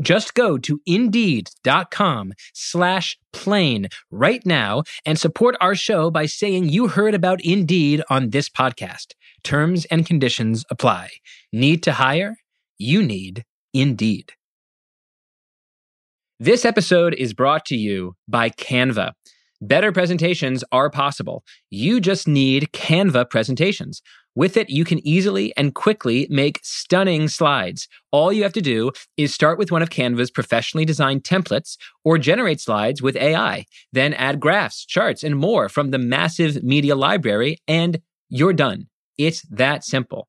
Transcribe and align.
Just 0.00 0.34
go 0.34 0.58
to 0.58 0.80
indeed.com 0.86 2.32
slash 2.54 3.18
plain 3.32 3.88
right 4.10 4.44
now 4.46 4.84
and 5.04 5.18
support 5.18 5.56
our 5.60 5.74
show 5.74 6.10
by 6.10 6.26
saying 6.26 6.68
you 6.68 6.88
heard 6.88 7.14
about 7.14 7.44
Indeed 7.44 8.02
on 8.08 8.30
this 8.30 8.48
podcast. 8.48 9.14
Terms 9.42 9.84
and 9.86 10.06
conditions 10.06 10.64
apply. 10.70 11.10
Need 11.52 11.82
to 11.84 11.92
hire? 11.92 12.36
You 12.78 13.02
need 13.02 13.44
Indeed. 13.74 14.32
This 16.40 16.64
episode 16.64 17.14
is 17.14 17.34
brought 17.34 17.64
to 17.66 17.76
you 17.76 18.14
by 18.28 18.50
Canva. 18.50 19.12
Better 19.60 19.90
presentations 19.90 20.62
are 20.70 20.88
possible. 20.88 21.42
You 21.68 22.00
just 22.00 22.28
need 22.28 22.70
Canva 22.72 23.28
presentations. 23.28 24.00
With 24.38 24.56
it, 24.56 24.70
you 24.70 24.84
can 24.84 25.04
easily 25.04 25.52
and 25.56 25.74
quickly 25.74 26.28
make 26.30 26.60
stunning 26.62 27.26
slides. 27.26 27.88
All 28.12 28.32
you 28.32 28.44
have 28.44 28.52
to 28.52 28.60
do 28.60 28.92
is 29.16 29.34
start 29.34 29.58
with 29.58 29.72
one 29.72 29.82
of 29.82 29.90
Canva's 29.90 30.30
professionally 30.30 30.84
designed 30.84 31.24
templates 31.24 31.76
or 32.04 32.18
generate 32.18 32.60
slides 32.60 33.02
with 33.02 33.16
AI. 33.16 33.64
Then 33.92 34.14
add 34.14 34.38
graphs, 34.38 34.86
charts, 34.86 35.24
and 35.24 35.34
more 35.34 35.68
from 35.68 35.90
the 35.90 35.98
massive 35.98 36.62
media 36.62 36.94
library, 36.94 37.58
and 37.66 38.00
you're 38.28 38.52
done. 38.52 38.86
It's 39.18 39.42
that 39.50 39.82
simple. 39.82 40.28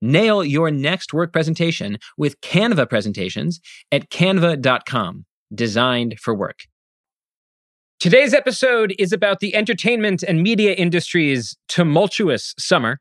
Nail 0.00 0.44
your 0.44 0.70
next 0.70 1.12
work 1.12 1.32
presentation 1.32 1.98
with 2.16 2.40
Canva 2.40 2.88
presentations 2.88 3.60
at 3.90 4.10
canva.com, 4.10 5.24
designed 5.54 6.18
for 6.20 6.34
work. 6.34 6.60
Today's 8.00 8.32
episode 8.32 8.94
is 8.96 9.12
about 9.12 9.40
the 9.40 9.56
entertainment 9.56 10.22
and 10.22 10.40
media 10.40 10.72
industry's 10.74 11.56
tumultuous 11.66 12.54
summer, 12.56 13.00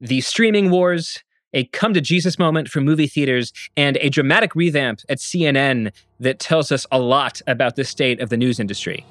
the 0.00 0.20
streaming 0.20 0.70
wars, 0.70 1.22
a 1.52 1.64
come 1.66 1.94
to 1.94 2.00
Jesus 2.00 2.36
moment 2.36 2.68
for 2.68 2.80
movie 2.80 3.06
theaters, 3.06 3.52
and 3.76 3.96
a 3.98 4.08
dramatic 4.08 4.56
revamp 4.56 5.00
at 5.08 5.18
CNN 5.18 5.92
that 6.18 6.40
tells 6.40 6.72
us 6.72 6.86
a 6.90 6.98
lot 6.98 7.40
about 7.46 7.76
the 7.76 7.84
state 7.84 8.20
of 8.20 8.28
the 8.28 8.36
news 8.36 8.58
industry. 8.58 9.06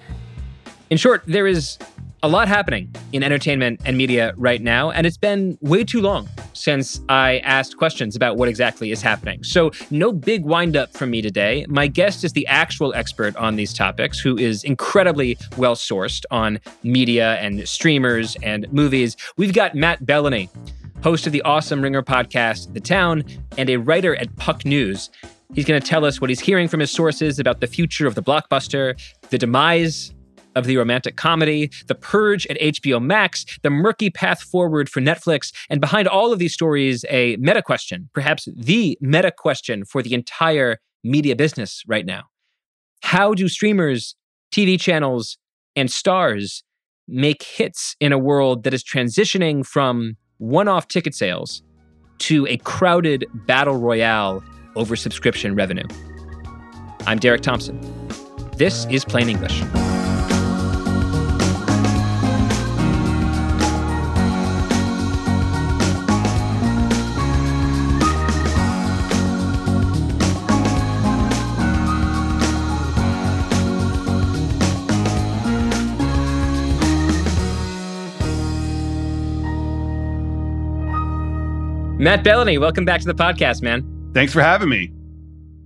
In 0.90 0.98
short, 0.98 1.24
there 1.26 1.48
is 1.48 1.78
a 2.24 2.28
lot 2.28 2.48
happening 2.48 2.94
in 3.12 3.24
entertainment 3.24 3.82
and 3.86 3.98
media 3.98 4.34
right 4.38 4.62
now, 4.62 4.92
and 4.92 5.06
it's 5.06 5.18
been 5.18 5.58
way 5.62 5.84
too 5.84 6.02
long 6.02 6.28
since 6.54 7.00
I 7.10 7.40
asked 7.40 7.78
questions 7.78 8.16
about 8.16 8.38
what 8.38 8.48
exactly 8.48 8.92
is 8.92 9.02
happening. 9.02 9.44
So, 9.44 9.72
no 9.92 10.12
big 10.12 10.46
windup 10.46 10.94
from 10.94 11.12
me 11.12 11.22
today. 11.22 11.66
My 11.70 11.88
guest 11.88 12.24
is 12.24 12.34
the 12.34 12.48
actual 12.48 12.94
expert 12.96 13.36
on 13.36 13.58
these 13.58 13.74
topics, 13.74 14.20
who 14.20 14.38
is 14.38 14.64
incredibly 14.64 15.38
well 15.58 15.76
sourced 15.76 16.24
on 16.32 16.60
media 16.84 17.36
and 17.36 17.68
streamers 17.68 18.36
and 18.42 18.72
movies. 18.72 19.16
We've 19.38 19.54
got 19.54 19.76
Matt 19.76 20.04
Belloni, 20.04 20.50
host 21.04 21.28
of 21.28 21.34
the 21.34 21.44
awesome 21.44 21.82
Ringer 21.82 22.02
podcast, 22.02 22.74
The 22.74 22.80
Town, 22.80 23.24
and 23.58 23.70
a 23.70 23.78
writer 23.78 24.16
at 24.16 24.36
Puck 24.38 24.66
News. 24.66 25.12
He's 25.54 25.66
going 25.66 25.80
to 25.80 25.88
tell 25.88 26.04
us 26.04 26.20
what 26.20 26.32
he's 26.32 26.40
hearing 26.40 26.68
from 26.68 26.80
his 26.80 26.92
sources 26.92 27.38
about 27.38 27.60
the 27.60 27.68
future 27.68 28.08
of 28.08 28.16
the 28.16 28.24
blockbuster, 28.24 29.00
the 29.30 29.38
demise 29.38 30.15
of 30.56 30.66
the 30.66 30.78
romantic 30.78 31.16
comedy, 31.18 31.70
The 31.88 31.96
Purge 31.96 32.48
at 32.48 32.60
HBO 32.60 33.02
Max, 33.02 33.46
the 33.62 33.70
murky 33.70 34.10
path 34.10 34.42
forward 34.42 34.90
for 34.90 35.02
Netflix, 35.02 35.54
and 35.70 35.82
behind 35.82 36.08
all 36.08 36.34
of 36.34 36.40
these 36.40 36.54
stories, 36.54 37.06
a 37.10 37.36
meta 37.38 37.62
question, 37.62 38.10
perhaps 38.14 38.48
the 38.56 38.98
meta 39.02 39.32
question 39.32 39.86
for 39.86 40.02
the 40.02 40.14
entire 40.14 40.80
media 41.04 41.36
business 41.36 41.84
right 41.88 42.06
now. 42.06 42.24
How 43.02 43.34
do 43.34 43.48
streamers, 43.48 44.16
TV 44.52 44.80
channels, 44.80 45.38
and 45.76 45.92
stars 45.92 46.64
make 47.08 47.44
hits 47.44 47.96
in 48.00 48.12
a 48.12 48.18
world 48.18 48.64
that 48.64 48.74
is 48.74 48.84
transitioning 48.84 49.66
from 49.66 50.18
one 50.38 50.68
off 50.68 50.88
ticket 50.88 51.14
sales 51.14 51.62
to 52.18 52.48
a 52.48 52.58
crowded 52.58 53.26
battle 53.46 53.78
royale 53.78 54.44
over 54.76 54.96
subscription 54.96 55.54
revenue? 55.54 55.88
I'm 57.06 57.20
Derek 57.20 57.42
Thompson. 57.42 57.80
This 58.58 58.86
is 58.86 59.06
Plain 59.06 59.30
English. 59.30 59.62
Matt 82.06 82.24
Belloni, 82.24 82.60
welcome 82.60 82.86
back 82.86 83.02
to 83.02 83.08
the 83.08 83.16
podcast, 83.16 83.64
man. 83.64 83.84
Thanks 84.14 84.32
for 84.32 84.40
having 84.40 84.70
me. 84.70 84.92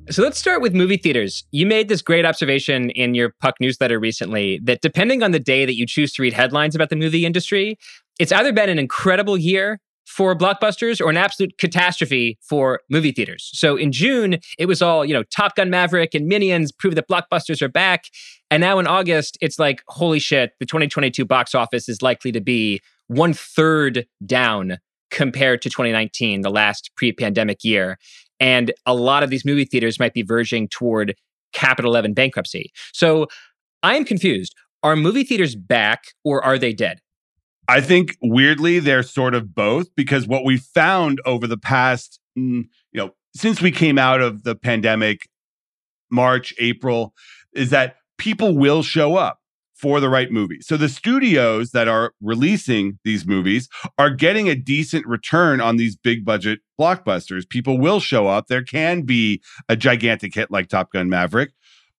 So 0.10 0.24
let's 0.24 0.40
start 0.40 0.62
with 0.62 0.74
movie 0.74 0.96
theaters. 0.96 1.44
You 1.52 1.66
made 1.66 1.90
this 1.90 2.02
great 2.02 2.24
observation 2.24 2.92
in 2.92 3.14
your 3.14 3.36
Puck 3.42 3.56
newsletter 3.60 4.00
recently 4.00 4.62
that 4.64 4.80
depending 4.80 5.22
on 5.22 5.32
the 5.32 5.40
day 5.42 5.66
that 5.66 5.76
you 5.76 5.86
choose 5.86 6.14
to 6.14 6.22
read 6.22 6.32
headlines 6.32 6.76
about 6.76 6.92
the 6.92 6.96
movie 6.96 7.26
industry, 7.26 7.78
it's 8.22 8.32
either 8.32 8.54
been 8.54 8.70
an 8.70 8.80
incredible 8.80 9.38
year 9.38 9.82
for 10.06 10.34
blockbusters 10.34 11.06
or 11.06 11.10
an 11.10 11.18
absolute 11.18 11.58
catastrophe 11.58 12.38
for 12.42 12.80
movie 12.90 13.12
theaters. 13.12 13.50
So 13.52 13.76
in 13.76 13.92
June, 13.92 14.38
it 14.58 14.68
was 14.68 14.82
all, 14.82 15.04
you 15.04 15.14
know, 15.14 15.24
Top 15.24 15.58
Gun 15.58 15.70
Maverick 15.70 16.16
and 16.16 16.26
Minions 16.26 16.72
prove 16.72 16.96
that 16.96 17.10
blockbusters 17.10 17.62
are 17.62 17.68
back. 17.68 18.06
And 18.50 18.62
now 18.62 18.80
in 18.80 18.88
August, 18.88 19.38
it's 19.42 19.60
like, 19.60 19.84
holy 19.90 20.20
shit, 20.20 20.54
the 20.62 20.66
2022 20.66 21.26
box 21.26 21.54
office 21.54 21.90
is 21.90 22.02
likely 22.02 22.32
to 22.32 22.40
be 22.40 22.80
one 23.08 23.34
third 23.34 24.08
down 24.26 24.78
compared 25.12 25.62
to 25.64 25.70
2019, 25.70 26.42
the 26.42 26.50
last 26.50 26.92
pre 26.96 27.12
pandemic 27.12 27.64
year. 27.64 27.98
And 28.40 28.74
a 28.86 28.94
lot 28.94 29.24
of 29.24 29.30
these 29.30 29.46
movie 29.46 29.66
theaters 29.66 30.00
might 30.00 30.14
be 30.14 30.22
verging 30.22 30.68
toward 30.68 31.16
Capital 31.52 31.92
11 31.92 32.14
bankruptcy. 32.14 32.72
So 32.94 33.28
I'm 33.84 34.06
confused. 34.06 34.56
Are 34.82 34.96
movie 34.96 35.24
theaters 35.24 35.56
back 35.56 36.06
or 36.24 36.44
are 36.44 36.58
they 36.58 36.74
dead? 36.74 37.00
I 37.68 37.82
think 37.82 38.18
weirdly 38.22 38.80
they're 38.80 39.04
sort 39.04 39.36
of 39.36 39.54
both 39.54 39.94
because 39.96 40.26
what 40.26 40.44
we 40.44 40.58
found 40.58 41.22
over 41.26 41.46
the 41.46 41.58
past, 41.58 42.20
mm, 42.38 42.64
you 42.92 43.02
know, 43.02 43.12
since 43.36 43.62
we 43.62 43.72
came 43.72 44.00
out 44.00 44.22
of 44.22 44.44
the 44.44 44.56
pandemic, 44.56 45.28
March, 46.10 46.54
April, 46.60 47.14
is 47.54 47.70
that 47.70 47.98
people 48.18 48.58
will 48.58 48.82
show 48.82 49.16
up 49.16 49.39
for 49.80 50.00
the 50.00 50.10
right 50.10 50.32
movie. 50.32 50.60
So 50.62 50.76
the 50.76 50.90
studios 50.90 51.72
that 51.72 51.88
are 51.88 52.14
releasing 52.22 53.00
these 53.06 53.26
movies 53.26 53.70
are 53.98 54.10
getting 54.10 54.50
a 54.50 54.56
decent 54.56 55.06
return 55.08 55.62
on 55.62 55.78
these 55.78 55.96
big 55.96 56.26
budget 56.26 56.60
blockbusters. 56.80 57.48
People 57.48 57.80
will 57.80 58.00
show 58.00 58.28
up. 58.28 58.48
There 58.48 58.64
can 58.64 59.04
be 59.04 59.42
a 59.70 59.76
gigantic 59.78 60.36
hit 60.36 60.52
like 60.52 60.68
Top 60.68 60.92
Gun 60.92 61.10
Maverick, 61.10 61.52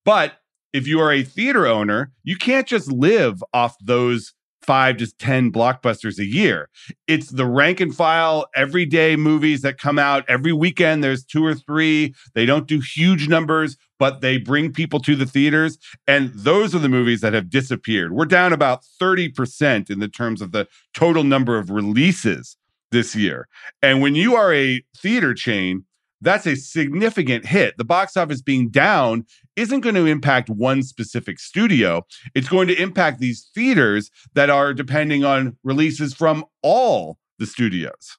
but 0.05 0.35
if 0.73 0.87
you 0.87 1.00
are 1.00 1.12
a 1.12 1.23
theater 1.23 1.67
owner, 1.67 2.12
you 2.23 2.37
can't 2.37 2.67
just 2.67 2.91
live 2.93 3.43
off 3.53 3.77
those 3.82 4.35
five 4.70 4.99
to 4.99 5.12
10 5.17 5.50
blockbusters 5.50 6.20
a 6.20 6.25
year. 6.25 6.70
It's 7.08 7.31
the 7.31 7.44
rank 7.44 7.81
and 7.81 7.93
file 7.93 8.46
everyday 8.55 9.17
movies 9.17 9.62
that 9.62 9.78
come 9.78 9.99
out 9.99 10.25
every 10.28 10.52
weekend. 10.52 11.02
There's 11.02 11.25
two 11.25 11.44
or 11.44 11.56
three. 11.56 12.14
They 12.34 12.46
don't 12.46 12.69
do 12.69 12.78
huge 12.78 13.26
numbers, 13.26 13.76
but 13.99 14.20
they 14.20 14.38
bring 14.38 14.72
people 14.72 15.00
to 15.00 15.17
the 15.17 15.26
theaters. 15.26 15.76
And 16.06 16.31
those 16.37 16.72
are 16.72 16.78
the 16.78 16.88
movies 16.88 17.20
that 17.20 17.32
have 17.32 17.50
disappeared. 17.50 18.12
We're 18.12 18.26
down 18.26 18.52
about 18.52 18.84
30% 19.02 19.90
in 19.90 19.99
the 19.99 20.06
terms 20.06 20.40
of 20.40 20.52
the 20.52 20.69
total 20.94 21.25
number 21.25 21.58
of 21.58 21.70
releases 21.70 22.56
this 22.93 23.17
year. 23.17 23.49
And 23.82 24.00
when 24.00 24.14
you 24.14 24.37
are 24.37 24.55
a 24.55 24.84
theater 24.96 25.34
chain, 25.34 25.84
that's 26.20 26.46
a 26.46 26.56
significant 26.56 27.46
hit. 27.46 27.76
The 27.78 27.84
box 27.84 28.17
office 28.17 28.43
being 28.43 28.69
down 28.69 29.26
isn't 29.56 29.81
going 29.81 29.94
to 29.94 30.06
impact 30.06 30.50
one 30.50 30.82
specific 30.82 31.38
studio. 31.38 32.06
It's 32.34 32.49
going 32.49 32.69
to 32.69 32.81
impact 32.81 33.20
these 33.20 33.49
theaters 33.55 34.11
that 34.34 34.50
are 34.50 34.75
depending 34.75 35.25
on 35.25 35.56
releases 35.64 36.14
from 36.14 36.44
all 36.62 37.19
the 37.38 37.46
studios. 37.46 38.19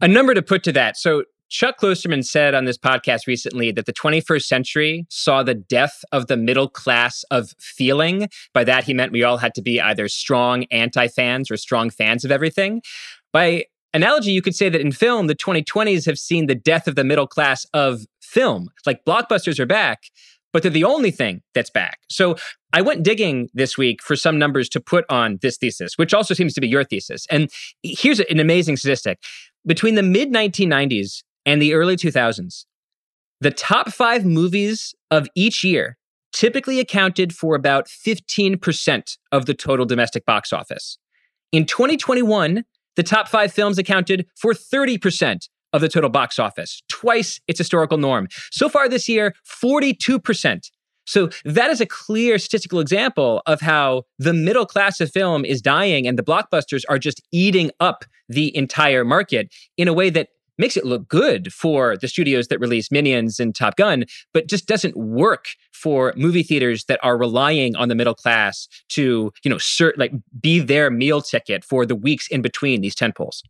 A 0.00 0.08
number 0.08 0.34
to 0.34 0.42
put 0.42 0.62
to 0.64 0.72
that. 0.72 0.96
So, 0.96 1.24
Chuck 1.50 1.80
Klosterman 1.80 2.24
said 2.24 2.54
on 2.54 2.64
this 2.64 2.78
podcast 2.78 3.26
recently 3.26 3.72
that 3.72 3.84
the 3.84 3.92
21st 3.92 4.44
century 4.44 5.06
saw 5.10 5.42
the 5.42 5.54
death 5.54 6.04
of 6.12 6.28
the 6.28 6.36
middle 6.36 6.68
class 6.68 7.24
of 7.32 7.50
feeling. 7.58 8.28
By 8.54 8.62
that, 8.62 8.84
he 8.84 8.94
meant 8.94 9.10
we 9.10 9.24
all 9.24 9.38
had 9.38 9.54
to 9.56 9.62
be 9.62 9.80
either 9.80 10.06
strong 10.06 10.64
anti 10.70 11.08
fans 11.08 11.50
or 11.50 11.56
strong 11.56 11.90
fans 11.90 12.24
of 12.24 12.30
everything. 12.30 12.82
By 13.32 13.64
analogy, 13.92 14.32
you 14.32 14.42
could 14.42 14.54
say 14.54 14.68
that 14.68 14.80
in 14.80 14.92
film, 14.92 15.26
the 15.26 15.34
2020s 15.34 16.06
have 16.06 16.18
seen 16.18 16.46
the 16.46 16.54
death 16.54 16.86
of 16.86 16.94
the 16.94 17.04
middle 17.04 17.26
class 17.26 17.66
of 17.74 18.02
film. 18.20 18.68
Like 18.86 19.04
blockbusters 19.04 19.58
are 19.58 19.66
back, 19.66 20.04
but 20.52 20.62
they're 20.62 20.70
the 20.70 20.84
only 20.84 21.10
thing 21.10 21.42
that's 21.54 21.70
back. 21.70 22.00
So 22.08 22.36
I 22.72 22.82
went 22.82 23.02
digging 23.02 23.48
this 23.54 23.76
week 23.76 24.02
for 24.02 24.16
some 24.16 24.38
numbers 24.38 24.68
to 24.70 24.80
put 24.80 25.04
on 25.08 25.38
this 25.42 25.56
thesis, 25.56 25.96
which 25.96 26.14
also 26.14 26.34
seems 26.34 26.54
to 26.54 26.60
be 26.60 26.68
your 26.68 26.84
thesis. 26.84 27.26
And 27.30 27.50
here's 27.82 28.20
an 28.20 28.40
amazing 28.40 28.76
statistic 28.76 29.18
between 29.66 29.94
the 29.94 30.02
mid 30.02 30.32
1990s 30.32 31.22
and 31.46 31.60
the 31.60 31.74
early 31.74 31.96
2000s, 31.96 32.64
the 33.40 33.50
top 33.50 33.90
five 33.90 34.24
movies 34.24 34.94
of 35.10 35.28
each 35.34 35.64
year 35.64 35.96
typically 36.32 36.78
accounted 36.78 37.34
for 37.34 37.54
about 37.54 37.88
15% 37.88 39.16
of 39.32 39.46
the 39.46 39.54
total 39.54 39.84
domestic 39.84 40.24
box 40.24 40.52
office. 40.52 40.98
In 41.52 41.66
2021, 41.66 42.64
the 42.96 43.02
top 43.02 43.28
five 43.28 43.52
films 43.52 43.78
accounted 43.78 44.26
for 44.36 44.52
30% 44.52 45.48
of 45.72 45.80
the 45.80 45.88
total 45.88 46.10
box 46.10 46.38
office, 46.38 46.82
twice 46.88 47.40
its 47.46 47.58
historical 47.58 47.98
norm. 47.98 48.28
So 48.50 48.68
far 48.68 48.88
this 48.88 49.08
year, 49.08 49.34
42%. 49.46 50.70
So 51.06 51.28
that 51.44 51.70
is 51.70 51.80
a 51.80 51.86
clear 51.86 52.38
statistical 52.38 52.78
example 52.78 53.42
of 53.46 53.60
how 53.60 54.04
the 54.18 54.32
middle 54.32 54.66
class 54.66 55.00
of 55.00 55.10
film 55.10 55.44
is 55.44 55.60
dying 55.60 56.06
and 56.06 56.18
the 56.18 56.22
blockbusters 56.22 56.84
are 56.88 56.98
just 56.98 57.20
eating 57.32 57.70
up 57.80 58.04
the 58.28 58.56
entire 58.56 59.04
market 59.04 59.52
in 59.76 59.88
a 59.88 59.92
way 59.92 60.10
that 60.10 60.28
makes 60.60 60.76
it 60.76 60.84
look 60.84 61.08
good 61.08 61.52
for 61.52 61.96
the 61.96 62.06
studios 62.06 62.48
that 62.48 62.60
release 62.60 62.90
Minions 62.90 63.40
and 63.40 63.54
Top 63.54 63.76
Gun, 63.76 64.04
but 64.32 64.46
just 64.46 64.66
doesn't 64.66 64.96
work 64.96 65.46
for 65.72 66.12
movie 66.16 66.42
theaters 66.42 66.84
that 66.84 67.00
are 67.02 67.18
relying 67.18 67.74
on 67.74 67.88
the 67.88 67.94
middle 67.94 68.14
class 68.14 68.68
to, 68.90 69.32
you 69.42 69.50
know, 69.50 69.56
cert, 69.56 69.92
like 69.96 70.12
be 70.40 70.60
their 70.60 70.90
meal 70.90 71.22
ticket 71.22 71.64
for 71.64 71.84
the 71.86 71.96
weeks 71.96 72.28
in 72.28 72.42
between 72.42 72.80
these 72.80 72.94
tentpoles. 72.94 73.42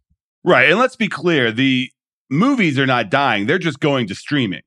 Right, 0.45 0.71
and 0.71 0.79
let's 0.79 0.97
be 0.97 1.09
clear: 1.09 1.53
the 1.53 1.91
movies 2.31 2.79
are 2.79 2.87
not 2.87 3.11
dying; 3.11 3.47
they're 3.47 3.59
just 3.59 3.81
going 3.81 4.07
to 4.07 4.15
streaming 4.15 4.63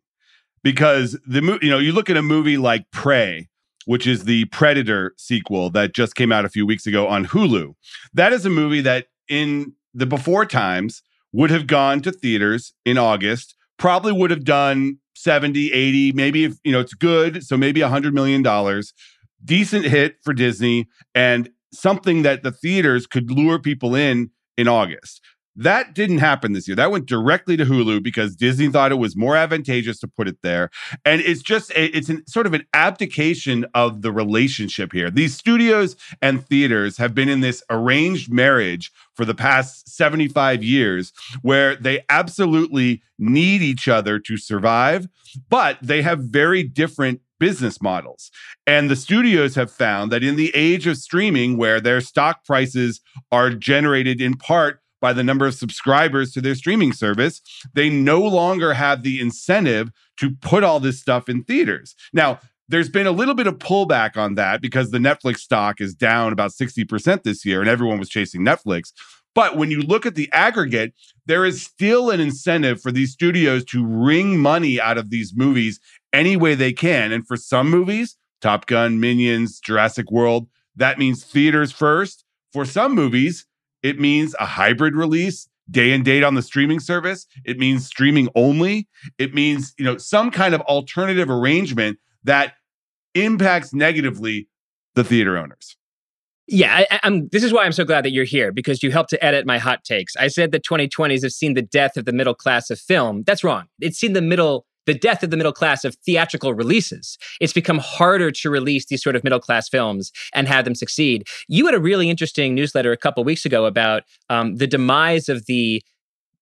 because 0.63 1.18
the 1.25 1.42
movie. 1.42 1.66
You 1.66 1.72
know, 1.72 1.80
you 1.80 1.94
look 1.94 2.10
at 2.10 2.18
a 2.18 2.22
movie 2.22 2.57
like 2.57 2.92
Prey, 2.92 3.48
which 3.86 4.06
is 4.06 4.25
the 4.25 4.46
Predator 4.46 5.13
sequel 5.18 5.69
that 5.72 5.96
just 5.96 6.16
came 6.16 6.31
out 6.31 6.46
a 6.46 6.50
few 6.50 6.66
weeks 6.66 6.86
ago 6.86 7.07
on 7.07 7.25
Hulu. 7.25 7.74
That 8.13 8.34
is 8.34 8.46
a 8.46 8.50
movie 8.50 8.81
that 8.81 9.07
in 9.28 9.74
the 9.94 10.06
before 10.06 10.46
times 10.46 11.01
would 11.34 11.50
have 11.50 11.68
gone 11.68 12.02
to 12.02 12.12
theaters 12.12 12.74
in 12.86 12.98
August, 12.98 13.56
probably 13.78 14.12
would 14.14 14.32
have 14.32 14.46
done 14.46 14.98
70, 15.16 15.72
80, 15.74 16.12
maybe 16.14 16.46
if, 16.46 16.54
you 16.64 16.72
know, 16.72 16.80
it's 16.80 16.94
good, 16.94 17.44
so 17.44 17.58
maybe 17.58 17.82
a 17.82 17.86
100 17.86 18.14
million 18.14 18.42
dollars. 18.42 18.94
Decent 19.44 19.86
hit 19.86 20.16
for 20.24 20.34
Disney 20.34 20.88
and 21.14 21.50
something 21.74 22.22
that 22.22 22.44
the 22.44 22.52
theaters 22.52 23.08
could 23.08 23.30
lure 23.30 23.60
people 23.60 23.96
in 23.96 24.30
in 24.58 24.68
August. 24.68 25.22
That 25.56 25.94
didn't 25.94 26.18
happen 26.18 26.54
this 26.54 26.68
year. 26.68 26.76
That 26.76 26.92
went 26.92 27.06
directly 27.06 27.56
to 27.58 27.66
Hulu 27.66 28.02
because 28.02 28.36
Disney 28.36 28.70
thought 28.70 28.92
it 28.92 28.96
was 28.96 29.16
more 29.16 29.36
advantageous 29.36 30.00
to 30.00 30.08
put 30.08 30.28
it 30.28 30.38
there. 30.42 30.70
And 31.06 31.22
it's 31.22 31.44
just 31.44 31.72
it's 31.76 32.10
an, 32.10 32.26
sort 32.28 32.48
of 32.48 32.54
an 32.54 32.66
abdication 32.74 33.66
of 33.76 34.02
the 34.02 34.12
relationship 34.12 34.92
here. 34.92 35.12
These 35.12 35.38
studios 35.38 35.96
and 36.22 36.46
theaters 36.46 36.98
have 36.98 37.14
been 37.14 37.30
in 37.30 37.42
this 37.42 37.64
arranged 37.70 38.34
marriage 38.34 38.92
for 39.16 39.26
the 39.26 39.36
past 39.36 39.90
75 39.90 40.64
years 40.64 41.14
where 41.44 41.76
they 41.76 42.04
absolutely 42.10 43.04
need 43.20 43.62
each 43.62 43.88
other 43.88 44.18
to 44.20 44.38
survive, 44.38 45.08
but 45.50 45.78
they 45.82 46.02
have 46.02 46.20
very 46.20 46.64
different 46.64 47.22
business 47.40 47.82
models. 47.82 48.32
And 48.66 48.90
the 48.90 48.96
studios 48.96 49.56
have 49.56 49.70
found 49.70 50.12
that 50.12 50.24
in 50.24 50.36
the 50.36 50.52
age 50.56 50.88
of 50.88 50.98
streaming, 50.98 51.58
where 51.58 51.82
their 51.82 52.00
stock 52.00 52.46
prices 52.46 53.02
are 53.32 53.50
generated 53.50 54.22
in 54.22 54.36
part 54.36 54.80
by 55.04 55.12
the 55.12 55.22
number 55.22 55.46
of 55.46 55.54
subscribers 55.54 56.32
to 56.32 56.40
their 56.40 56.56
streaming 56.56 56.94
service, 56.94 57.42
they 57.74 57.90
no 57.90 58.22
longer 58.22 58.74
have 58.74 59.04
the 59.04 59.20
incentive 59.20 59.92
to 60.16 60.32
put 60.32 60.64
all 60.64 60.80
this 60.80 60.98
stuff 60.98 61.28
in 61.28 61.44
theaters. 61.44 61.94
Now, 62.14 62.40
there's 62.70 62.88
been 62.88 63.06
a 63.06 63.12
little 63.12 63.36
bit 63.36 63.46
of 63.46 63.58
pullback 63.58 64.16
on 64.16 64.36
that 64.36 64.62
because 64.62 64.92
the 64.92 65.00
Netflix 65.00 65.40
stock 65.40 65.82
is 65.82 65.94
down 65.94 66.32
about 66.32 66.52
60% 66.52 67.24
this 67.24 67.44
year 67.44 67.60
and 67.60 67.70
everyone 67.70 68.00
was 68.00 68.08
chasing 68.08 68.44
Netflix. 68.44 68.94
But 69.36 69.58
when 69.58 69.70
you 69.70 69.82
look 69.82 70.06
at 70.06 70.16
the 70.16 70.32
aggregate, 70.32 70.94
there 71.26 71.44
is 71.44 71.62
still 71.62 72.10
an 72.10 72.22
incentive 72.22 72.82
for 72.82 72.94
these 72.94 73.12
studios 73.12 73.66
to 73.66 73.86
wring 73.86 74.38
money 74.38 74.80
out 74.80 74.98
of 74.98 75.10
these 75.10 75.34
movies 75.36 75.82
any 76.14 76.38
way 76.38 76.56
they 76.56 76.72
can. 76.72 77.12
And 77.12 77.28
for 77.28 77.36
some 77.36 77.70
movies, 77.70 78.16
Top 78.40 78.68
Gun, 78.68 79.02
Minions, 79.02 79.60
Jurassic 79.60 80.10
World, 80.12 80.48
that 80.78 80.98
means 80.98 81.26
theaters 81.26 81.74
first. 81.74 82.24
For 82.54 82.64
some 82.64 82.96
movies, 82.96 83.46
it 83.84 84.00
means 84.00 84.34
a 84.40 84.46
hybrid 84.46 84.96
release, 84.96 85.48
day 85.70 85.92
and 85.92 86.04
date 86.04 86.24
on 86.24 86.36
the 86.36 86.42
streaming 86.42 86.80
service. 86.80 87.28
It 87.46 87.58
means 87.60 87.86
streaming 87.86 88.30
only. 88.36 88.88
It 89.18 89.34
means, 89.34 89.74
you 89.78 89.86
know, 89.86 89.98
some 89.98 90.32
kind 90.32 90.56
of 90.56 90.62
alternative 90.62 91.30
arrangement 91.30 92.00
that 92.24 92.54
impacts 93.14 93.74
negatively 93.74 94.48
the 94.96 95.04
theater 95.04 95.38
owners. 95.38 95.78
Yeah, 96.48 96.84
I, 96.92 97.00
am 97.04 97.30
This 97.30 97.44
is 97.44 97.54
why 97.54 97.63
I'm 97.63 97.72
so 97.72 97.86
glad 97.86 98.04
that 98.04 98.12
you're 98.12 98.25
here 98.25 98.52
because 98.52 98.84
you 98.84 98.92
helped 98.92 99.10
to 99.12 99.24
edit 99.24 99.46
my 99.46 99.58
hot 99.58 99.84
takes. 99.86 100.16
I 100.18 100.28
said 100.28 100.52
the 100.52 100.60
2020s 100.60 101.24
have 101.24 101.32
seen 101.32 101.54
the 101.54 101.62
death 101.62 101.96
of 101.96 102.06
the 102.06 102.12
middle 102.12 102.36
class 102.36 102.70
of 102.70 102.80
film. 102.80 103.24
That's 103.25 103.44
wrong. 103.44 103.68
It's 103.80 103.98
seen 103.98 104.13
the 104.13 104.22
middle 104.22 104.66
the 104.86 104.94
death 104.94 105.24
of 105.24 105.30
the 105.30 105.38
middle 105.38 105.54
class 105.54 105.84
of 105.84 105.96
theatrical 106.06 106.54
releases. 106.54 107.18
It's 107.40 107.54
become 107.54 107.80
harder 107.80 108.32
to 108.32 108.50
release 108.50 108.86
these 108.86 109.04
sort 109.04 109.16
of 109.16 109.24
middle 109.24 109.40
class 109.40 109.70
films 109.70 110.12
and 110.34 110.48
have 110.48 110.66
them 110.66 110.75
succeed. 110.75 111.25
You 111.48 111.66
had 111.66 111.75
a 111.75 111.80
really 111.80 112.10
interesting 112.10 112.56
newsletter 112.56 112.92
a 112.92 112.98
couple 112.98 113.24
weeks 113.24 113.46
ago 113.46 113.66
about 113.66 114.04
um, 114.30 114.56
the 114.56 114.68
demise 114.68 115.30
of 115.30 115.46
the 115.46 115.84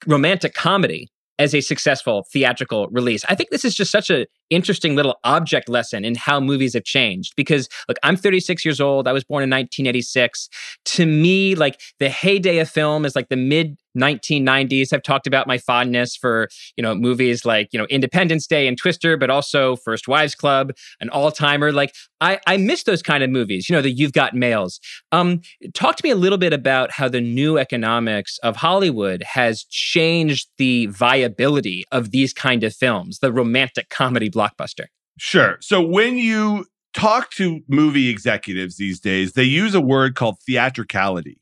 romantic 0.08 0.54
comedy 0.54 1.10
as 1.40 1.56
a 1.56 1.62
successful 1.62 2.26
theatrical 2.32 2.88
release. 2.90 3.24
I 3.28 3.36
think 3.36 3.50
this 3.50 3.66
is 3.66 3.76
just 3.76 3.92
such 3.92 4.10
an 4.10 4.26
interesting 4.52 4.96
little 4.96 5.18
object 5.24 5.68
lesson 5.68 6.06
in 6.06 6.14
how 6.14 6.40
movies 6.40 6.74
have 6.74 6.84
changed 6.84 7.34
because 7.36 7.68
look, 7.88 7.98
I'm 8.04 8.16
36 8.16 8.64
years 8.64 8.80
old. 8.80 9.08
I 9.08 9.14
was 9.14 9.24
born 9.24 9.44
in 9.44 9.50
1986. 9.50 10.50
To 10.86 11.06
me, 11.06 11.56
like 11.56 11.80
the 12.00 12.10
heyday 12.10 12.60
of 12.60 12.70
film 12.70 13.06
is 13.06 13.16
like 13.16 13.30
the 13.30 13.38
mid 13.38 13.78
1990s. 13.98 14.94
I've 14.94 15.04
talked 15.04 15.28
about 15.28 15.48
my 15.48 15.58
fondness 15.58 16.16
for, 16.16 16.48
you 16.78 16.82
know, 16.82 16.96
movies 16.96 17.46
like, 17.46 17.70
you 17.72 17.80
know, 17.80 17.86
Independence 17.86 18.48
Day 18.48 18.68
and 18.68 18.78
Twister, 18.78 19.18
but 19.18 19.30
also 19.30 19.76
First 19.76 20.08
Wives 20.08 20.36
Club, 20.36 20.72
an 21.00 21.10
all-timer. 21.10 21.72
Like 21.72 21.94
I, 22.22 22.40
I 22.48 22.58
miss 22.58 22.84
those 22.84 23.02
kind 23.02 23.24
of 23.24 23.30
movies, 23.30 23.70
you 23.70 23.76
know, 23.76 23.82
the 23.82 23.92
You've 23.92 24.14
Got 24.14 24.34
Mails. 24.34 24.80
Um, 25.12 25.42
talk 25.74 25.96
to 25.98 26.06
me 26.06 26.12
a 26.12 26.16
little 26.16 26.38
bit 26.38 26.54
about 26.54 26.92
how 26.92 27.08
the 27.08 27.22
new 27.22 27.58
economics 27.58 28.38
of 28.44 28.58
Hollywood 28.58 29.24
has 29.24 29.64
changed 29.66 30.48
the 30.58 30.86
viability 30.88 31.84
of 31.92 32.12
these 32.12 32.34
kind 32.34 32.64
of 32.64 32.74
films, 32.74 33.20
the 33.20 33.32
romantic 33.32 33.90
comedy 33.90 34.30
blockbuster. 34.42 34.86
Sure. 35.18 35.58
So 35.62 35.82
when 35.82 36.18
you 36.18 36.66
talk 36.94 37.32
to 37.32 37.62
movie 37.68 38.10
executives 38.10 38.78
these 38.78 39.00
days, 39.00 39.34
they 39.34 39.44
use 39.44 39.76
a 39.76 39.82
word 39.82 40.16
called 40.16 40.40
theatricality. 40.46 41.40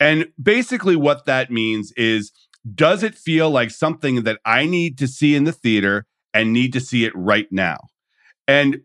And 0.00 0.28
basically, 0.40 0.96
what 0.96 1.26
that 1.26 1.50
means 1.50 1.92
is 1.92 2.32
does 2.74 3.02
it 3.02 3.14
feel 3.14 3.50
like 3.50 3.70
something 3.70 4.22
that 4.24 4.38
I 4.44 4.66
need 4.66 4.98
to 4.98 5.08
see 5.08 5.34
in 5.34 5.44
the 5.44 5.52
theater 5.52 6.06
and 6.34 6.52
need 6.52 6.72
to 6.74 6.80
see 6.80 7.04
it 7.04 7.12
right 7.14 7.46
now? 7.50 7.78
And 8.46 8.80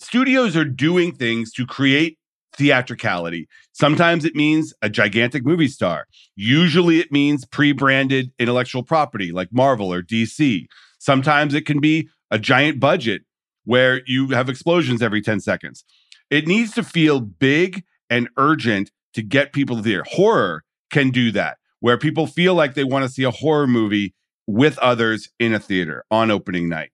studios 0.00 0.56
are 0.56 0.64
doing 0.64 1.12
things 1.12 1.52
to 1.52 1.66
create 1.66 2.18
theatricality. 2.56 3.48
Sometimes 3.72 4.24
it 4.24 4.34
means 4.34 4.72
a 4.82 4.88
gigantic 4.88 5.44
movie 5.44 5.68
star. 5.68 6.06
Usually 6.34 6.98
it 6.98 7.12
means 7.12 7.44
pre 7.44 7.72
branded 7.72 8.32
intellectual 8.38 8.82
property 8.82 9.32
like 9.32 9.48
Marvel 9.52 9.92
or 9.92 10.02
DC. 10.02 10.66
Sometimes 10.98 11.54
it 11.54 11.66
can 11.66 11.80
be 11.80 12.08
a 12.30 12.38
giant 12.38 12.80
budget 12.80 13.22
where 13.64 14.02
you 14.06 14.28
have 14.28 14.48
explosions 14.48 15.02
every 15.02 15.20
10 15.20 15.40
seconds. 15.40 15.84
It 16.30 16.46
needs 16.46 16.72
to 16.72 16.82
feel 16.82 17.20
big 17.20 17.84
and 18.08 18.28
urgent 18.36 18.90
to 19.14 19.22
get 19.22 19.52
people 19.52 19.76
to 19.76 19.82
the 19.82 19.88
theater. 19.90 20.04
Horror 20.06 20.64
can 20.90 21.10
do 21.10 21.32
that, 21.32 21.58
where 21.80 21.98
people 21.98 22.26
feel 22.26 22.54
like 22.54 22.74
they 22.74 22.84
want 22.84 23.04
to 23.04 23.08
see 23.08 23.24
a 23.24 23.30
horror 23.30 23.66
movie 23.66 24.14
with 24.46 24.78
others 24.78 25.30
in 25.40 25.52
a 25.52 25.58
theater 25.58 26.04
on 26.10 26.30
opening 26.30 26.68
night. 26.68 26.90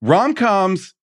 Rom 0.00 0.34
coms 0.34 0.94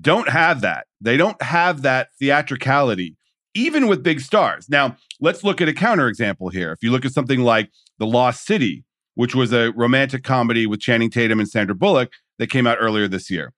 don't 0.00 0.30
have 0.30 0.62
that. 0.62 0.86
They 1.00 1.18
don't 1.18 1.40
have 1.42 1.82
that 1.82 2.08
theatricality, 2.18 3.16
even 3.54 3.86
with 3.86 4.02
big 4.02 4.20
stars. 4.20 4.68
Now, 4.68 4.96
let's 5.20 5.44
look 5.44 5.60
at 5.60 5.68
a 5.68 5.72
counterexample 5.72 6.52
here. 6.52 6.72
If 6.72 6.82
you 6.82 6.90
look 6.90 7.04
at 7.04 7.12
something 7.12 7.40
like 7.40 7.70
The 7.98 8.06
Lost 8.06 8.46
City, 8.46 8.85
which 9.16 9.34
was 9.34 9.52
a 9.52 9.72
romantic 9.72 10.22
comedy 10.22 10.66
with 10.66 10.78
Channing 10.78 11.10
Tatum 11.10 11.40
and 11.40 11.48
Sandra 11.48 11.74
Bullock 11.74 12.12
that 12.38 12.48
came 12.48 12.66
out 12.66 12.78
earlier 12.80 13.08
this 13.08 13.28
year. 13.30 13.52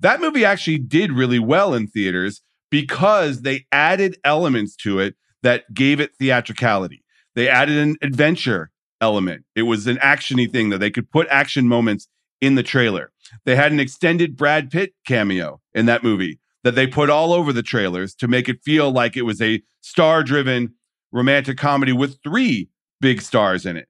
That 0.00 0.20
movie 0.20 0.44
actually 0.44 0.78
did 0.78 1.12
really 1.12 1.38
well 1.38 1.72
in 1.72 1.86
theaters 1.86 2.42
because 2.70 3.42
they 3.42 3.64
added 3.72 4.18
elements 4.24 4.76
to 4.76 4.98
it 4.98 5.14
that 5.42 5.72
gave 5.72 6.00
it 6.00 6.16
theatricality. 6.18 7.02
They 7.34 7.48
added 7.48 7.78
an 7.78 7.96
adventure 8.02 8.70
element. 9.00 9.44
It 9.54 9.62
was 9.62 9.86
an 9.86 9.96
actiony 9.98 10.50
thing 10.50 10.70
that 10.70 10.78
they 10.78 10.90
could 10.90 11.10
put 11.10 11.28
action 11.28 11.68
moments 11.68 12.08
in 12.40 12.56
the 12.56 12.62
trailer. 12.62 13.12
They 13.44 13.56
had 13.56 13.72
an 13.72 13.80
extended 13.80 14.36
Brad 14.36 14.70
Pitt 14.70 14.94
cameo 15.06 15.60
in 15.72 15.86
that 15.86 16.02
movie 16.02 16.40
that 16.64 16.74
they 16.74 16.86
put 16.86 17.10
all 17.10 17.32
over 17.32 17.52
the 17.52 17.62
trailers 17.62 18.14
to 18.16 18.28
make 18.28 18.48
it 18.48 18.62
feel 18.64 18.90
like 18.90 19.16
it 19.16 19.22
was 19.22 19.40
a 19.40 19.62
star-driven 19.80 20.74
romantic 21.12 21.58
comedy 21.58 21.92
with 21.92 22.18
three 22.22 22.68
big 23.00 23.20
stars 23.20 23.64
in 23.64 23.76
it. 23.76 23.86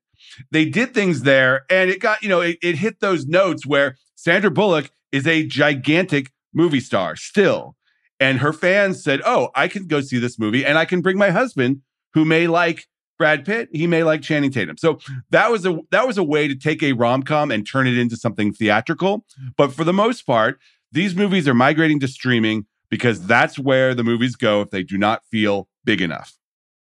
They 0.51 0.65
did 0.65 0.95
things 0.95 1.23
there 1.23 1.65
and 1.71 1.91
it 1.91 2.01
got, 2.01 2.23
you 2.23 2.29
know, 2.29 2.41
it, 2.41 2.59
it 2.63 2.77
hit 2.77 3.01
those 3.01 3.27
notes 3.27 3.67
where 3.67 3.97
Sandra 4.15 4.51
Bullock 4.51 4.91
is 5.13 5.27
a 5.27 5.47
gigantic 5.47 6.33
movie 6.53 6.81
star 6.81 7.17
still. 7.17 7.77
And 8.21 8.39
her 8.39 8.53
fans 8.53 9.03
said, 9.03 9.21
Oh, 9.27 9.51
I 9.55 9.69
can 9.69 9.87
go 9.87 10.01
see 10.01 10.19
this 10.19 10.39
movie 10.39 10.65
and 10.65 10.79
I 10.79 10.85
can 10.85 11.01
bring 11.01 11.19
my 11.19 11.31
husband 11.31 11.83
who 12.15 12.25
may 12.25 12.47
like 12.47 12.87
Brad 13.19 13.45
Pitt, 13.45 13.69
he 13.73 13.87
may 13.87 14.03
like 14.03 14.23
Channing 14.23 14.51
Tatum. 14.51 14.77
So 14.77 14.99
that 15.31 15.51
was 15.51 15.65
a 15.67 15.79
that 15.91 16.07
was 16.07 16.19
a 16.19 16.25
way 16.25 16.49
to 16.49 16.55
take 16.55 16.83
a 16.83 16.93
rom-com 16.93 17.51
and 17.51 17.67
turn 17.67 17.87
it 17.87 17.97
into 17.97 18.17
something 18.17 18.53
theatrical. 18.53 19.25
But 19.57 19.73
for 19.73 19.85
the 19.85 19.93
most 19.93 20.23
part, 20.23 20.59
these 20.91 21.15
movies 21.15 21.47
are 21.47 21.55
migrating 21.55 22.01
to 22.01 22.09
streaming 22.09 22.67
because 22.91 23.27
that's 23.27 23.59
where 23.59 23.95
the 23.95 24.05
movies 24.05 24.37
go 24.37 24.63
if 24.63 24.71
they 24.71 24.83
do 24.83 24.99
not 24.99 25.25
feel 25.31 25.69
big 25.85 26.01
enough. 26.01 26.35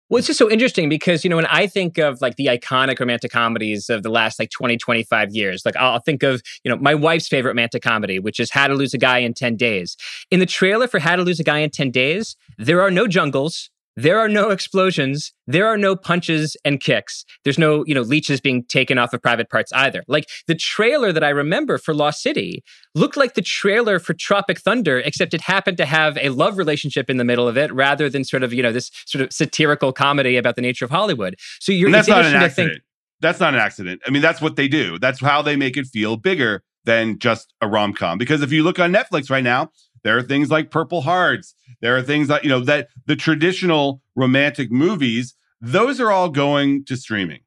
Well, 0.09 0.19
it's 0.19 0.27
just 0.27 0.39
so 0.39 0.49
interesting 0.49 0.87
because, 0.87 1.25
you 1.25 1.29
know, 1.29 1.35
when 1.35 1.47
I 1.47 1.67
think 1.67 1.97
of 1.97 2.21
like 2.21 2.37
the 2.37 2.45
iconic 2.45 2.97
romantic 2.97 3.29
comedies 3.29 3.89
of 3.89 4.03
the 4.03 4.09
last 4.09 4.39
like 4.39 4.49
20, 4.51 4.77
25 4.77 5.35
years, 5.35 5.63
like 5.65 5.75
I'll 5.75 5.99
think 5.99 6.23
of, 6.23 6.41
you 6.63 6.71
know, 6.71 6.77
my 6.77 6.95
wife's 6.95 7.27
favorite 7.27 7.51
romantic 7.51 7.83
comedy, 7.83 8.17
which 8.17 8.39
is 8.39 8.49
How 8.49 8.67
to 8.67 8.73
Lose 8.73 8.93
a 8.93 8.97
Guy 8.97 9.17
in 9.17 9.33
10 9.33 9.57
Days. 9.57 9.97
In 10.31 10.39
the 10.39 10.45
trailer 10.45 10.87
for 10.87 10.99
How 10.99 11.17
to 11.17 11.23
Lose 11.23 11.41
a 11.41 11.43
Guy 11.43 11.59
in 11.59 11.71
10 11.71 11.91
Days, 11.91 12.37
there 12.57 12.81
are 12.81 12.89
no 12.89 13.05
jungles, 13.05 13.69
there 13.97 14.19
are 14.19 14.29
no 14.29 14.51
explosions. 14.51 15.33
There 15.47 15.67
are 15.67 15.77
no 15.77 15.95
punches 15.95 16.55
and 16.63 16.79
kicks. 16.79 17.25
There's 17.43 17.57
no, 17.57 17.83
you 17.87 17.95
know, 17.95 18.01
leeches 18.01 18.39
being 18.39 18.63
taken 18.65 18.99
off 18.99 19.11
of 19.11 19.21
private 19.21 19.49
parts 19.49 19.73
either. 19.73 20.03
Like 20.07 20.29
the 20.45 20.55
trailer 20.55 21.11
that 21.11 21.23
I 21.23 21.29
remember 21.29 21.79
for 21.79 21.95
Lost 21.95 22.21
City 22.21 22.63
looked 22.93 23.17
like 23.17 23.33
the 23.33 23.41
trailer 23.41 23.97
for 23.97 24.13
Tropic 24.13 24.59
Thunder, 24.59 24.99
except 24.99 25.33
it 25.33 25.41
happened 25.41 25.77
to 25.77 25.85
have 25.85 26.15
a 26.21 26.29
love 26.29 26.59
relationship 26.59 27.09
in 27.09 27.17
the 27.17 27.25
middle 27.25 27.47
of 27.47 27.57
it 27.57 27.73
rather 27.73 28.07
than 28.07 28.23
sort 28.23 28.43
of, 28.43 28.53
you 28.53 28.61
know, 28.61 28.71
this 28.71 28.91
sort 29.07 29.23
of 29.23 29.33
satirical 29.33 29.91
comedy 29.91 30.37
about 30.37 30.55
the 30.55 30.61
nature 30.61 30.85
of 30.85 30.91
Hollywood. 30.91 31.35
So 31.59 31.71
you're 31.71 31.87
and 31.87 31.95
that's 31.95 32.07
not 32.07 32.23
an 32.23 32.35
accident. 32.35 32.73
Think, 32.73 32.83
that's 33.19 33.39
not 33.39 33.55
an 33.55 33.59
accident. 33.59 34.01
I 34.05 34.11
mean, 34.11 34.21
that's 34.21 34.41
what 34.41 34.57
they 34.57 34.67
do. 34.67 34.99
That's 34.99 35.19
how 35.19 35.41
they 35.41 35.55
make 35.55 35.75
it 35.75 35.87
feel 35.87 36.17
bigger 36.17 36.61
than 36.85 37.17
just 37.19 37.53
a 37.61 37.67
rom 37.67 37.93
com. 37.93 38.17
Because 38.17 38.41
if 38.41 38.51
you 38.51 38.63
look 38.63 38.79
on 38.79 38.93
Netflix 38.93 39.29
right 39.29 39.43
now, 39.43 39.71
there 40.03 40.17
are 40.17 40.21
things 40.21 40.49
like 40.49 40.71
Purple 40.71 41.01
Hearts. 41.01 41.55
There 41.81 41.95
are 41.97 42.01
things 42.01 42.27
that, 42.27 42.43
you 42.43 42.49
know, 42.49 42.59
that 42.61 42.89
the 43.05 43.15
traditional 43.15 44.01
romantic 44.15 44.71
movies, 44.71 45.35
those 45.61 45.99
are 45.99 46.11
all 46.11 46.29
going 46.29 46.85
to 46.85 46.95
streaming. 46.95 47.41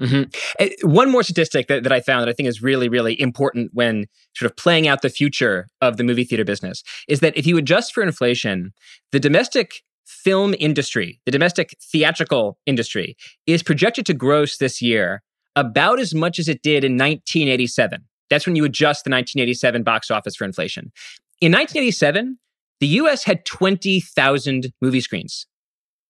Mm-hmm. 0.00 0.90
One 0.90 1.10
more 1.10 1.22
statistic 1.22 1.68
that, 1.68 1.82
that 1.82 1.92
I 1.92 2.00
found 2.00 2.22
that 2.22 2.28
I 2.28 2.32
think 2.34 2.48
is 2.48 2.62
really, 2.62 2.88
really 2.88 3.18
important 3.18 3.70
when 3.72 4.06
sort 4.34 4.50
of 4.50 4.56
playing 4.56 4.86
out 4.86 5.00
the 5.00 5.08
future 5.08 5.68
of 5.80 5.96
the 5.96 6.04
movie 6.04 6.24
theater 6.24 6.44
business 6.44 6.82
is 7.08 7.20
that 7.20 7.36
if 7.36 7.46
you 7.46 7.56
adjust 7.56 7.94
for 7.94 8.02
inflation, 8.02 8.72
the 9.12 9.20
domestic 9.20 9.82
film 10.04 10.54
industry, 10.58 11.20
the 11.24 11.32
domestic 11.32 11.76
theatrical 11.80 12.58
industry, 12.66 13.16
is 13.46 13.62
projected 13.62 14.04
to 14.06 14.14
gross 14.14 14.58
this 14.58 14.82
year 14.82 15.22
about 15.56 15.98
as 15.98 16.14
much 16.14 16.38
as 16.38 16.48
it 16.48 16.62
did 16.62 16.84
in 16.84 16.92
1987. 16.92 18.04
That's 18.28 18.46
when 18.46 18.56
you 18.56 18.64
adjust 18.64 19.04
the 19.04 19.10
1987 19.10 19.82
box 19.82 20.10
office 20.10 20.36
for 20.36 20.44
inflation. 20.44 20.92
In 21.40 21.52
1987, 21.52 22.38
the 22.80 22.86
US 22.86 23.24
had 23.24 23.44
20,000 23.44 24.72
movie 24.80 25.00
screens. 25.00 25.46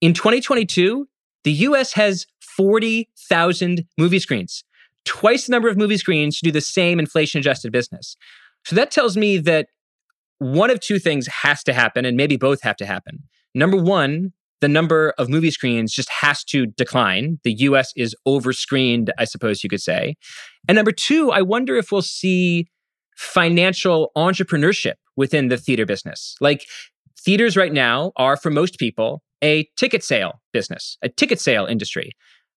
In 0.01 0.13
2022, 0.13 1.09
the 1.43 1.53
US 1.53 1.95
has 1.95 2.27
40,000 2.41 3.85
movie 3.99 4.19
screens, 4.19 4.63
twice 5.05 5.47
the 5.47 5.53
number 5.53 5.69
of 5.69 5.77
movie 5.77 5.97
screens 5.97 6.39
to 6.39 6.45
do 6.45 6.53
the 6.53 6.61
same 6.61 6.99
inflation 6.99 7.41
adjusted 7.41 7.73
business. 7.73 8.17
So 8.65 8.77
that 8.77 8.91
tells 8.91 9.17
me 9.17 9.39
that 9.39 9.69
one 10.39 10.71
of 10.71 10.81
two 10.81 10.99
things 10.99 11.27
has 11.27 11.63
to 11.65 11.73
happen, 11.73 12.05
and 12.05 12.17
maybe 12.17 12.37
both 12.37 12.63
have 12.63 12.77
to 12.77 12.87
happen. 12.87 13.25
Number 13.55 13.77
one, 13.77 14.33
the 14.61 14.69
number 14.69 15.13
of 15.19 15.29
movie 15.29 15.51
screens 15.51 15.93
just 15.93 16.11
has 16.11 16.45
to 16.45 16.67
decline. 16.67 17.39
The 17.43 17.53
US 17.53 17.93
is 17.97 18.15
overscreened, 18.27 19.11
I 19.19 19.25
suppose 19.25 19.65
you 19.65 19.71
could 19.71 19.83
say. 19.83 20.17
And 20.69 20.77
number 20.77 20.93
two, 20.93 21.31
I 21.31 21.43
wonder 21.43 21.77
if 21.77 21.91
we'll 21.91 22.03
see 22.03 22.69
financial 23.17 24.13
entrepreneurship 24.17 24.95
within 25.17 25.49
the 25.49 25.57
theater 25.57 25.87
business. 25.87 26.37
Like 26.41 26.67
theaters 27.19 27.57
right 27.57 27.73
now 27.73 28.13
are, 28.17 28.37
for 28.37 28.51
most 28.51 28.79
people, 28.79 29.23
a 29.43 29.69
ticket 29.77 30.03
sale 30.03 30.41
business, 30.53 30.97
a 31.03 31.09
ticket 31.09 31.41
sale 31.41 31.67
industry. 31.67 32.13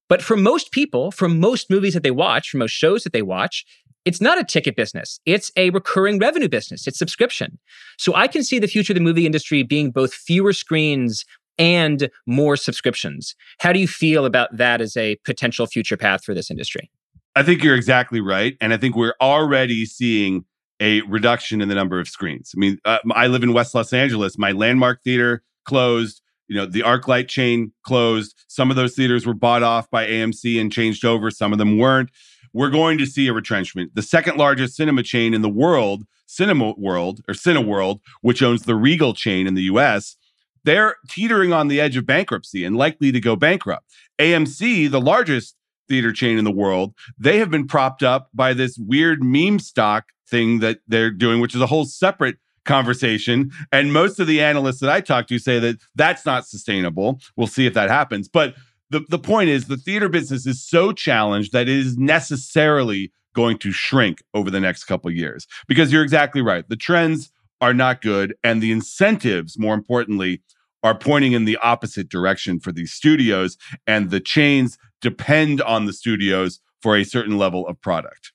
But 0.08 0.22
for 0.22 0.36
most 0.36 0.72
people, 0.72 1.12
for 1.12 1.30
most 1.30 1.70
movies 1.70 1.94
that 1.94 2.04
they 2.04 2.12
watch, 2.12 2.50
for 2.50 2.58
most 2.58 2.72
shows 2.72 3.04
that 3.04 3.14
they 3.14 3.22
watch, 3.22 3.66
it's 4.06 4.22
not 4.22 4.40
a 4.40 4.44
ticket 4.44 4.76
business. 4.76 5.20
It's 5.26 5.52
a 5.56 5.70
recurring 5.70 6.20
revenue 6.20 6.50
business. 6.50 6.88
It's 6.88 6.98
subscription. 6.98 7.60
So 7.98 8.16
I 8.16 8.28
can 8.28 8.44
see 8.44 8.58
the 8.58 8.68
future 8.68 8.94
of 8.94 8.96
the 8.96 9.04
movie 9.04 9.26
industry 9.26 9.62
being 9.62 9.92
both 9.92 10.14
fewer 10.14 10.54
screens 10.54 11.26
and 11.58 12.10
more 12.26 12.56
subscriptions. 12.56 13.36
How 13.60 13.74
do 13.74 13.80
you 13.80 13.88
feel 13.88 14.26
about 14.26 14.56
that 14.56 14.82
as 14.82 14.96
a 14.96 15.18
potential 15.26 15.68
future 15.68 15.98
path 15.98 16.24
for 16.24 16.34
this 16.34 16.50
industry? 16.50 16.90
I 17.36 17.44
think 17.44 17.64
you're 17.64 17.76
exactly 17.76 18.22
right. 18.22 18.58
And 18.60 18.74
I 18.74 18.78
think 18.78 18.96
we're 18.96 19.16
already 19.22 19.86
seeing 19.86 20.46
a 20.80 21.02
reduction 21.02 21.62
in 21.62 21.70
the 21.70 21.76
number 21.76 22.00
of 22.00 22.08
screens. 22.08 22.52
I 22.56 22.60
mean, 22.60 22.80
uh, 22.86 23.00
I 23.12 23.28
live 23.28 23.44
in 23.44 23.54
West 23.54 23.76
Los 23.76 23.94
Angeles. 23.94 24.38
My 24.38 24.52
landmark 24.52 25.04
theater 25.04 25.44
closed. 25.66 26.22
You 26.48 26.56
know, 26.56 26.66
the 26.66 26.82
ArcLight 26.82 27.28
chain 27.28 27.74
closed. 27.84 28.34
Some 28.48 28.72
of 28.72 28.76
those 28.76 28.96
theaters 28.96 29.26
were 29.26 29.36
bought 29.36 29.62
off 29.62 29.90
by 29.92 30.08
AMC 30.08 30.60
and 30.60 30.72
changed 30.72 31.06
over. 31.06 31.30
Some 31.30 31.52
of 31.52 31.60
them 31.60 31.78
weren't. 31.78 32.10
We're 32.54 32.72
going 32.72 32.98
to 32.98 33.06
see 33.06 33.28
a 33.28 33.34
retrenchment. 33.34 33.94
The 33.94 34.02
second 34.02 34.38
largest 34.38 34.76
cinema 34.76 35.04
chain 35.04 35.36
in 35.36 35.44
the 35.44 35.50
world, 35.50 36.06
Cinema 36.26 36.74
World 36.78 37.22
or 37.28 37.36
Cineworld, 37.36 38.00
which 38.22 38.42
owns 38.42 38.64
the 38.64 38.76
Regal 38.76 39.14
chain 39.14 39.46
in 39.46 39.54
the 39.54 39.64
US, 39.64 40.16
they're 40.64 40.96
teetering 41.08 41.54
on 41.54 41.68
the 41.68 41.80
edge 41.80 41.98
of 41.98 42.06
bankruptcy 42.06 42.66
and 42.66 42.76
likely 42.76 43.12
to 43.12 43.20
go 43.20 43.36
bankrupt. 43.36 43.86
AMC, 44.20 44.90
the 44.90 45.02
largest 45.02 45.56
theater 45.90 46.14
chain 46.14 46.38
in 46.38 46.46
the 46.46 46.52
world, 46.52 46.94
they 47.18 47.40
have 47.40 47.52
been 47.52 47.68
propped 47.68 48.04
up 48.04 48.30
by 48.34 48.54
this 48.54 48.78
weird 48.78 49.22
meme 49.22 49.60
stock 49.60 50.06
thing 50.28 50.60
that 50.60 50.80
they're 50.88 51.12
doing, 51.12 51.42
which 51.42 51.56
is 51.56 51.62
a 51.62 51.68
whole 51.68 51.86
separate 51.86 52.38
conversation. 52.64 53.52
And 53.72 53.92
most 53.92 54.20
of 54.20 54.28
the 54.28 54.42
analysts 54.42 54.80
that 54.80 54.90
I 54.90 55.02
talk 55.02 55.28
to 55.28 55.40
say 55.40 55.60
that 55.60 55.80
that's 55.96 56.26
not 56.26 56.46
sustainable. 56.46 57.20
We'll 57.36 57.48
see 57.48 57.66
if 57.66 57.74
that 57.74 57.90
happens. 57.90 58.30
But 58.30 58.56
the, 58.92 59.02
the 59.10 59.20
point 59.20 59.50
is, 59.50 59.66
the 59.68 59.78
theater 59.78 60.08
business 60.08 60.46
is 60.46 60.64
so 60.66 60.92
challenged 60.92 61.52
that 61.52 61.68
it 61.68 61.78
is 61.78 61.98
necessarily 61.98 63.12
going 63.34 63.58
to 63.60 63.72
shrink 63.72 64.24
over 64.34 64.50
the 64.50 64.60
next 64.60 64.86
couple 64.86 65.12
years 65.12 65.48
because 65.68 65.92
you're 65.92 66.04
exactly 66.04 66.42
right. 66.42 66.68
The 66.68 66.76
trends 66.76 67.32
are 67.62 67.74
not 67.74 68.02
good, 68.02 68.36
and 68.44 68.62
the 68.62 68.72
incentives, 68.72 69.60
more 69.60 69.74
importantly, 69.74 70.42
are 70.84 70.98
pointing 70.98 71.34
in 71.34 71.46
the 71.46 71.58
opposite 71.58 72.10
direction 72.10 72.60
for 72.60 72.72
these 72.72 72.92
studios, 72.92 73.58
and 73.86 74.10
the 74.10 74.20
chains 74.20 74.78
depend 75.02 75.62
on 75.62 75.86
the 75.86 75.94
studios 75.94 76.60
for 76.82 76.96
a 76.96 77.04
certain 77.04 77.38
level 77.38 77.68
of 77.68 77.80
product. 77.82 78.32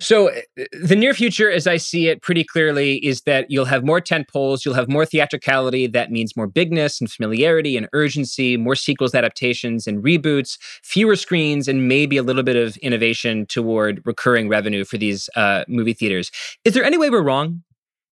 So 0.00 0.30
uh, 0.30 0.64
the 0.82 0.96
near 0.96 1.14
future, 1.14 1.50
as 1.50 1.66
I 1.66 1.76
see 1.76 2.08
it 2.08 2.20
pretty 2.20 2.42
clearly, 2.42 2.96
is 2.96 3.22
that 3.22 3.46
you'll 3.48 3.64
have 3.66 3.84
more 3.84 4.00
tent 4.00 4.28
poles, 4.28 4.64
you'll 4.64 4.74
have 4.74 4.88
more 4.88 5.06
theatricality. 5.06 5.86
That 5.86 6.10
means 6.10 6.36
more 6.36 6.48
bigness 6.48 7.00
and 7.00 7.10
familiarity 7.10 7.76
and 7.76 7.88
urgency, 7.92 8.56
more 8.56 8.74
sequels, 8.74 9.14
adaptations, 9.14 9.86
and 9.86 10.02
reboots, 10.02 10.58
fewer 10.82 11.14
screens, 11.14 11.68
and 11.68 11.86
maybe 11.86 12.16
a 12.16 12.24
little 12.24 12.42
bit 12.42 12.56
of 12.56 12.76
innovation 12.78 13.46
toward 13.46 14.02
recurring 14.04 14.48
revenue 14.48 14.84
for 14.84 14.98
these 14.98 15.30
uh, 15.36 15.64
movie 15.68 15.94
theaters. 15.94 16.32
Is 16.64 16.74
there 16.74 16.84
any 16.84 16.98
way 16.98 17.08
we're 17.08 17.22
wrong? 17.22 17.62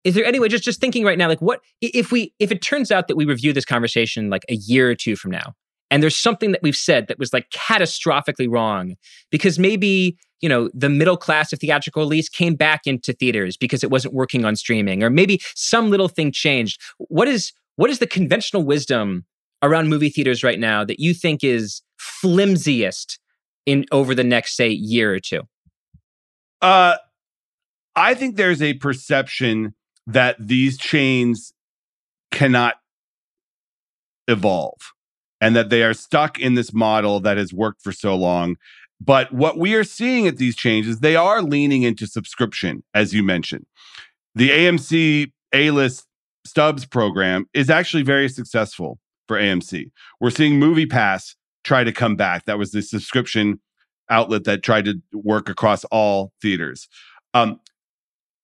Is 0.05 0.15
there 0.15 0.25
any 0.25 0.39
way? 0.41 0.49
Just 0.49 0.65
just 0.65 0.81
thinking 0.81 1.05
right 1.05 1.19
now, 1.19 1.29
like 1.29 1.43
what 1.43 1.61
if 1.81 2.13
we 2.13 2.33
if 2.39 2.51
it 2.53 2.63
turns 2.63 2.91
out 2.91 3.09
that 3.09 3.17
we 3.17 3.25
review 3.25 3.53
this 3.53 3.65
conversation 3.65 4.31
like 4.31 4.45
a 4.49 4.55
year 4.55 4.91
or 4.91 4.95
two 4.95 5.17
from 5.17 5.31
now, 5.31 5.55
and 5.91 6.03
there's 6.03 6.17
something 6.17 6.53
that 6.53 6.63
we've 6.63 6.77
said 6.77 7.09
that 7.09 7.19
was 7.19 7.33
like 7.33 7.51
catastrophically 7.51 8.49
wrong 8.51 8.97
because 9.31 9.59
maybe 9.59 10.17
you 10.41 10.49
know 10.49 10.71
the 10.75 10.89
middle 10.89 11.17
class 11.17 11.53
of 11.53 11.59
theatrical 11.59 12.03
release 12.03 12.29
came 12.29 12.55
back 12.55 12.83
into 12.87 13.13
theaters 13.13 13.57
because 13.57 13.83
it 13.83 13.91
wasn't 13.91 14.15
working 14.15 14.45
on 14.45 14.57
streaming 14.57 15.03
or 15.03 15.11
maybe 15.11 15.41
some 15.55 15.91
little 15.91 16.09
thing 16.09 16.31
changed 16.33 16.81
what 17.09 17.29
is 17.29 17.53
what 17.77 17.91
is 17.91 17.99
the 17.99 18.07
conventional 18.07 18.63
wisdom 18.63 19.25
around 19.63 19.89
movie 19.89 20.11
theaters 20.11 20.45
right 20.45 20.61
now 20.61 20.85
that 20.85 21.01
you 21.01 21.13
think 21.13 21.43
is 21.43 21.83
flimsiest 21.97 23.19
in 23.67 23.85
over 23.91 24.15
the 24.15 24.25
next 24.25 24.57
say 24.57 24.69
year 24.69 25.13
or 25.13 25.21
two 25.21 25.43
uh 26.63 26.97
i 27.97 28.15
think 28.15 28.37
there's 28.37 28.63
a 28.63 28.75
perception 28.75 29.75
that 30.09 30.37
these 30.41 30.79
chains 30.79 31.53
cannot 32.33 32.77
evolve 34.27 34.79
and 35.41 35.55
that 35.55 35.71
they 35.71 35.83
are 35.83 35.95
stuck 35.95 36.41
in 36.41 36.55
this 36.55 36.73
model 36.73 37.21
that 37.21 37.37
has 37.37 37.53
worked 37.53 37.83
for 37.83 37.93
so 37.93 38.17
long. 38.17 38.57
But 39.01 39.33
what 39.33 39.59
we 39.59 39.75
are 39.75 39.85
seeing 39.85 40.27
at 40.27 40.39
these 40.39 40.57
changes, 40.57 41.01
they 41.01 41.15
are 41.15 41.43
leaning 41.43 41.83
into 41.83 42.07
subscription, 42.07 42.83
as 42.95 43.15
you 43.15 43.23
mentioned. 43.23 43.67
The 44.35 44.51
AMC 44.51 45.31
A 45.53 45.71
list 45.71 46.07
stubs 46.45 46.87
program 46.87 47.47
is 47.55 47.71
actually 47.71 48.03
very 48.03 48.29
successful 48.29 48.99
for 49.29 49.39
AMC. 49.39 49.91
We're 50.21 50.31
seeing 50.31 50.59
MoviePass 50.59 51.35
try 51.65 51.85
to 51.85 51.93
come 51.93 52.17
back. 52.17 52.47
That 52.47 52.59
was 52.59 52.73
the 52.73 52.83
subscription 52.83 53.61
outlet 54.11 54.45
that 54.45 54.63
tried 54.63 54.87
to 54.87 55.01
work 55.13 55.51
across 55.51 55.85
all 55.85 56.33
theaters. 56.41 56.89
Um, 57.35 57.61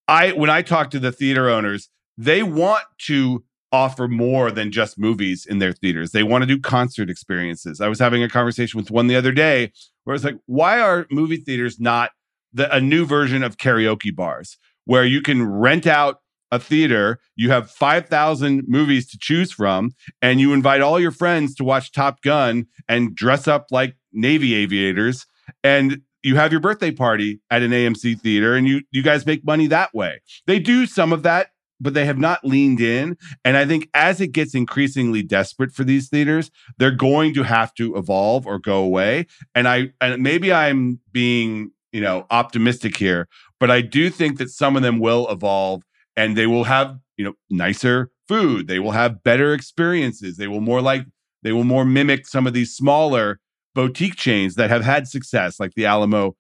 I 0.09 0.33
when 0.33 0.51
I 0.51 0.63
talk 0.63 0.91
to 0.91 0.99
the 0.99 1.13
theater 1.13 1.49
owners, 1.49 1.89
they 2.17 2.43
want 2.43 2.85
to 3.07 3.45
offer 3.73 4.07
more 4.07 4.53
than 4.53 4.71
just 4.71 4.99
movies 4.99 5.45
in 5.45 5.59
their 5.59 5.73
theaters. 5.73 6.13
They 6.13 6.23
want 6.23 6.43
to 6.43 6.47
do 6.47 6.61
concert 6.61 7.11
experiences. 7.11 7.81
I 7.81 7.89
was 7.89 7.99
having 7.99 8.23
a 8.23 8.29
conversation 8.29 8.79
with 8.79 8.91
one 8.91 9.09
the 9.09 9.17
other 9.17 9.33
day 9.33 9.73
where 10.05 10.15
it's 10.15 10.25
like, 10.25 10.39
why 10.47 10.81
are 10.81 11.07
movie 11.11 11.39
theaters 11.39 11.81
not 11.81 12.13
the, 12.53 12.73
a 12.75 12.81
new 12.81 13.05
version 13.05 13.43
of 13.43 13.57
karaoke 13.57 14.15
bars 14.15 14.59
where 14.85 15.05
you 15.05 15.21
can 15.21 15.45
rent 15.45 15.87
out 15.87 16.21
a 16.53 16.59
theater, 16.61 17.19
you 17.35 17.51
have 17.51 17.69
5,000 17.69 18.63
movies 18.69 19.11
to 19.11 19.19
choose 19.19 19.51
from, 19.51 19.91
and 20.23 20.41
you 20.41 20.53
invite 20.53 20.83
all 20.83 21.01
your 21.01 21.11
friends 21.11 21.55
to 21.57 21.65
watch 21.65 21.91
Top 21.91 22.23
Gun 22.23 22.67
and 22.89 23.15
dress 23.15 23.49
up 23.49 23.67
like 23.73 23.97
Navy 24.13 24.55
aviators. 24.55 25.27
And 25.65 26.03
you 26.25 26.37
have 26.37 26.51
your 26.51 26.61
birthday 26.61 26.91
party 26.91 27.41
at 27.51 27.63
an 27.63 27.71
AMC 27.71 28.21
theater 28.21 28.57
and 28.57 28.67
you 28.67 28.83
you 28.91 29.03
guys 29.03 29.27
make 29.27 29.45
money 29.45 29.67
that 29.69 29.95
way. 29.95 30.21
They 30.47 30.59
do 30.59 30.87
some 30.87 31.13
of 31.13 31.23
that 31.23 31.49
but 31.81 31.95
they 31.95 32.07
have 32.07 32.19
not 32.19 32.45
leaned 32.45 32.81
in. 32.81 33.17
And 33.45 33.57
I 33.57 33.67
think 33.67 33.89
as 33.95 34.21
it 34.21 34.29
gets 34.29 34.55
increasingly 34.55 35.23
desperate 35.23 35.73
for 35.73 35.85
these 35.85 36.09
theaters, 36.09 36.51
they're 36.79 36.91
going 36.91 37.35
to 37.35 37.43
have 37.43 37.75
to 37.75 37.97
evolve 37.97 38.47
or 38.47 38.59
go 38.59 38.79
away. 38.79 39.27
And 39.55 39.69
I 39.69 39.91
and 40.01 40.23
maybe 40.23 40.53
I'm 40.53 41.01
being, 41.13 41.73
you 41.93 42.01
know, 42.01 42.27
optimistic 42.31 42.97
here, 42.97 43.29
but 43.61 43.71
I 43.71 43.81
do 43.81 44.09
think 44.11 44.39
that 44.39 44.51
some 44.51 44.77
of 44.77 44.83
them 44.83 44.99
will 44.99 45.29
evolve 45.29 45.83
and 46.17 46.37
they 46.37 46.47
will 46.47 46.65
have, 46.65 46.99
you 47.17 47.25
know, 47.25 47.35
nicer 47.51 48.11
food. 48.29 48.69
They 48.69 48.79
will 48.79 48.93
have 48.93 49.23
better 49.23 49.53
experiences. 49.53 50.37
They 50.37 50.49
will 50.49 50.61
more 50.61 50.81
like 50.81 51.05
they 51.43 51.53
will 51.53 51.65
more 51.65 51.85
mimic 51.85 52.27
some 52.27 52.47
of 52.47 52.55
these 52.55 52.75
smaller 52.75 53.39
boutique 53.75 54.17
chains 54.17 54.55
that 54.55 54.71
have 54.71 54.85
had 54.85 55.09
success, 55.09 55.59
like 55.59 55.75
the 55.75 55.87
Alamo 55.87 56.37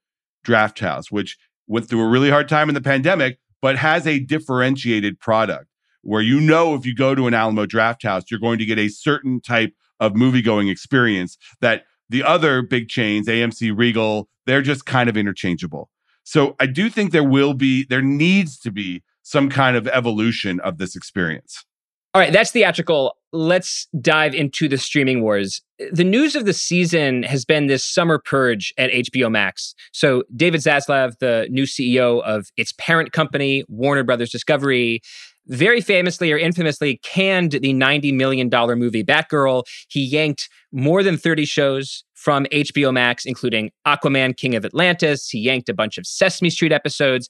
Drafthouse, 0.47 1.11
which 1.11 1.37
went 1.67 1.88
through 1.88 2.03
a 2.03 2.09
really 2.09 2.31
hard 2.31 2.49
time 2.49 2.69
in 2.69 2.75
the 2.75 2.81
pandemic, 2.81 3.38
but 3.61 3.76
has 3.76 4.07
a 4.07 4.19
differentiated 4.19 5.19
product 5.19 5.67
where 6.03 6.23
you 6.23 6.41
know 6.41 6.75
if 6.75 6.85
you 6.85 6.95
go 6.95 7.14
to 7.14 7.26
an 7.26 7.35
Alamo 7.35 7.67
Drafthouse, 7.67 8.25
you're 8.31 8.41
going 8.41 8.59
to 8.59 8.67
get 8.67 8.79
a 8.79 8.88
certain 8.88 9.41
type 9.41 9.75
of 10.00 10.14
movie 10.14 10.43
going 10.43 10.69
experience 10.69 11.38
that 11.61 11.85
the 12.11 12.23
other 12.23 12.62
big 12.62 12.88
chains, 12.88 13.26
AMC, 13.26 13.76
Regal, 13.76 14.29
they're 14.47 14.62
just 14.62 14.85
kind 14.85 15.09
of 15.09 15.17
interchangeable. 15.17 15.88
So 16.23 16.57
I 16.61 16.67
do 16.67 16.91
think 16.91 17.12
there 17.12 17.25
will 17.25 17.55
be, 17.55 17.85
there 17.85 18.03
needs 18.03 18.59
to 18.61 18.71
be 18.71 19.03
some 19.23 19.49
kind 19.49 19.76
of 19.76 19.88
evolution 19.88 20.61
of 20.61 20.79
this 20.79 20.95
experience. 20.95 21.64
All 22.12 22.21
right, 22.21 22.33
that's 22.33 22.50
theatrical. 22.50 23.17
Let's 23.35 23.88
dive 24.00 24.33
into 24.33 24.69
the 24.69 24.79
streaming 24.79 25.21
wars. 25.21 25.61
The 25.91 26.05
news 26.05 26.37
of 26.37 26.45
the 26.45 26.53
season 26.53 27.25
has 27.25 27.45
been 27.45 27.67
this 27.67 27.85
summer 27.85 28.21
purge 28.25 28.73
at 28.78 28.91
HBO 28.91 29.28
Max. 29.28 29.75
So, 29.93 30.23
David 30.37 30.61
Zaslav, 30.61 31.19
the 31.19 31.49
new 31.50 31.65
CEO 31.65 32.23
of 32.23 32.47
its 32.56 32.73
parent 32.78 33.11
company, 33.11 33.65
Warner 33.69 34.04
Brothers 34.04 34.30
Discovery, 34.30 35.00
very 35.49 35.80
famously 35.80 36.32
or 36.32 36.39
infamously 36.39 37.00
canned 37.02 37.52
the 37.52 37.75
$90 37.75 38.15
million 38.15 38.49
movie 38.78 39.02
Batgirl. 39.02 39.65
He 39.89 40.04
yanked 40.04 40.49
more 40.71 41.02
than 41.02 41.17
30 41.17 41.45
shows 41.45 42.04
from 42.15 42.45
HBO 42.47 42.93
Max, 42.93 43.26
including 43.26 43.73
Aquaman, 43.85 44.37
King 44.37 44.54
of 44.54 44.65
Atlantis. 44.65 45.28
He 45.28 45.41
yanked 45.41 45.69
a 45.69 45.75
bunch 45.75 45.99
of 45.99 46.06
Sesame 46.06 46.50
Street 46.50 46.71
episodes. 46.73 47.28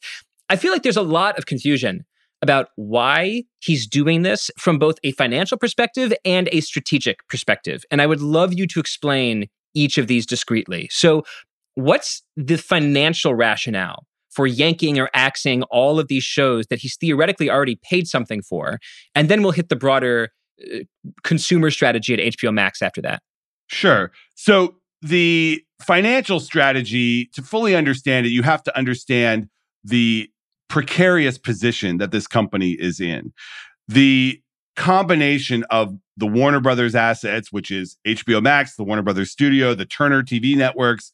I 0.50 0.56
feel 0.56 0.70
like 0.70 0.82
there's 0.82 0.98
a 0.98 1.02
lot 1.02 1.38
of 1.38 1.46
confusion 1.46 2.04
about 2.44 2.68
why 2.76 3.42
he's 3.60 3.86
doing 3.86 4.20
this 4.20 4.50
from 4.58 4.78
both 4.78 4.96
a 5.02 5.12
financial 5.12 5.56
perspective 5.56 6.12
and 6.26 6.46
a 6.52 6.60
strategic 6.60 7.26
perspective. 7.28 7.84
And 7.90 8.02
I 8.02 8.06
would 8.06 8.20
love 8.20 8.52
you 8.52 8.66
to 8.66 8.80
explain 8.80 9.46
each 9.74 9.96
of 9.96 10.08
these 10.08 10.26
discreetly. 10.26 10.88
So, 10.90 11.24
what's 11.74 12.22
the 12.36 12.58
financial 12.58 13.34
rationale 13.34 14.04
for 14.30 14.46
yanking 14.46 14.98
or 15.00 15.08
axing 15.14 15.62
all 15.64 15.98
of 15.98 16.08
these 16.08 16.22
shows 16.22 16.66
that 16.66 16.80
he's 16.80 16.96
theoretically 16.96 17.50
already 17.50 17.80
paid 17.82 18.06
something 18.06 18.42
for? 18.42 18.78
And 19.14 19.30
then 19.30 19.42
we'll 19.42 19.52
hit 19.52 19.70
the 19.70 19.76
broader 19.76 20.28
uh, 20.62 20.80
consumer 21.22 21.70
strategy 21.70 22.12
at 22.12 22.20
HBO 22.34 22.52
Max 22.52 22.82
after 22.82 23.00
that. 23.00 23.22
Sure. 23.68 24.12
So, 24.34 24.76
the 25.00 25.62
financial 25.80 26.40
strategy, 26.40 27.26
to 27.32 27.40
fully 27.40 27.74
understand 27.74 28.26
it, 28.26 28.30
you 28.30 28.42
have 28.42 28.62
to 28.64 28.76
understand 28.76 29.48
the 29.82 30.28
precarious 30.68 31.38
position 31.38 31.98
that 31.98 32.10
this 32.10 32.26
company 32.26 32.72
is 32.72 33.00
in. 33.00 33.32
The 33.88 34.40
combination 34.76 35.64
of 35.70 35.96
the 36.16 36.26
Warner 36.26 36.60
Brothers 36.60 36.94
assets, 36.94 37.52
which 37.52 37.70
is 37.70 37.96
HBO 38.06 38.42
Max, 38.42 38.76
the 38.76 38.84
Warner 38.84 39.02
Brothers 39.02 39.30
Studio, 39.30 39.74
the 39.74 39.84
Turner 39.84 40.22
TV 40.22 40.56
networks, 40.56 41.12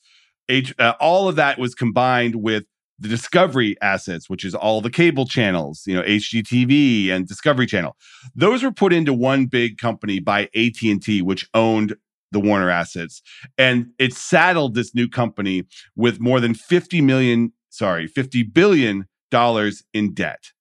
H, 0.48 0.74
uh, 0.78 0.94
all 1.00 1.28
of 1.28 1.36
that 1.36 1.58
was 1.58 1.74
combined 1.74 2.36
with 2.36 2.64
the 2.98 3.08
Discovery 3.08 3.76
assets, 3.80 4.28
which 4.28 4.44
is 4.44 4.54
all 4.54 4.80
the 4.80 4.90
cable 4.90 5.26
channels, 5.26 5.84
you 5.86 5.94
know, 5.94 6.02
HGTV 6.02 7.08
and 7.10 7.26
Discovery 7.26 7.66
Channel. 7.66 7.96
Those 8.34 8.62
were 8.62 8.72
put 8.72 8.92
into 8.92 9.14
one 9.14 9.46
big 9.46 9.78
company 9.78 10.20
by 10.20 10.50
AT&T, 10.54 11.22
which 11.22 11.48
owned 11.54 11.96
the 12.32 12.40
Warner 12.40 12.70
assets, 12.70 13.22
and 13.58 13.88
it 13.98 14.12
saddled 14.12 14.74
this 14.74 14.94
new 14.94 15.08
company 15.08 15.64
with 15.96 16.20
more 16.20 16.38
than 16.40 16.54
50 16.54 17.00
million, 17.00 17.52
sorry, 17.70 18.06
50 18.06 18.44
billion 18.44 19.06
dollars 19.30 19.82
in 19.92 20.14
debt. 20.14 20.52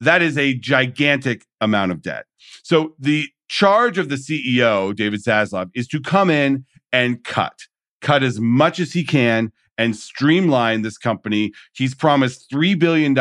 That 0.00 0.22
is 0.22 0.36
a 0.36 0.54
gigantic 0.54 1.46
amount 1.60 1.92
of 1.92 2.02
debt. 2.02 2.26
So 2.62 2.94
the 2.98 3.28
charge 3.48 3.98
of 3.98 4.08
the 4.08 4.16
CEO, 4.16 4.94
David 4.94 5.22
Zaslav, 5.22 5.70
is 5.74 5.86
to 5.88 6.00
come 6.00 6.30
in 6.30 6.64
and 6.92 7.22
cut, 7.24 7.60
cut 8.00 8.22
as 8.22 8.40
much 8.40 8.80
as 8.80 8.92
he 8.92 9.04
can 9.04 9.52
and 9.76 9.96
streamline 9.96 10.82
this 10.82 10.98
company. 10.98 11.52
He's 11.72 11.94
promised 11.94 12.50
$3 12.52 12.78
billion 12.78 13.16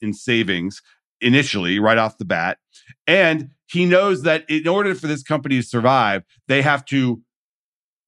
in 0.00 0.12
savings 0.14 0.82
initially, 1.20 1.78
right 1.78 1.98
off 1.98 2.18
the 2.18 2.24
bat. 2.24 2.58
And 3.06 3.50
he 3.66 3.84
knows 3.84 4.22
that 4.22 4.44
in 4.48 4.68
order 4.68 4.94
for 4.94 5.06
this 5.06 5.22
company 5.22 5.56
to 5.56 5.62
survive, 5.62 6.22
they 6.46 6.62
have 6.62 6.84
to 6.86 7.22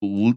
l- 0.03 0.35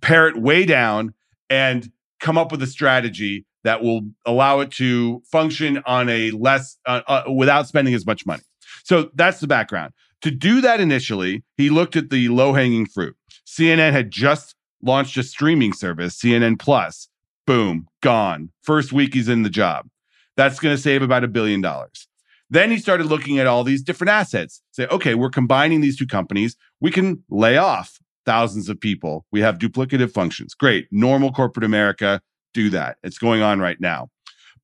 pare 0.00 0.28
it 0.28 0.40
way 0.40 0.64
down 0.64 1.14
and 1.50 1.90
come 2.20 2.38
up 2.38 2.50
with 2.50 2.62
a 2.62 2.66
strategy 2.66 3.44
that 3.64 3.82
will 3.82 4.02
allow 4.26 4.60
it 4.60 4.70
to 4.72 5.22
function 5.30 5.82
on 5.86 6.08
a 6.08 6.30
less 6.32 6.76
uh, 6.86 7.02
uh, 7.06 7.24
without 7.32 7.66
spending 7.68 7.94
as 7.94 8.06
much 8.06 8.26
money. 8.26 8.42
So 8.84 9.10
that's 9.14 9.40
the 9.40 9.46
background. 9.46 9.92
To 10.22 10.30
do 10.30 10.60
that 10.60 10.80
initially, 10.80 11.42
he 11.56 11.70
looked 11.70 11.96
at 11.96 12.10
the 12.10 12.28
low 12.28 12.52
hanging 12.52 12.86
fruit. 12.86 13.16
CNN 13.46 13.92
had 13.92 14.10
just 14.10 14.54
launched 14.82 15.16
a 15.16 15.22
streaming 15.22 15.72
service, 15.72 16.16
CNN 16.16 16.58
Plus. 16.58 17.08
Boom, 17.46 17.86
gone. 18.02 18.50
First 18.62 18.92
week 18.92 19.14
he's 19.14 19.28
in 19.28 19.42
the 19.42 19.50
job. 19.50 19.88
That's 20.36 20.60
going 20.60 20.74
to 20.74 20.80
save 20.80 21.02
about 21.02 21.24
a 21.24 21.28
billion 21.28 21.60
dollars. 21.60 22.08
Then 22.50 22.70
he 22.70 22.78
started 22.78 23.06
looking 23.06 23.38
at 23.38 23.46
all 23.46 23.64
these 23.64 23.82
different 23.82 24.10
assets. 24.10 24.62
Say, 24.72 24.86
okay, 24.88 25.14
we're 25.14 25.30
combining 25.30 25.80
these 25.80 25.96
two 25.96 26.06
companies. 26.06 26.56
We 26.80 26.90
can 26.90 27.22
lay 27.30 27.56
off 27.56 27.98
thousands 28.26 28.68
of 28.68 28.78
people. 28.78 29.24
We 29.32 29.40
have 29.40 29.58
duplicative 29.58 30.12
functions. 30.12 30.54
Great. 30.54 30.86
Normal 30.90 31.32
corporate 31.32 31.64
America 31.64 32.20
do 32.52 32.70
that. 32.70 32.98
It's 33.02 33.18
going 33.18 33.42
on 33.42 33.60
right 33.60 33.80
now. 33.80 34.10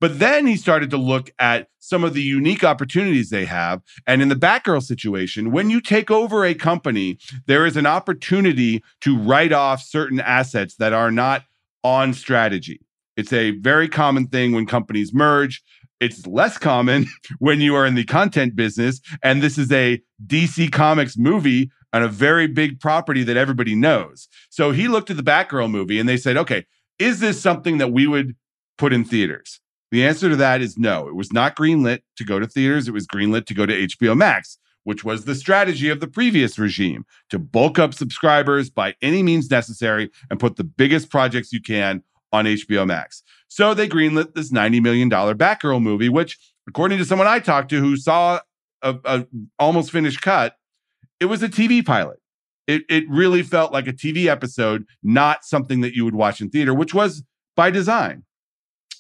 But 0.01 0.19
then 0.19 0.47
he 0.47 0.57
started 0.57 0.91
to 0.91 0.97
look 0.97 1.31
at 1.39 1.69
some 1.81 2.05
of 2.05 2.15
the 2.15 2.23
unique 2.23 2.63
opportunities 2.63 3.31
they 3.31 3.47
have. 3.47 3.83
And 4.07 4.23
in 4.23 4.29
the 4.29 4.37
Batgirl 4.37 4.83
situation, 4.83 5.51
when 5.51 5.71
you 5.71 5.81
take 5.81 6.11
over 6.11 6.45
a 6.45 6.55
company, 6.55 7.19
there 7.47 7.67
is 7.67 7.77
an 7.77 7.87
opportunity 7.87 8.83
to 9.01 9.19
write 9.19 9.53
off 9.53 9.83
certain 9.83 10.21
assets 10.21 10.77
that 10.77 10.93
are 10.93 11.11
not 11.11 11.45
on 11.83 12.15
strategy. 12.15 12.81
It's 13.17 13.33
a 13.33 13.53
very 13.53 13.89
common 13.89 14.29
thing 14.29 14.53
when 14.53 14.67
companies 14.67 15.13
merge. 15.13 15.63
It's 16.01 16.27
less 16.27 16.59
common 16.59 17.07
when 17.39 17.61
you 17.61 17.75
are 17.75 17.85
in 17.85 17.97
the 17.97 18.05
content 18.05 18.55
business. 18.55 19.01
And 19.23 19.43
this 19.43 19.59
is 19.59 19.73
a 19.73 20.01
DC 20.25 20.71
Comics 20.71 21.17
movie 21.17 21.71
on 21.93 22.03
a 22.03 22.09
very 22.09 22.47
big 22.47 22.81
property 22.81 23.25
that 23.25 23.37
everybody 23.37 23.75
knows. 23.75 24.29
So 24.51 24.71
he 24.71 24.89
looked 24.89 25.11
at 25.11 25.17
the 25.17 25.23
Batgirl 25.23 25.71
movie 25.71 25.99
and 25.99 26.09
they 26.09 26.17
said, 26.17 26.37
okay, 26.37 26.67
is 26.99 27.21
this 27.21 27.41
something 27.41 27.79
that 27.79 27.93
we 27.93 28.07
would 28.07 28.37
put 28.77 28.93
in 28.93 29.05
theaters? 29.05 29.61
The 29.91 30.05
answer 30.05 30.29
to 30.29 30.37
that 30.37 30.61
is 30.61 30.77
no. 30.77 31.09
It 31.09 31.15
was 31.15 31.33
not 31.33 31.57
greenlit 31.57 32.01
to 32.17 32.25
go 32.25 32.39
to 32.39 32.47
theaters. 32.47 32.89
It 32.89 32.95
was 32.95 33.07
greenlit 33.07 33.47
to 33.47 33.55
go 33.55 33.65
to 33.65 33.87
HBO 33.87 34.17
Max, 34.17 34.59
which 34.85 35.05
was 35.05 35.25
the 35.25 35.35
strategy 35.35 35.89
of 35.89 36.01
the 36.01 36.07
previous 36.07 36.59
regime 36.59 37.05
to 37.31 37.39
bulk 37.39 37.79
up 37.79 37.95
subscribers 37.95 38.69
by 38.69 38.95
any 39.01 39.23
means 39.23 39.51
necessary 39.51 40.11
and 40.31 40.39
put 40.39 40.57
the 40.57 40.65
biggest 40.65 41.11
projects 41.11 41.53
you 41.53 41.63
can 41.63 42.03
on 42.33 42.45
HBO 42.45 42.87
Max. 42.87 43.23
So 43.49 43.73
they 43.73 43.89
greenlit 43.89 44.35
this 44.35 44.53
$90 44.53 44.83
million 44.83 45.09
Batgirl 45.09 45.81
movie, 45.81 46.11
which, 46.11 46.39
according 46.69 46.99
to 46.99 47.05
someone 47.05 47.27
I 47.27 47.39
talked 47.39 47.71
to 47.71 47.81
who 47.81 47.97
saw 47.97 48.41
a, 48.83 48.97
a 49.05 49.27
almost 49.59 49.91
finished 49.91 50.21
cut, 50.21 50.57
it 51.19 51.27
was 51.27 51.43
a 51.43 51.49
TV 51.49 51.85
pilot. 51.85 52.21
It, 52.69 52.83
it 52.89 53.05
really 53.09 53.43
felt 53.43 53.73
like 53.73 53.89
a 53.89 53.93
TV 53.93 54.27
episode, 54.27 54.85
not 55.03 55.45
something 55.45 55.81
that 55.81 55.95
you 55.95 56.05
would 56.05 56.15
watch 56.15 56.41
in 56.41 56.51
theater, 56.51 56.73
which 56.73 56.95
was 56.95 57.25
by 57.57 57.71
design. 57.71 58.25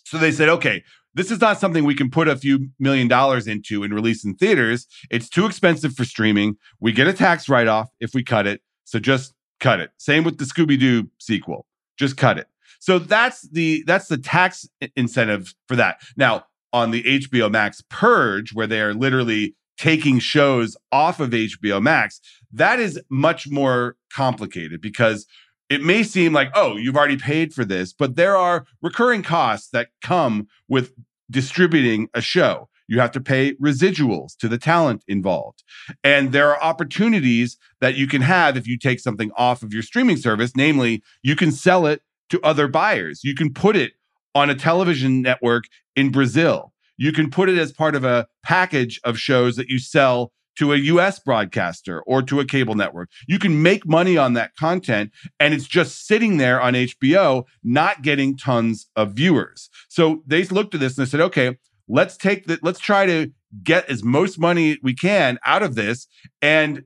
So 0.04 0.18
they 0.18 0.32
said, 0.32 0.48
okay, 0.48 0.82
this 1.14 1.30
is 1.30 1.40
not 1.40 1.60
something 1.60 1.84
we 1.84 1.94
can 1.94 2.10
put 2.10 2.28
a 2.28 2.36
few 2.36 2.70
million 2.78 3.08
dollars 3.08 3.46
into 3.46 3.82
and 3.82 3.92
release 3.92 4.24
in 4.24 4.34
theaters. 4.36 4.86
It's 5.10 5.28
too 5.28 5.46
expensive 5.46 5.92
for 5.92 6.04
streaming. 6.04 6.56
We 6.80 6.92
get 6.92 7.06
a 7.06 7.12
tax 7.12 7.48
write 7.48 7.68
off 7.68 7.90
if 8.00 8.14
we 8.14 8.24
cut 8.24 8.46
it. 8.46 8.62
So 8.84 8.98
just 8.98 9.34
cut 9.60 9.80
it. 9.80 9.90
Same 9.98 10.24
with 10.24 10.38
the 10.38 10.44
Scooby 10.44 10.78
Doo 10.80 11.10
sequel. 11.18 11.66
Just 11.98 12.16
cut 12.16 12.38
it. 12.38 12.46
So 12.80 12.98
that's 12.98 13.48
the 13.50 13.84
that's 13.86 14.08
the 14.08 14.16
tax 14.16 14.66
incentive 14.96 15.52
for 15.66 15.76
that. 15.76 16.00
Now, 16.16 16.44
on 16.72 16.90
the 16.90 17.02
HBO 17.02 17.50
Max 17.50 17.82
purge 17.90 18.54
where 18.54 18.66
they 18.66 18.80
are 18.80 18.94
literally 18.94 19.56
taking 19.78 20.18
shows 20.18 20.76
off 20.92 21.20
of 21.20 21.30
HBO 21.30 21.80
Max, 21.80 22.20
that 22.52 22.80
is 22.80 23.00
much 23.08 23.48
more 23.48 23.96
complicated 24.12 24.80
because 24.80 25.26
it 25.68 25.82
may 25.82 26.02
seem 26.02 26.32
like, 26.32 26.50
oh, 26.54 26.76
you've 26.76 26.96
already 26.96 27.16
paid 27.16 27.52
for 27.52 27.64
this, 27.64 27.92
but 27.92 28.16
there 28.16 28.36
are 28.36 28.66
recurring 28.82 29.22
costs 29.22 29.68
that 29.70 29.88
come 30.02 30.48
with 30.68 30.92
distributing 31.30 32.08
a 32.14 32.20
show. 32.20 32.68
You 32.88 33.00
have 33.00 33.12
to 33.12 33.20
pay 33.20 33.52
residuals 33.54 34.34
to 34.38 34.48
the 34.48 34.56
talent 34.56 35.04
involved. 35.06 35.62
And 36.02 36.32
there 36.32 36.48
are 36.50 36.62
opportunities 36.62 37.58
that 37.82 37.96
you 37.96 38.06
can 38.06 38.22
have 38.22 38.56
if 38.56 38.66
you 38.66 38.78
take 38.78 38.98
something 38.98 39.30
off 39.36 39.62
of 39.62 39.74
your 39.74 39.82
streaming 39.82 40.16
service. 40.16 40.52
Namely, 40.56 41.02
you 41.22 41.36
can 41.36 41.52
sell 41.52 41.86
it 41.86 42.00
to 42.30 42.40
other 42.40 42.66
buyers. 42.66 43.20
You 43.22 43.34
can 43.34 43.52
put 43.52 43.76
it 43.76 43.92
on 44.34 44.48
a 44.48 44.54
television 44.54 45.20
network 45.20 45.64
in 45.96 46.10
Brazil. 46.10 46.72
You 46.98 47.12
can 47.12 47.30
put 47.30 47.48
it 47.48 47.56
as 47.56 47.72
part 47.72 47.94
of 47.94 48.04
a 48.04 48.26
package 48.42 49.00
of 49.04 49.18
shows 49.18 49.56
that 49.56 49.68
you 49.68 49.78
sell 49.78 50.32
to 50.58 50.72
a 50.72 50.76
US 50.76 51.20
broadcaster 51.20 52.02
or 52.02 52.20
to 52.22 52.40
a 52.40 52.44
cable 52.44 52.74
network. 52.74 53.08
You 53.28 53.38
can 53.38 53.62
make 53.62 53.86
money 53.86 54.16
on 54.16 54.32
that 54.34 54.56
content 54.56 55.12
and 55.38 55.54
it's 55.54 55.68
just 55.68 56.06
sitting 56.06 56.36
there 56.36 56.60
on 56.60 56.74
HBO, 56.74 57.44
not 57.62 58.02
getting 58.02 58.36
tons 58.36 58.88
of 58.96 59.12
viewers. 59.12 59.70
So 59.88 60.22
they 60.26 60.42
looked 60.44 60.74
at 60.74 60.80
this 60.80 60.98
and 60.98 61.06
they 61.06 61.10
said, 61.10 61.20
okay, 61.20 61.56
let's 61.88 62.16
take 62.16 62.46
that, 62.46 62.64
let's 62.64 62.80
try 62.80 63.06
to 63.06 63.30
get 63.62 63.88
as 63.88 64.02
most 64.02 64.38
money 64.38 64.78
we 64.82 64.94
can 64.94 65.38
out 65.44 65.62
of 65.62 65.76
this. 65.76 66.08
And 66.42 66.82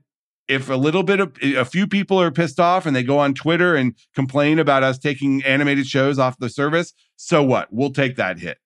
if 0.47 0.69
a 0.69 0.75
little 0.75 1.03
bit 1.03 1.19
of 1.19 1.35
a 1.41 1.65
few 1.65 1.87
people 1.87 2.21
are 2.21 2.29
pissed 2.29 2.59
off 2.59 2.85
and 2.85 2.95
they 2.95 3.03
go 3.03 3.17
on 3.17 3.33
Twitter 3.33 3.75
and 3.75 3.95
complain 4.13 4.59
about 4.59 4.83
us 4.83 4.99
taking 4.99 5.43
animated 5.43 5.87
shows 5.87 6.19
off 6.19 6.37
the 6.37 6.49
service, 6.49 6.93
so 7.15 7.41
what? 7.41 7.69
We'll 7.71 7.91
take 7.91 8.17
that 8.17 8.39
hit. 8.39 8.57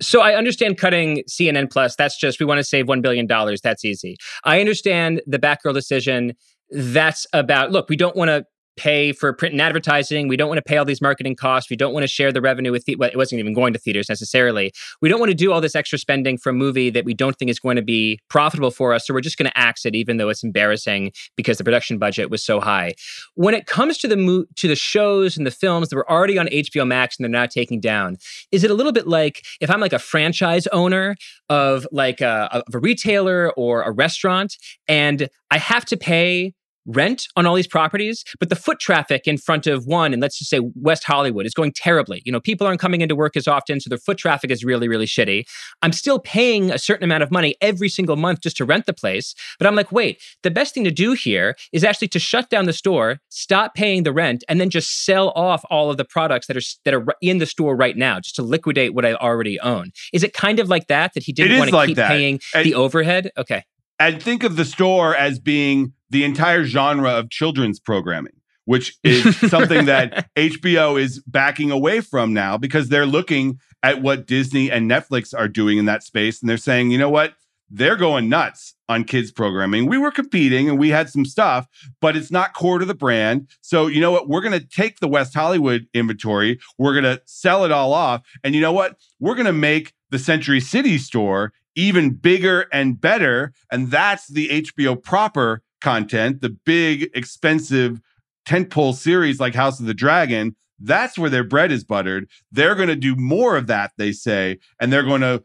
So 0.00 0.20
I 0.20 0.34
understand 0.34 0.78
cutting 0.78 1.22
CNN 1.28 1.70
Plus. 1.70 1.94
That's 1.96 2.18
just 2.18 2.40
we 2.40 2.46
want 2.46 2.58
to 2.58 2.64
save 2.64 2.88
one 2.88 3.00
billion 3.00 3.26
dollars. 3.26 3.60
That's 3.60 3.84
easy. 3.84 4.16
I 4.44 4.60
understand 4.60 5.22
the 5.26 5.38
Batgirl 5.38 5.74
decision. 5.74 6.34
That's 6.70 7.26
about 7.32 7.70
look. 7.70 7.88
We 7.88 7.96
don't 7.96 8.16
want 8.16 8.28
to 8.28 8.44
pay 8.76 9.12
for 9.12 9.32
print 9.32 9.52
and 9.52 9.60
advertising. 9.60 10.28
We 10.28 10.36
don't 10.36 10.48
want 10.48 10.58
to 10.58 10.62
pay 10.62 10.76
all 10.76 10.84
these 10.84 11.00
marketing 11.00 11.36
costs. 11.36 11.70
We 11.70 11.76
don't 11.76 11.92
want 11.92 12.04
to 12.04 12.08
share 12.08 12.32
the 12.32 12.40
revenue 12.40 12.72
with 12.72 12.84
the, 12.84 12.96
well, 12.96 13.10
it 13.10 13.16
wasn't 13.16 13.38
even 13.40 13.52
going 13.54 13.72
to 13.72 13.78
theaters 13.78 14.08
necessarily. 14.08 14.72
We 15.00 15.08
don't 15.08 15.20
want 15.20 15.30
to 15.30 15.34
do 15.34 15.52
all 15.52 15.60
this 15.60 15.74
extra 15.74 15.98
spending 15.98 16.38
for 16.38 16.50
a 16.50 16.52
movie 16.52 16.90
that 16.90 17.04
we 17.04 17.14
don't 17.14 17.36
think 17.36 17.50
is 17.50 17.58
going 17.58 17.76
to 17.76 17.82
be 17.82 18.18
profitable 18.28 18.70
for 18.70 18.92
us. 18.92 19.06
So 19.06 19.14
we're 19.14 19.20
just 19.20 19.38
going 19.38 19.50
to 19.50 19.58
axe 19.58 19.84
it, 19.86 19.94
even 19.94 20.16
though 20.16 20.28
it's 20.28 20.42
embarrassing 20.42 21.12
because 21.36 21.58
the 21.58 21.64
production 21.64 21.98
budget 21.98 22.30
was 22.30 22.42
so 22.42 22.60
high. 22.60 22.94
When 23.34 23.54
it 23.54 23.66
comes 23.66 23.98
to 23.98 24.08
the 24.08 24.16
mo- 24.16 24.46
to 24.56 24.68
the 24.68 24.76
shows 24.76 25.36
and 25.36 25.46
the 25.46 25.50
films 25.50 25.88
that 25.88 25.96
were 25.96 26.10
already 26.10 26.38
on 26.38 26.46
HBO 26.46 26.86
Max 26.86 27.16
and 27.18 27.24
they're 27.24 27.30
now 27.30 27.46
taking 27.46 27.80
down, 27.80 28.16
is 28.52 28.64
it 28.64 28.70
a 28.70 28.74
little 28.74 28.92
bit 28.92 29.06
like 29.06 29.44
if 29.60 29.70
I'm 29.70 29.80
like 29.80 29.92
a 29.92 29.98
franchise 29.98 30.66
owner 30.68 31.16
of 31.48 31.86
like 31.92 32.20
a, 32.20 32.48
of 32.52 32.74
a 32.74 32.78
retailer 32.78 33.52
or 33.52 33.82
a 33.82 33.90
restaurant 33.90 34.56
and 34.88 35.28
I 35.50 35.58
have 35.58 35.84
to 35.86 35.96
pay 35.96 36.54
rent 36.86 37.26
on 37.36 37.46
all 37.46 37.54
these 37.54 37.66
properties, 37.66 38.24
but 38.38 38.48
the 38.48 38.56
foot 38.56 38.78
traffic 38.78 39.22
in 39.26 39.38
front 39.38 39.66
of 39.66 39.86
one, 39.86 40.12
and 40.12 40.20
let's 40.20 40.38
just 40.38 40.50
say 40.50 40.60
West 40.74 41.04
Hollywood, 41.04 41.46
is 41.46 41.54
going 41.54 41.72
terribly. 41.72 42.22
You 42.24 42.32
know, 42.32 42.40
people 42.40 42.66
aren't 42.66 42.80
coming 42.80 43.00
into 43.00 43.16
work 43.16 43.36
as 43.36 43.48
often, 43.48 43.80
so 43.80 43.88
their 43.88 43.98
foot 43.98 44.18
traffic 44.18 44.50
is 44.50 44.64
really, 44.64 44.88
really 44.88 45.06
shitty. 45.06 45.44
I'm 45.82 45.92
still 45.92 46.18
paying 46.18 46.70
a 46.70 46.78
certain 46.78 47.04
amount 47.04 47.22
of 47.22 47.30
money 47.30 47.56
every 47.60 47.88
single 47.88 48.16
month 48.16 48.40
just 48.40 48.56
to 48.58 48.64
rent 48.64 48.86
the 48.86 48.92
place. 48.92 49.34
But 49.58 49.66
I'm 49.66 49.74
like, 49.74 49.92
wait, 49.92 50.22
the 50.42 50.50
best 50.50 50.74
thing 50.74 50.84
to 50.84 50.90
do 50.90 51.12
here 51.12 51.56
is 51.72 51.84
actually 51.84 52.08
to 52.08 52.18
shut 52.18 52.50
down 52.50 52.66
the 52.66 52.72
store, 52.72 53.18
stop 53.28 53.74
paying 53.74 54.02
the 54.02 54.12
rent, 54.12 54.44
and 54.48 54.60
then 54.60 54.70
just 54.70 55.04
sell 55.04 55.30
off 55.30 55.64
all 55.70 55.90
of 55.90 55.96
the 55.96 56.04
products 56.04 56.46
that 56.46 56.56
are 56.56 56.62
that 56.84 56.94
are 56.94 57.06
in 57.20 57.38
the 57.38 57.46
store 57.46 57.76
right 57.76 57.96
now, 57.96 58.20
just 58.20 58.36
to 58.36 58.42
liquidate 58.42 58.94
what 58.94 59.04
I 59.04 59.14
already 59.14 59.58
own. 59.60 59.92
Is 60.12 60.22
it 60.22 60.32
kind 60.32 60.58
of 60.58 60.68
like 60.68 60.88
that 60.88 61.14
that 61.14 61.22
he 61.22 61.32
didn't 61.32 61.58
want 61.58 61.70
to 61.70 61.76
like 61.76 61.88
keep 61.88 61.96
that. 61.96 62.08
paying 62.08 62.40
the 62.54 62.74
overhead? 62.74 63.30
Okay. 63.36 63.64
And 63.98 64.22
think 64.22 64.42
of 64.42 64.56
the 64.56 64.64
store 64.64 65.14
as 65.14 65.38
being 65.38 65.92
the 66.10 66.24
entire 66.24 66.64
genre 66.64 67.10
of 67.10 67.30
children's 67.30 67.78
programming, 67.78 68.34
which 68.64 68.96
is 69.02 69.36
something 69.50 69.86
that 69.86 70.28
HBO 70.36 71.00
is 71.00 71.22
backing 71.26 71.70
away 71.70 72.00
from 72.00 72.32
now 72.32 72.56
because 72.56 72.88
they're 72.88 73.06
looking 73.06 73.58
at 73.82 74.02
what 74.02 74.26
Disney 74.26 74.70
and 74.70 74.90
Netflix 74.90 75.36
are 75.36 75.48
doing 75.48 75.78
in 75.78 75.84
that 75.84 76.02
space. 76.02 76.40
And 76.40 76.48
they're 76.48 76.56
saying, 76.56 76.90
you 76.90 76.98
know 76.98 77.10
what? 77.10 77.34
They're 77.70 77.96
going 77.96 78.28
nuts 78.28 78.74
on 78.88 79.04
kids 79.04 79.32
programming. 79.32 79.86
We 79.86 79.98
were 79.98 80.10
competing 80.10 80.68
and 80.68 80.78
we 80.78 80.90
had 80.90 81.08
some 81.08 81.24
stuff, 81.24 81.66
but 82.00 82.16
it's 82.16 82.30
not 82.30 82.54
core 82.54 82.78
to 82.78 82.84
the 82.84 82.94
brand. 82.94 83.48
So, 83.62 83.86
you 83.86 84.00
know 84.00 84.10
what? 84.10 84.28
We're 84.28 84.42
going 84.42 84.58
to 84.58 84.66
take 84.66 85.00
the 85.00 85.08
West 85.08 85.34
Hollywood 85.34 85.86
inventory, 85.94 86.60
we're 86.78 86.92
going 86.92 87.16
to 87.16 87.22
sell 87.24 87.64
it 87.64 87.72
all 87.72 87.92
off. 87.92 88.22
And 88.42 88.54
you 88.54 88.60
know 88.60 88.72
what? 88.72 88.96
We're 89.18 89.34
going 89.34 89.46
to 89.46 89.52
make 89.52 89.92
the 90.10 90.18
Century 90.18 90.60
City 90.60 90.98
store 90.98 91.52
even 91.76 92.10
bigger 92.10 92.66
and 92.72 93.00
better. 93.00 93.52
And 93.70 93.90
that's 93.90 94.28
the 94.28 94.48
HBO 94.48 95.02
proper 95.02 95.62
content, 95.80 96.40
the 96.40 96.50
big, 96.50 97.10
expensive 97.14 98.00
tentpole 98.46 98.94
series 98.94 99.40
like 99.40 99.54
House 99.54 99.80
of 99.80 99.86
the 99.86 99.94
Dragon, 99.94 100.54
that's 100.80 101.18
where 101.18 101.30
their 101.30 101.44
bread 101.44 101.72
is 101.72 101.84
buttered. 101.84 102.28
They're 102.52 102.74
going 102.74 102.88
to 102.88 102.96
do 102.96 103.16
more 103.16 103.56
of 103.56 103.66
that, 103.68 103.92
they 103.96 104.12
say, 104.12 104.58
and 104.80 104.92
they're 104.92 105.02
going 105.02 105.22
to 105.22 105.42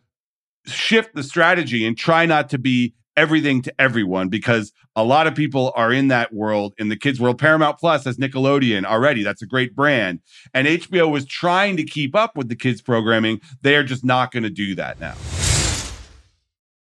shift 0.65 1.15
the 1.15 1.23
strategy 1.23 1.85
and 1.85 1.97
try 1.97 2.25
not 2.25 2.49
to 2.49 2.57
be 2.57 2.93
everything 3.15 3.61
to 3.61 3.73
everyone 3.81 4.29
because 4.29 4.71
a 4.95 5.03
lot 5.03 5.27
of 5.27 5.35
people 5.35 5.73
are 5.75 5.91
in 5.91 6.07
that 6.07 6.33
world 6.33 6.73
in 6.77 6.89
the 6.89 6.95
kids 6.95 7.19
world 7.19 7.37
paramount 7.37 7.77
plus 7.77 8.05
has 8.05 8.17
nickelodeon 8.17 8.85
already 8.85 9.23
that's 9.23 9.41
a 9.41 9.45
great 9.45 9.75
brand 9.75 10.21
and 10.53 10.67
hbo 10.67 11.11
was 11.11 11.25
trying 11.25 11.75
to 11.75 11.83
keep 11.83 12.15
up 12.15 12.37
with 12.37 12.47
the 12.47 12.55
kids 12.55 12.81
programming 12.81 13.41
they 13.61 13.75
are 13.75 13.83
just 13.83 14.05
not 14.05 14.31
going 14.31 14.43
to 14.43 14.49
do 14.49 14.73
that 14.73 14.99
now 15.01 15.15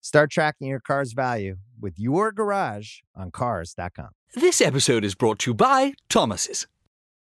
Start 0.00 0.30
tracking 0.30 0.68
your 0.68 0.80
car's 0.80 1.12
value 1.12 1.56
with 1.80 1.98
your 1.98 2.32
garage 2.32 2.98
on 3.14 3.30
Cars.com. 3.30 4.10
This 4.34 4.60
episode 4.60 5.04
is 5.04 5.14
brought 5.14 5.40
to 5.40 5.50
you 5.50 5.54
by 5.54 5.94
Thomas's. 6.08 6.66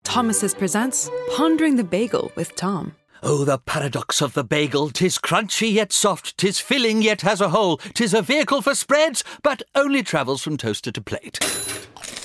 Thomas's 0.04 0.54
presents 0.54 1.10
Pondering 1.36 1.76
the 1.76 1.84
Bagel 1.84 2.30
with 2.36 2.54
Tom. 2.56 2.94
Oh, 3.22 3.44
the 3.44 3.58
paradox 3.58 4.20
of 4.20 4.34
the 4.34 4.44
bagel! 4.44 4.90
Tis 4.90 5.18
crunchy 5.18 5.72
yet 5.72 5.90
soft, 5.92 6.36
tis 6.36 6.60
filling 6.60 7.02
yet 7.02 7.22
has 7.22 7.40
a 7.40 7.48
hole, 7.48 7.78
tis 7.94 8.12
a 8.12 8.22
vehicle 8.22 8.60
for 8.60 8.74
spreads, 8.74 9.24
but 9.42 9.62
only 9.74 10.02
travels 10.02 10.42
from 10.42 10.56
toaster 10.56 10.92
to 10.92 11.00
plate. 11.00 11.40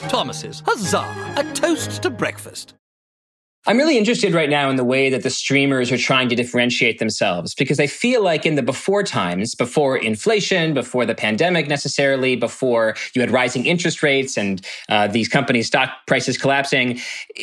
Thomas's, 0.09 0.61
huzzah! 0.65 1.33
A 1.37 1.43
toast 1.53 2.03
to 2.03 2.09
breakfast. 2.09 2.75
I'm 3.67 3.77
really 3.77 3.95
interested 3.95 4.33
right 4.33 4.49
now 4.49 4.71
in 4.71 4.75
the 4.75 4.83
way 4.83 5.11
that 5.11 5.21
the 5.21 5.29
streamers 5.29 5.91
are 5.91 5.97
trying 5.97 6.29
to 6.29 6.35
differentiate 6.35 6.97
themselves 6.97 7.53
because 7.53 7.79
I 7.79 7.85
feel 7.85 8.23
like 8.23 8.43
in 8.43 8.55
the 8.55 8.63
before 8.63 9.03
times, 9.03 9.53
before 9.53 9.95
inflation, 9.95 10.73
before 10.73 11.05
the 11.05 11.13
pandemic 11.13 11.67
necessarily, 11.67 12.35
before 12.35 12.95
you 13.13 13.21
had 13.21 13.29
rising 13.29 13.67
interest 13.67 14.01
rates 14.01 14.35
and 14.35 14.65
uh, 14.89 15.05
these 15.09 15.27
companies' 15.27 15.67
stock 15.67 15.91
prices 16.07 16.39
collapsing, 16.39 16.99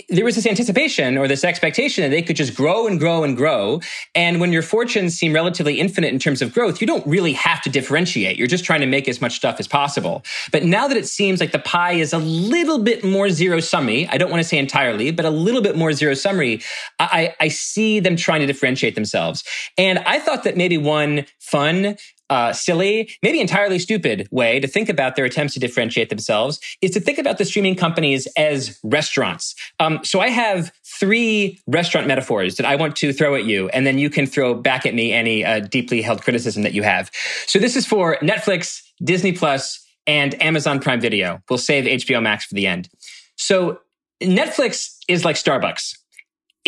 there 0.08 0.24
was 0.24 0.34
this 0.34 0.44
anticipation 0.44 1.16
or 1.16 1.28
this 1.28 1.44
expectation 1.44 2.02
that 2.02 2.10
they 2.10 2.22
could 2.22 2.34
just 2.34 2.52
grow 2.52 2.88
and 2.88 2.98
grow 2.98 3.22
and 3.22 3.36
grow. 3.36 3.80
And 4.16 4.40
when 4.40 4.52
your 4.52 4.62
fortunes 4.62 5.16
seem 5.16 5.32
relatively 5.32 5.78
infinite 5.78 6.12
in 6.12 6.18
terms 6.18 6.42
of 6.42 6.52
growth, 6.52 6.80
you 6.80 6.86
don't 6.88 7.06
really 7.06 7.34
have 7.34 7.62
to 7.62 7.70
differentiate. 7.70 8.36
You're 8.36 8.48
just 8.48 8.64
trying 8.64 8.80
to 8.80 8.86
make 8.86 9.06
as 9.06 9.20
much 9.20 9.36
stuff 9.36 9.60
as 9.60 9.68
possible. 9.68 10.24
But 10.50 10.64
now 10.64 10.88
that 10.88 10.96
it 10.96 11.06
seems 11.06 11.38
like 11.38 11.52
the 11.52 11.60
pie 11.60 11.92
is 11.92 12.12
a 12.12 12.18
little 12.18 12.80
bit 12.80 13.04
more 13.04 13.30
zero 13.30 13.58
summy, 13.58 14.08
I 14.10 14.18
don't 14.18 14.32
want 14.32 14.42
to 14.42 14.48
say 14.48 14.58
entirely, 14.58 15.12
but 15.12 15.24
a 15.24 15.30
little 15.30 15.62
bit 15.62 15.76
more 15.76 15.92
zero 15.92 16.07
summary, 16.14 16.62
I, 16.98 17.34
I 17.40 17.48
see 17.48 18.00
them 18.00 18.16
trying 18.16 18.40
to 18.40 18.46
differentiate 18.46 18.94
themselves. 18.94 19.44
And 19.76 19.98
I 20.00 20.18
thought 20.18 20.44
that 20.44 20.56
maybe 20.56 20.78
one 20.78 21.26
fun 21.38 21.96
uh, 22.30 22.52
silly, 22.52 23.10
maybe 23.22 23.40
entirely 23.40 23.78
stupid 23.78 24.28
way 24.30 24.60
to 24.60 24.68
think 24.68 24.88
about 24.88 25.16
their 25.16 25.24
attempts 25.24 25.54
to 25.54 25.60
differentiate 25.60 26.10
themselves 26.10 26.60
is 26.82 26.90
to 26.90 27.00
think 27.00 27.18
about 27.18 27.38
the 27.38 27.44
streaming 27.44 27.74
companies 27.74 28.26
as 28.36 28.78
restaurants. 28.84 29.54
Um, 29.80 30.00
so 30.04 30.20
I 30.20 30.28
have 30.28 30.70
three 30.84 31.58
restaurant 31.66 32.06
metaphors 32.06 32.56
that 32.56 32.66
I 32.66 32.76
want 32.76 32.96
to 32.96 33.12
throw 33.12 33.34
at 33.34 33.44
you, 33.44 33.68
and 33.70 33.86
then 33.86 33.98
you 33.98 34.10
can 34.10 34.26
throw 34.26 34.54
back 34.54 34.84
at 34.84 34.94
me 34.94 35.12
any 35.12 35.44
uh, 35.44 35.60
deeply 35.60 36.02
held 36.02 36.22
criticism 36.22 36.62
that 36.62 36.74
you 36.74 36.82
have. 36.82 37.10
So 37.46 37.58
this 37.58 37.76
is 37.76 37.86
for 37.86 38.16
Netflix, 38.16 38.82
Disney 39.02 39.32
Plus, 39.32 39.84
and 40.06 40.40
Amazon 40.42 40.80
Prime 40.80 41.00
Video. 41.00 41.42
We'll 41.48 41.58
save 41.58 41.84
HBO 41.84 42.22
Max 42.22 42.46
for 42.46 42.54
the 42.54 42.66
end. 42.66 42.88
So 43.36 43.80
Netflix 44.22 44.96
is 45.06 45.24
like 45.24 45.36
Starbucks. 45.36 45.97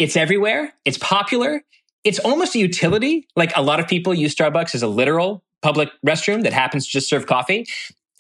It's 0.01 0.17
everywhere. 0.17 0.73
It's 0.87 0.97
popular. 0.97 1.63
It's 2.05 2.19
almost 2.21 2.55
a 2.55 2.59
utility. 2.59 3.29
Like 3.37 3.53
a 3.55 3.61
lot 3.61 3.81
of 3.81 3.87
people 3.87 4.15
use 4.15 4.35
Starbucks 4.35 4.75
as 4.75 4.83
a 4.83 4.89
literal 4.89 5.45
public 5.61 5.91
restroom 6.07 6.43
that 6.45 6.55
happens 6.55 6.87
to 6.87 6.91
just 6.91 7.07
serve 7.07 7.27
coffee. 7.27 7.67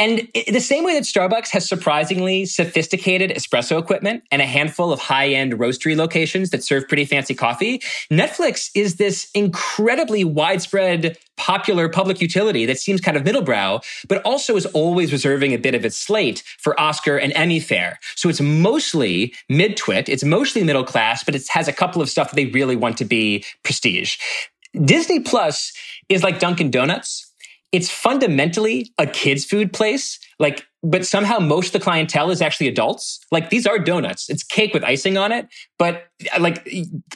And 0.00 0.26
the 0.50 0.60
same 0.60 0.84
way 0.84 0.94
that 0.94 1.02
Starbucks 1.02 1.50
has 1.50 1.68
surprisingly 1.68 2.46
sophisticated 2.46 3.32
espresso 3.32 3.78
equipment 3.78 4.24
and 4.30 4.40
a 4.40 4.46
handful 4.46 4.94
of 4.94 4.98
high 4.98 5.28
end 5.28 5.52
roastery 5.52 5.94
locations 5.94 6.48
that 6.50 6.64
serve 6.64 6.88
pretty 6.88 7.04
fancy 7.04 7.34
coffee, 7.34 7.80
Netflix 8.10 8.70
is 8.74 8.96
this 8.96 9.30
incredibly 9.34 10.24
widespread, 10.24 11.18
popular 11.36 11.86
public 11.90 12.22
utility 12.22 12.64
that 12.64 12.78
seems 12.78 13.02
kind 13.02 13.14
of 13.14 13.24
middlebrow, 13.24 13.84
but 14.08 14.22
also 14.24 14.56
is 14.56 14.64
always 14.66 15.12
reserving 15.12 15.52
a 15.52 15.58
bit 15.58 15.74
of 15.74 15.84
its 15.84 15.98
slate 15.98 16.42
for 16.58 16.80
Oscar 16.80 17.18
and 17.18 17.34
Emmy 17.36 17.60
fare. 17.60 17.98
So 18.16 18.30
it's 18.30 18.40
mostly 18.40 19.34
mid 19.50 19.76
twit, 19.76 20.08
it's 20.08 20.24
mostly 20.24 20.64
middle 20.64 20.84
class, 20.84 21.22
but 21.22 21.34
it 21.34 21.46
has 21.50 21.68
a 21.68 21.74
couple 21.74 22.00
of 22.00 22.08
stuff 22.08 22.30
that 22.30 22.36
they 22.36 22.46
really 22.46 22.74
want 22.74 22.96
to 22.98 23.04
be 23.04 23.44
prestige. 23.64 24.16
Disney 24.82 25.20
Plus 25.20 25.74
is 26.08 26.22
like 26.22 26.38
Dunkin' 26.38 26.70
Donuts 26.70 27.29
it's 27.72 27.90
fundamentally 27.90 28.92
a 28.98 29.06
kids 29.06 29.44
food 29.44 29.72
place. 29.72 30.18
Like 30.38 30.64
but 30.82 31.04
somehow 31.04 31.38
most 31.38 31.68
of 31.68 31.72
the 31.72 31.80
clientele 31.80 32.30
is 32.30 32.40
actually 32.40 32.68
adults. 32.68 33.20
Like 33.30 33.50
these 33.50 33.66
are 33.66 33.78
donuts. 33.78 34.30
It's 34.30 34.42
cake 34.42 34.72
with 34.72 34.82
icing 34.82 35.18
on 35.18 35.30
it, 35.30 35.46
but 35.78 36.06
like 36.38 36.66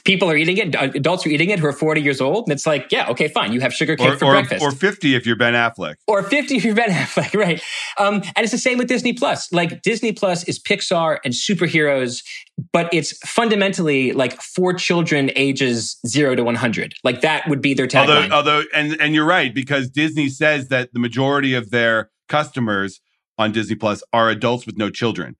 people 0.03 0.29
are 0.29 0.35
eating 0.35 0.57
it. 0.57 0.75
Adults 0.75 1.25
are 1.25 1.29
eating 1.29 1.49
it 1.49 1.59
who 1.59 1.65
are 1.65 1.73
40 1.73 2.01
years 2.01 2.21
old. 2.21 2.45
And 2.45 2.53
it's 2.53 2.67
like, 2.67 2.91
yeah, 2.91 3.09
okay, 3.09 3.27
fine. 3.27 3.53
You 3.53 3.61
have 3.61 3.73
sugar 3.73 3.95
cake 3.95 4.13
or, 4.13 4.17
for 4.17 4.25
or, 4.25 4.31
breakfast. 4.33 4.63
Or 4.63 4.71
50 4.71 5.15
if 5.15 5.25
you're 5.25 5.35
Ben 5.35 5.53
Affleck. 5.53 5.95
Or 6.07 6.21
50 6.21 6.57
if 6.57 6.63
you're 6.63 6.75
Ben 6.75 6.89
Affleck, 6.89 7.33
right. 7.39 7.61
Um, 7.97 8.21
and 8.35 8.43
it's 8.43 8.51
the 8.51 8.57
same 8.57 8.77
with 8.77 8.87
Disney 8.87 9.13
Plus. 9.13 9.51
Like 9.51 9.81
Disney 9.81 10.11
Plus 10.11 10.43
is 10.43 10.59
Pixar 10.59 11.17
and 11.25 11.33
superheroes, 11.33 12.23
but 12.71 12.87
it's 12.93 13.17
fundamentally 13.27 14.11
like 14.11 14.39
for 14.41 14.73
children 14.73 15.31
ages 15.35 15.97
zero 16.05 16.35
to 16.35 16.43
100. 16.43 16.93
Like 17.03 17.21
that 17.21 17.49
would 17.49 17.61
be 17.61 17.73
their 17.73 17.87
tagline. 17.87 18.31
Although, 18.31 18.35
although 18.35 18.63
and, 18.75 19.01
and 19.01 19.15
you're 19.15 19.25
right, 19.25 19.53
because 19.53 19.89
Disney 19.89 20.29
says 20.29 20.67
that 20.67 20.93
the 20.93 20.99
majority 20.99 21.55
of 21.55 21.71
their 21.71 22.11
customers 22.27 23.01
on 23.37 23.51
Disney 23.51 23.75
Plus 23.75 24.03
are 24.13 24.29
adults 24.29 24.65
with 24.65 24.77
no 24.77 24.89
children, 24.89 25.35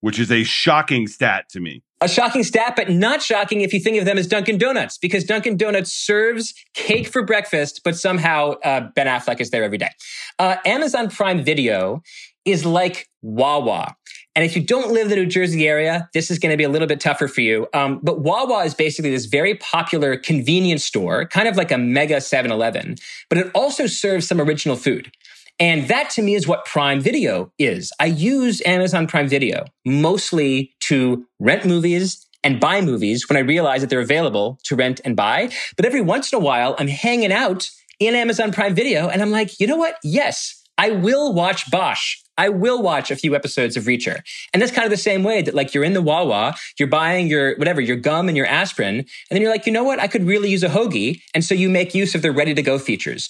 which 0.00 0.18
is 0.18 0.30
a 0.30 0.42
shocking 0.44 1.06
stat 1.06 1.48
to 1.50 1.60
me. 1.60 1.82
A 2.02 2.08
shocking 2.08 2.44
stat, 2.44 2.74
but 2.76 2.88
not 2.88 3.20
shocking 3.20 3.60
if 3.60 3.74
you 3.74 3.80
think 3.80 3.98
of 3.98 4.06
them 4.06 4.16
as 4.16 4.26
Dunkin' 4.26 4.56
Donuts, 4.56 4.96
because 4.96 5.24
Dunkin' 5.24 5.58
Donuts 5.58 5.92
serves 5.92 6.54
cake 6.72 7.06
for 7.06 7.22
breakfast, 7.22 7.82
but 7.84 7.94
somehow 7.94 8.52
uh, 8.64 8.88
Ben 8.94 9.06
Affleck 9.06 9.40
is 9.40 9.50
there 9.50 9.62
every 9.62 9.76
day. 9.76 9.90
Uh, 10.38 10.56
Amazon 10.64 11.10
Prime 11.10 11.44
Video 11.44 12.02
is 12.46 12.64
like 12.64 13.08
Wawa. 13.20 13.96
And 14.34 14.44
if 14.44 14.54
you 14.56 14.62
don't 14.62 14.92
live 14.92 15.04
in 15.04 15.08
the 15.10 15.16
New 15.16 15.26
Jersey 15.26 15.66
area, 15.66 16.08
this 16.14 16.30
is 16.30 16.38
going 16.38 16.52
to 16.52 16.56
be 16.56 16.64
a 16.64 16.68
little 16.68 16.86
bit 16.86 17.00
tougher 17.00 17.28
for 17.28 17.40
you. 17.40 17.66
Um, 17.74 18.00
but 18.02 18.20
Wawa 18.20 18.64
is 18.64 18.74
basically 18.74 19.10
this 19.10 19.26
very 19.26 19.56
popular 19.56 20.16
convenience 20.16 20.84
store, 20.84 21.26
kind 21.26 21.48
of 21.48 21.56
like 21.56 21.72
a 21.72 21.78
mega 21.78 22.20
7 22.20 22.50
Eleven, 22.50 22.96
but 23.28 23.38
it 23.38 23.50
also 23.54 23.86
serves 23.86 24.26
some 24.26 24.40
original 24.40 24.76
food. 24.76 25.12
And 25.60 25.88
that 25.88 26.08
to 26.10 26.22
me 26.22 26.34
is 26.34 26.48
what 26.48 26.64
Prime 26.64 27.00
Video 27.00 27.52
is. 27.58 27.92
I 28.00 28.06
use 28.06 28.62
Amazon 28.64 29.06
Prime 29.06 29.28
Video 29.28 29.66
mostly 29.84 30.72
to 30.80 31.26
rent 31.38 31.66
movies 31.66 32.26
and 32.42 32.58
buy 32.58 32.80
movies 32.80 33.28
when 33.28 33.36
I 33.36 33.40
realize 33.40 33.82
that 33.82 33.90
they're 33.90 34.00
available 34.00 34.58
to 34.64 34.74
rent 34.74 35.02
and 35.04 35.14
buy. 35.14 35.50
But 35.76 35.84
every 35.84 36.00
once 36.00 36.32
in 36.32 36.38
a 36.38 36.40
while, 36.40 36.74
I'm 36.78 36.88
hanging 36.88 37.30
out 37.30 37.70
in 37.98 38.14
Amazon 38.14 38.52
Prime 38.52 38.74
Video 38.74 39.08
and 39.08 39.20
I'm 39.20 39.30
like, 39.30 39.60
you 39.60 39.66
know 39.66 39.76
what? 39.76 39.98
Yes, 40.02 40.62
I 40.78 40.92
will 40.92 41.34
watch 41.34 41.70
Bosch. 41.70 42.16
I 42.38 42.48
will 42.48 42.82
watch 42.82 43.10
a 43.10 43.16
few 43.16 43.34
episodes 43.34 43.76
of 43.76 43.84
Reacher. 43.84 44.22
And 44.52 44.62
that's 44.62 44.72
kind 44.72 44.84
of 44.84 44.90
the 44.90 44.96
same 44.96 45.22
way 45.22 45.42
that 45.42 45.54
like 45.54 45.74
you're 45.74 45.84
in 45.84 45.92
the 45.92 46.02
Wawa, 46.02 46.54
you're 46.78 46.88
buying 46.88 47.26
your 47.26 47.56
whatever, 47.56 47.80
your 47.80 47.96
gum 47.96 48.28
and 48.28 48.36
your 48.36 48.46
aspirin, 48.46 48.96
and 48.98 49.06
then 49.30 49.42
you're 49.42 49.50
like, 49.50 49.66
you 49.66 49.72
know 49.72 49.84
what? 49.84 49.98
I 49.98 50.06
could 50.06 50.24
really 50.24 50.50
use 50.50 50.62
a 50.62 50.68
hoagie. 50.68 51.20
And 51.34 51.44
so 51.44 51.54
you 51.54 51.68
make 51.68 51.94
use 51.94 52.14
of 52.14 52.22
the 52.22 52.32
ready 52.32 52.54
to 52.54 52.62
go 52.62 52.78
features. 52.78 53.28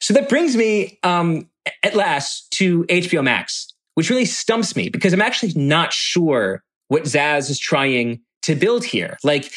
So 0.00 0.14
that 0.14 0.28
brings 0.28 0.56
me 0.56 0.98
um, 1.02 1.48
at 1.82 1.94
last 1.94 2.50
to 2.52 2.84
HBO 2.84 3.24
Max, 3.24 3.72
which 3.94 4.10
really 4.10 4.24
stumps 4.24 4.76
me 4.76 4.88
because 4.88 5.12
I'm 5.12 5.22
actually 5.22 5.52
not 5.54 5.92
sure 5.92 6.62
what 6.88 7.04
Zaz 7.04 7.50
is 7.50 7.58
trying 7.58 8.20
to 8.42 8.54
build 8.54 8.84
here. 8.84 9.16
Like, 9.22 9.50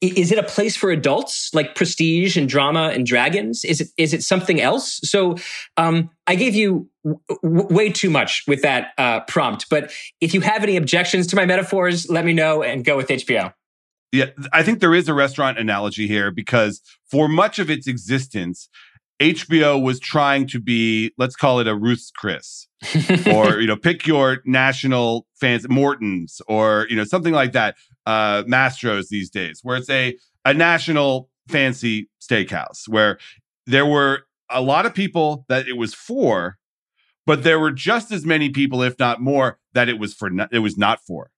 is 0.00 0.30
it 0.30 0.38
a 0.38 0.44
place 0.44 0.76
for 0.76 0.90
adults 0.90 1.52
like 1.52 1.74
prestige 1.74 2.36
and 2.36 2.48
drama 2.48 2.90
and 2.94 3.06
dragons? 3.06 3.64
Is 3.64 3.80
it 3.80 3.88
is 3.96 4.14
it 4.14 4.22
something 4.22 4.60
else? 4.60 5.00
So 5.02 5.36
um, 5.76 6.10
i 6.28 6.36
gave 6.36 6.54
you 6.54 6.88
w- 7.04 7.66
way 7.74 7.90
too 7.90 8.10
much 8.10 8.44
with 8.46 8.62
that 8.62 8.92
uh, 8.98 9.20
prompt 9.20 9.66
but 9.68 9.90
if 10.20 10.32
you 10.32 10.40
have 10.40 10.62
any 10.62 10.76
objections 10.76 11.26
to 11.26 11.34
my 11.34 11.44
metaphors 11.44 12.08
let 12.08 12.24
me 12.24 12.32
know 12.32 12.62
and 12.62 12.84
go 12.84 12.96
with 12.96 13.08
hbo 13.08 13.52
yeah 14.12 14.26
i 14.52 14.62
think 14.62 14.78
there 14.78 14.94
is 14.94 15.08
a 15.08 15.14
restaurant 15.14 15.58
analogy 15.58 16.06
here 16.06 16.30
because 16.30 16.80
for 17.10 17.28
much 17.28 17.58
of 17.58 17.70
its 17.70 17.88
existence 17.88 18.68
HBO 19.20 19.82
was 19.82 19.98
trying 19.98 20.46
to 20.48 20.60
be, 20.60 21.12
let's 21.18 21.34
call 21.34 21.58
it 21.58 21.66
a 21.66 21.74
Ruth's 21.74 22.10
Chris, 22.10 22.68
or 23.32 23.60
you 23.60 23.66
know, 23.66 23.76
pick 23.76 24.06
your 24.06 24.38
national 24.44 25.26
fans, 25.40 25.68
Morton's, 25.68 26.40
or 26.46 26.86
you 26.88 26.96
know, 26.96 27.04
something 27.04 27.32
like 27.32 27.52
that. 27.52 27.76
Uh, 28.06 28.42
Mastro's 28.44 29.08
these 29.08 29.28
days, 29.28 29.60
where 29.62 29.76
it's 29.76 29.90
a 29.90 30.16
a 30.44 30.54
national 30.54 31.28
fancy 31.48 32.08
steakhouse, 32.20 32.86
where 32.86 33.18
there 33.66 33.86
were 33.86 34.20
a 34.50 34.62
lot 34.62 34.86
of 34.86 34.94
people 34.94 35.44
that 35.48 35.66
it 35.66 35.76
was 35.76 35.94
for, 35.94 36.56
but 37.26 37.42
there 37.42 37.58
were 37.58 37.72
just 37.72 38.12
as 38.12 38.24
many 38.24 38.50
people, 38.50 38.82
if 38.82 38.98
not 38.98 39.20
more, 39.20 39.58
that 39.74 39.88
it 39.88 39.98
was 39.98 40.14
for. 40.14 40.30
Not, 40.30 40.48
it 40.52 40.60
was 40.60 40.78
not 40.78 41.00
for, 41.04 41.30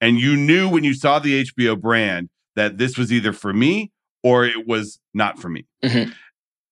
and 0.00 0.18
you 0.18 0.34
knew 0.34 0.68
when 0.68 0.82
you 0.82 0.94
saw 0.94 1.18
the 1.18 1.44
HBO 1.44 1.78
brand 1.78 2.30
that 2.56 2.78
this 2.78 2.96
was 2.96 3.12
either 3.12 3.34
for 3.34 3.52
me 3.52 3.92
or 4.24 4.46
it 4.46 4.66
was 4.66 4.98
not 5.12 5.38
for 5.38 5.50
me. 5.50 5.66
Mm-hmm 5.84 6.10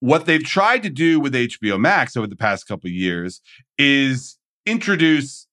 what 0.01 0.27
they've 0.27 0.45
tried 0.45 0.83
to 0.83 0.91
do 0.91 1.19
with 1.21 1.35
HBO 1.35 1.79
Max 1.79 2.17
over 2.17 2.27
the 2.27 2.37
past 2.37 2.67
couple 2.67 2.91
years 2.91 3.41
is 3.79 4.39
introduce 4.65 5.47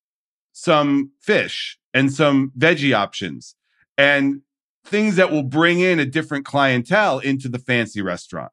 some 0.52 1.12
fish 1.20 1.78
and 1.94 2.12
some 2.12 2.52
veggie 2.58 2.96
options 2.96 3.56
and 3.98 4.42
things 4.86 5.16
that 5.16 5.32
will 5.32 5.44
bring 5.44 5.80
in 5.80 6.00
a 6.00 6.06
different 6.06 6.46
clientele 6.46 7.20
into 7.20 7.48
the 7.48 7.60
fancy 7.60 8.02
restaurant. 8.02 8.52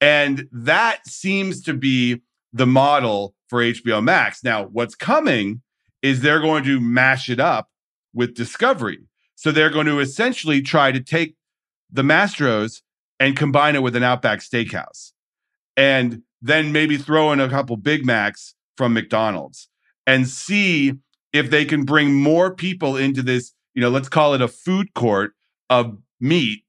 And 0.00 0.48
that 0.52 1.06
seems 1.06 1.62
to 1.62 1.74
be 1.74 2.22
the 2.52 2.66
model 2.66 3.34
for 3.48 3.60
HBO 3.60 4.02
Max. 4.02 4.44
Now, 4.44 4.66
what's 4.66 4.94
coming 4.94 5.62
is 6.02 6.20
they're 6.20 6.40
going 6.40 6.64
to 6.64 6.80
mash 6.80 7.28
it 7.28 7.40
up 7.40 7.68
with 8.14 8.34
Discovery. 8.34 9.00
So 9.34 9.50
they're 9.50 9.70
going 9.70 9.86
to 9.86 9.98
essentially 9.98 10.62
try 10.62 10.92
to 10.92 11.00
take 11.00 11.34
the 11.90 12.02
Mastros 12.02 12.82
and 13.18 13.36
combine 13.36 13.74
it 13.74 13.82
with 13.82 13.96
an 13.96 14.02
Outback 14.02 14.40
Steakhouse 14.40 15.12
and 15.76 16.22
then 16.42 16.72
maybe 16.72 16.96
throw 16.96 17.32
in 17.32 17.40
a 17.40 17.48
couple 17.48 17.76
Big 17.76 18.04
Macs 18.04 18.54
from 18.76 18.94
McDonald's 18.94 19.68
and 20.06 20.28
see 20.28 20.94
if 21.32 21.50
they 21.50 21.64
can 21.64 21.84
bring 21.84 22.14
more 22.14 22.54
people 22.54 22.96
into 22.96 23.22
this 23.22 23.52
you 23.76 23.82
know, 23.82 23.90
let's 23.90 24.08
call 24.08 24.34
it 24.34 24.40
a 24.40 24.48
food 24.48 24.94
court 24.94 25.34
of 25.70 25.98
meat 26.18 26.62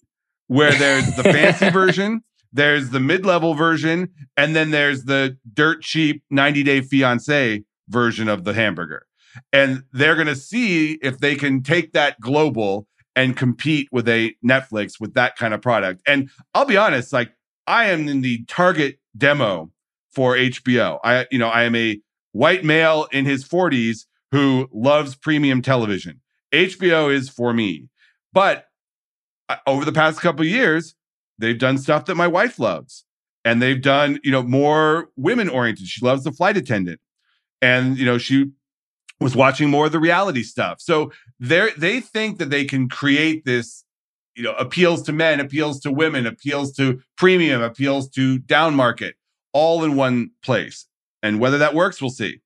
where 0.48 0.74
there's 0.74 1.16
the 1.16 1.24
fancy 1.24 1.70
version, 1.72 2.22
there's 2.52 2.90
the 2.90 3.00
mid-level 3.00 3.54
version, 3.54 4.10
and 4.36 4.56
then 4.56 4.72
there's 4.72 5.06
the 5.06 5.38
dirt 5.54 5.82
cheap 5.82 6.22
90 6.30 6.64
day 6.64 6.82
fiance 6.82 7.64
version 7.88 8.28
of 8.28 8.44
the 8.44 8.54
hamburger. 8.54 9.06
And 9.54 9.84
they're 9.94 10.16
going 10.16 10.28
to 10.28 10.36
see 10.36 10.94
if 11.02 11.20
they 11.20 11.36
can 11.36 11.64
take 11.64 11.94
that 11.94 12.20
global 12.20 12.88
and 13.16 13.38
compete 13.38 13.88
with 13.92 14.08
a 14.10 14.36
Netflix 14.46 15.00
with 15.00 15.14
that 15.14 15.38
kind 15.38 15.54
of 15.54 15.62
product. 15.62 16.02
And 16.06 16.30
I'll 16.54 16.66
be 16.66 16.78
honest, 16.78 17.14
like 17.14 17.32
I 17.68 17.86
am 17.86 18.08
in 18.08 18.22
the 18.22 18.44
target 18.46 19.00
demo 19.18 19.72
for 20.10 20.36
HBO. 20.36 21.00
I, 21.04 21.28
you 21.32 21.38
know, 21.38 21.50
I 21.50 21.64
am 21.64 21.76
a 21.76 22.00
white 22.32 22.64
male 22.64 23.08
in 23.12 23.26
his 23.26 23.48
40s 23.48 24.06
who 24.32 24.70
loves 24.72 25.16
premium 25.16 25.62
television. 25.62 26.22
HBO 26.54 27.14
is 27.14 27.30
for 27.30 27.54
me. 27.54 27.90
But 28.34 28.66
uh, 29.50 29.58
over 29.66 29.86
the 29.86 29.92
past 29.92 30.22
couple 30.22 30.46
years, 30.46 30.96
they've 31.38 31.58
done 31.58 31.78
stuff 31.78 32.06
that 32.06 32.16
my 32.16 32.28
wife 32.28 32.60
loves. 32.60 33.06
And 33.46 33.62
they've 33.62 33.82
done, 33.82 34.20
you 34.24 34.32
know, 34.32 34.44
more 34.44 35.10
women 35.16 35.48
oriented. 35.48 35.88
She 35.88 36.06
loves 36.06 36.24
the 36.24 36.32
flight 36.32 36.58
attendant. 36.58 37.00
And, 37.62 37.98
you 37.98 38.06
know, 38.06 38.18
she 38.18 38.52
was 39.20 39.36
watching 39.36 39.70
more 39.70 39.88
of 39.88 39.92
the 39.92 40.00
reality 40.00 40.44
stuff. 40.44 40.80
So 40.80 41.12
they 41.40 41.70
they 41.78 42.02
think 42.02 42.40
that 42.40 42.50
they 42.50 42.66
can 42.66 42.90
create 42.90 43.46
this, 43.46 43.84
you 44.38 44.44
know, 44.44 44.54
appeals 44.54 45.02
to 45.02 45.12
men, 45.12 45.40
appeals 45.40 45.80
to 45.82 45.92
women, 45.92 46.28
appeals 46.28 46.72
to 46.74 47.02
premium, 47.18 47.62
appeals 47.62 48.08
to 48.10 48.38
down 48.38 48.76
market, 48.76 49.16
all 49.52 49.84
in 49.84 49.96
one 49.96 50.30
place. 50.44 50.86
And 51.24 51.40
whether 51.40 51.58
that 51.58 51.74
works, 51.74 52.00
we'll 52.00 52.12
see. 52.12 52.40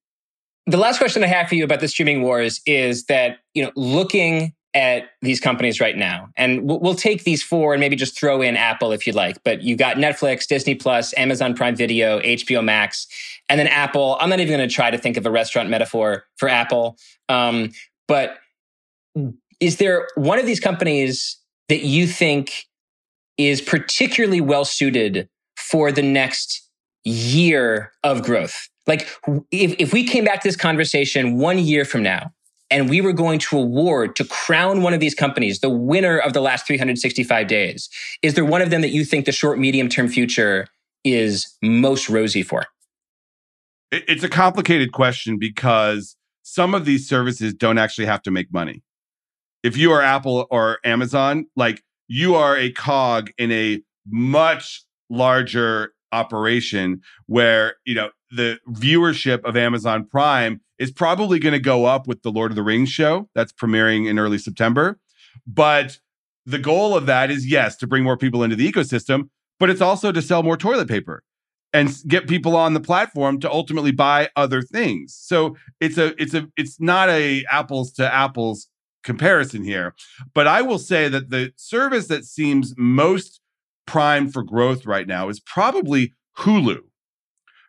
The 0.67 0.77
last 0.77 0.99
question 0.99 1.21
I 1.21 1.27
have 1.27 1.49
for 1.49 1.55
you 1.55 1.65
about 1.65 1.81
the 1.81 1.89
streaming 1.89 2.21
wars 2.21 2.61
is 2.65 3.05
that, 3.05 3.39
you 3.53 3.61
know, 3.63 3.71
looking 3.75 4.53
at 4.73 5.09
these 5.21 5.41
companies 5.41 5.81
right 5.81 5.97
now, 5.97 6.29
and 6.37 6.63
we'll, 6.63 6.79
we'll 6.79 6.95
take 6.95 7.25
these 7.25 7.43
four 7.43 7.73
and 7.73 7.81
maybe 7.81 7.97
just 7.97 8.17
throw 8.17 8.41
in 8.41 8.55
Apple 8.55 8.93
if 8.93 9.05
you'd 9.05 9.15
like, 9.15 9.43
but 9.43 9.61
you 9.61 9.75
got 9.75 9.97
Netflix, 9.97 10.47
Disney 10.47 10.75
Plus, 10.75 11.13
Amazon 11.17 11.53
Prime 11.55 11.75
Video, 11.75 12.21
HBO 12.21 12.63
Max, 12.63 13.07
and 13.49 13.59
then 13.59 13.67
Apple. 13.67 14.15
I'm 14.21 14.29
not 14.29 14.39
even 14.39 14.55
going 14.55 14.69
to 14.69 14.73
try 14.73 14.89
to 14.89 14.97
think 14.97 15.17
of 15.17 15.25
a 15.25 15.31
restaurant 15.31 15.69
metaphor 15.69 16.23
for 16.37 16.47
Apple. 16.47 16.97
Um, 17.27 17.71
but 18.07 18.37
is 19.59 19.75
there 19.75 20.07
one 20.15 20.39
of 20.39 20.45
these 20.45 20.61
companies 20.61 21.40
that 21.69 21.83
you 21.83 22.07
think 22.07 22.65
is 23.37 23.61
particularly 23.61 24.41
well 24.41 24.65
suited 24.65 25.29
for 25.55 25.91
the 25.91 26.01
next 26.01 26.67
year 27.03 27.91
of 28.03 28.23
growth? 28.23 28.69
Like, 28.87 29.07
if, 29.51 29.75
if 29.79 29.93
we 29.93 30.03
came 30.03 30.25
back 30.25 30.41
to 30.41 30.47
this 30.47 30.55
conversation 30.55 31.37
one 31.37 31.59
year 31.59 31.85
from 31.85 32.03
now 32.03 32.31
and 32.69 32.89
we 32.89 33.01
were 33.01 33.13
going 33.13 33.39
to 33.39 33.57
award 33.57 34.15
to 34.15 34.25
crown 34.25 34.81
one 34.81 34.93
of 34.93 34.99
these 34.99 35.13
companies 35.13 35.59
the 35.59 35.69
winner 35.69 36.17
of 36.17 36.33
the 36.33 36.41
last 36.41 36.65
365 36.65 37.47
days, 37.47 37.89
is 38.21 38.33
there 38.33 38.45
one 38.45 38.61
of 38.61 38.69
them 38.69 38.81
that 38.81 38.89
you 38.89 39.05
think 39.05 39.25
the 39.25 39.31
short, 39.31 39.59
medium 39.59 39.87
term 39.87 40.07
future 40.07 40.67
is 41.03 41.55
most 41.61 42.09
rosy 42.09 42.43
for? 42.43 42.65
It's 43.91 44.23
a 44.23 44.29
complicated 44.29 44.93
question 44.93 45.37
because 45.37 46.15
some 46.43 46.73
of 46.73 46.85
these 46.85 47.07
services 47.07 47.53
don't 47.53 47.77
actually 47.77 48.05
have 48.05 48.21
to 48.23 48.31
make 48.31 48.51
money. 48.51 48.81
If 49.63 49.77
you 49.77 49.91
are 49.91 50.01
Apple 50.01 50.47
or 50.49 50.79
Amazon, 50.83 51.45
like 51.55 51.83
you 52.07 52.35
are 52.35 52.57
a 52.57 52.71
cog 52.71 53.31
in 53.37 53.51
a 53.51 53.81
much 54.09 54.83
larger 55.09 55.93
operation 56.11 57.01
where, 57.27 57.75
you 57.85 57.95
know, 57.95 58.09
the 58.31 58.59
viewership 58.69 59.43
of 59.43 59.55
Amazon 59.55 60.05
Prime 60.05 60.61
is 60.79 60.91
probably 60.91 61.37
going 61.37 61.53
to 61.53 61.59
go 61.59 61.85
up 61.85 62.07
with 62.07 62.23
the 62.23 62.31
Lord 62.31 62.51
of 62.51 62.55
the 62.55 62.63
Rings 62.63 62.89
show 62.89 63.29
that's 63.35 63.53
premiering 63.53 64.07
in 64.07 64.17
early 64.17 64.37
September. 64.37 64.99
But 65.45 65.99
the 66.45 66.57
goal 66.57 66.95
of 66.95 67.05
that 67.05 67.29
is 67.29 67.45
yes, 67.45 67.77
to 67.77 67.87
bring 67.87 68.03
more 68.03 68.17
people 68.17 68.43
into 68.43 68.55
the 68.55 68.69
ecosystem, 68.69 69.29
but 69.59 69.69
it's 69.69 69.81
also 69.81 70.11
to 70.11 70.21
sell 70.21 70.43
more 70.43 70.57
toilet 70.57 70.87
paper 70.87 71.23
and 71.73 71.95
get 72.07 72.27
people 72.27 72.55
on 72.55 72.73
the 72.73 72.79
platform 72.79 73.39
to 73.39 73.51
ultimately 73.51 73.91
buy 73.91 74.29
other 74.35 74.61
things. 74.61 75.17
So 75.17 75.55
it's 75.79 75.97
a 75.97 76.19
it's 76.21 76.33
a 76.33 76.47
it's 76.57 76.79
not 76.81 77.09
a 77.09 77.45
apples 77.49 77.91
to 77.93 78.13
apples 78.13 78.67
comparison 79.03 79.63
here, 79.63 79.95
but 80.33 80.47
I 80.47 80.61
will 80.61 80.79
say 80.79 81.07
that 81.07 81.29
the 81.29 81.51
service 81.55 82.07
that 82.07 82.25
seems 82.25 82.73
most 82.77 83.41
primed 83.85 84.33
for 84.33 84.43
growth 84.43 84.85
right 84.85 85.07
now 85.07 85.29
is 85.29 85.39
probably 85.39 86.13
Hulu 86.37 86.79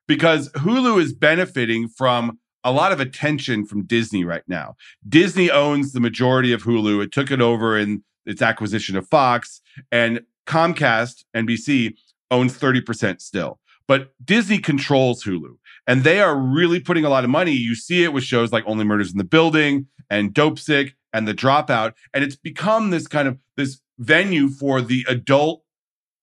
because 0.06 0.50
Hulu 0.50 1.00
is 1.00 1.12
benefiting 1.12 1.88
from 1.88 2.38
a 2.64 2.72
lot 2.72 2.92
of 2.92 3.00
attention 3.00 3.66
from 3.66 3.84
Disney 3.84 4.24
right 4.24 4.44
now. 4.46 4.76
Disney 5.08 5.50
owns 5.50 5.92
the 5.92 6.00
majority 6.00 6.52
of 6.52 6.62
Hulu. 6.62 7.02
It 7.02 7.12
took 7.12 7.30
it 7.30 7.40
over 7.40 7.76
in 7.76 8.04
its 8.24 8.40
acquisition 8.40 8.96
of 8.96 9.08
Fox, 9.08 9.60
and 9.90 10.20
Comcast, 10.46 11.24
NBC, 11.34 11.94
owns 12.30 12.56
30% 12.56 13.20
still. 13.20 13.58
But 13.88 14.12
Disney 14.24 14.58
controls 14.58 15.24
Hulu, 15.24 15.56
and 15.86 16.04
they 16.04 16.20
are 16.20 16.36
really 16.36 16.80
putting 16.80 17.04
a 17.04 17.08
lot 17.08 17.24
of 17.24 17.30
money. 17.30 17.52
You 17.52 17.74
see 17.74 18.04
it 18.04 18.12
with 18.12 18.24
shows 18.24 18.52
like 18.52 18.64
Only 18.66 18.84
Murders 18.84 19.12
in 19.12 19.18
the 19.18 19.24
Building 19.24 19.86
and 20.10 20.34
Dopesick 20.34 20.92
and 21.12 21.26
The 21.26 21.34
Dropout, 21.34 21.92
and 22.14 22.24
it's 22.24 22.36
become 22.36 22.90
this 22.90 23.06
kind 23.06 23.28
of 23.28 23.38
this 23.56 23.80
venue 23.98 24.48
for 24.48 24.80
the 24.80 25.04
adult 25.08 25.62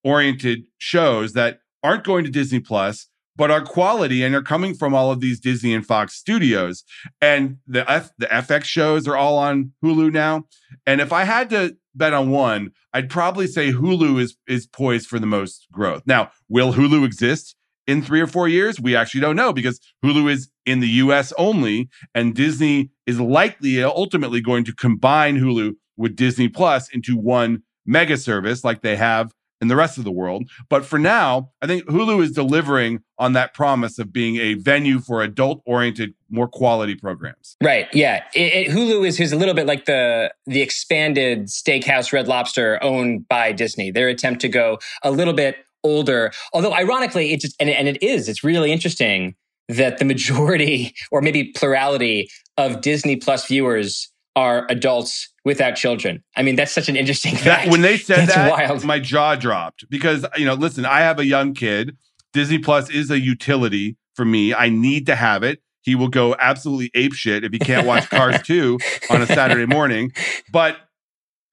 oriented 0.04 0.66
shows 0.78 1.34
that 1.34 1.60
aren't 1.84 2.04
going 2.04 2.24
to 2.26 2.32
Disney 2.32 2.60
Plus 2.60 3.08
but 3.40 3.50
are 3.50 3.62
quality 3.62 4.22
and 4.22 4.36
are 4.36 4.42
coming 4.42 4.74
from 4.74 4.94
all 4.94 5.14
of 5.14 5.22
these 5.22 5.40
Disney 5.40 5.74
and 5.74 5.86
Fox 5.86 6.14
studios. 6.14 6.84
And 7.22 7.60
the 7.66 7.90
F, 7.90 8.12
the 8.18 8.26
FX 8.26 8.66
shows 8.66 9.08
are 9.08 9.16
all 9.16 9.38
on 9.38 9.72
Hulu 9.82 10.12
now. 10.12 10.44
And 10.86 11.00
if 11.00 11.14
I 11.14 11.24
had 11.24 11.50
to 11.52 11.78
bet 11.96 12.14
on 12.14 12.32
one, 12.32 12.72
I'd 12.94 13.10
probably 13.10 13.48
say 13.48 13.72
Hulu 13.72 14.20
is 14.20 14.36
is 14.46 14.68
poised 14.68 15.08
for 15.08 15.20
the 15.20 15.26
most 15.26 15.68
growth. 15.72 16.04
Now, 16.06 16.32
will 16.50 16.74
Hulu 16.74 17.06
exist 17.06 17.56
in 17.90 18.04
3 18.04 18.22
or 18.22 18.28
4 18.28 18.48
years? 18.48 18.80
We 18.80 18.96
actually 18.96 19.22
don't 19.22 19.36
know 19.36 19.52
because 19.52 19.80
Hulu 20.06 20.32
is 20.32 20.50
in 20.66 20.80
the 20.80 20.88
US 21.04 21.34
only 21.38 21.90
and 22.14 22.36
Disney 22.36 22.92
is 23.08 23.20
likely 23.20 23.84
uh, 23.84 23.90
ultimately 23.90 24.42
going 24.42 24.64
to 24.66 24.74
combine 24.74 25.38
Hulu 25.38 25.74
with 25.98 26.16
Disney 26.16 26.48
Plus 26.48 26.88
into 26.90 27.18
one 27.18 27.64
mega 27.86 28.16
service 28.16 28.64
like 28.64 28.82
they 28.82 28.96
have 28.96 29.34
in 29.62 29.68
the 29.68 29.76
rest 29.76 29.98
of 29.98 30.04
the 30.04 30.12
world. 30.12 30.50
But 30.70 30.86
for 30.86 30.98
now, 30.98 31.52
I 31.62 31.68
think 31.68 31.84
Hulu 31.86 32.24
is 32.24 32.32
delivering 32.32 33.00
on 33.18 33.34
that 33.34 33.54
promise 33.54 34.00
of 34.00 34.14
being 34.14 34.38
a 34.38 34.54
venue 34.54 35.00
for 35.00 35.22
adult 35.22 35.62
oriented, 35.66 36.14
more 36.30 36.48
quality 36.48 36.96
programs. 36.96 37.58
Right. 37.62 37.88
Yeah. 37.94 38.24
It, 38.34 38.68
it, 38.68 38.72
Hulu 38.72 39.06
is, 39.06 39.20
is 39.20 39.34
a 39.34 39.36
little 39.36 39.54
bit 39.54 39.68
like 39.68 39.86
the 39.86 40.32
the 40.46 40.62
expanded 40.62 41.48
steakhouse 41.48 42.14
Red 42.14 42.28
Lobster 42.28 42.82
owned 42.82 43.28
by 43.28 43.52
Disney. 43.52 43.92
Their 43.92 44.08
attempt 44.08 44.42
to 44.42 44.48
go 44.48 44.80
a 45.04 45.12
little 45.12 45.34
bit 45.34 45.58
older. 45.84 46.32
Although 46.54 46.74
ironically, 46.74 47.32
it 47.32 47.42
just 47.42 47.56
and, 47.60 47.70
and 47.70 47.88
it 47.88 48.02
is, 48.04 48.30
it's 48.30 48.44
really 48.44 48.72
interesting 48.72 49.36
that 49.68 50.00
the 50.00 50.06
majority 50.06 50.94
or 51.12 51.22
maybe 51.22 51.46
plurality 51.56 52.30
of 52.58 52.82
Disney 52.82 53.16
Plus 53.16 53.48
viewers 53.48 54.12
are 54.36 54.66
adults 54.70 55.28
without 55.44 55.76
children. 55.76 56.24
I 56.36 56.44
mean, 56.44 56.56
that's 56.56 56.72
such 56.72 56.90
an 56.90 56.96
interesting 56.96 57.36
fact. 57.36 57.66
That, 57.66 57.72
when 57.72 57.82
they 57.82 57.98
said 57.98 58.20
that's 58.20 58.36
that, 58.36 58.52
wild. 58.52 58.84
my 58.84 59.00
jaw 59.00 59.36
dropped 59.36 59.90
because 59.90 60.26
you 60.38 60.46
know, 60.46 60.54
listen, 60.54 60.86
I 60.86 61.00
have 61.00 61.20
a 61.20 61.26
young 61.26 61.54
kid. 61.54 61.98
Disney 62.34 62.60
Plus 62.60 62.90
is 62.90 63.10
a 63.10 63.20
utility 63.20 63.98
for 64.14 64.24
me. 64.24 64.54
I 64.54 64.70
need 64.70 65.08
to 65.08 65.16
have 65.16 65.44
it. 65.44 65.62
He 65.82 65.96
will 65.96 66.10
go 66.10 66.36
absolutely 66.38 66.92
ape 66.94 67.14
shit 67.14 67.44
if 67.44 67.52
he 67.52 67.60
can't 67.60 67.88
watch 67.88 68.10
Cars 68.10 68.42
2 68.46 68.78
on 69.10 69.22
a 69.22 69.26
Saturday 69.26 69.66
morning. 69.66 70.12
But 70.52 70.78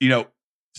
you 0.01 0.09
know, 0.09 0.27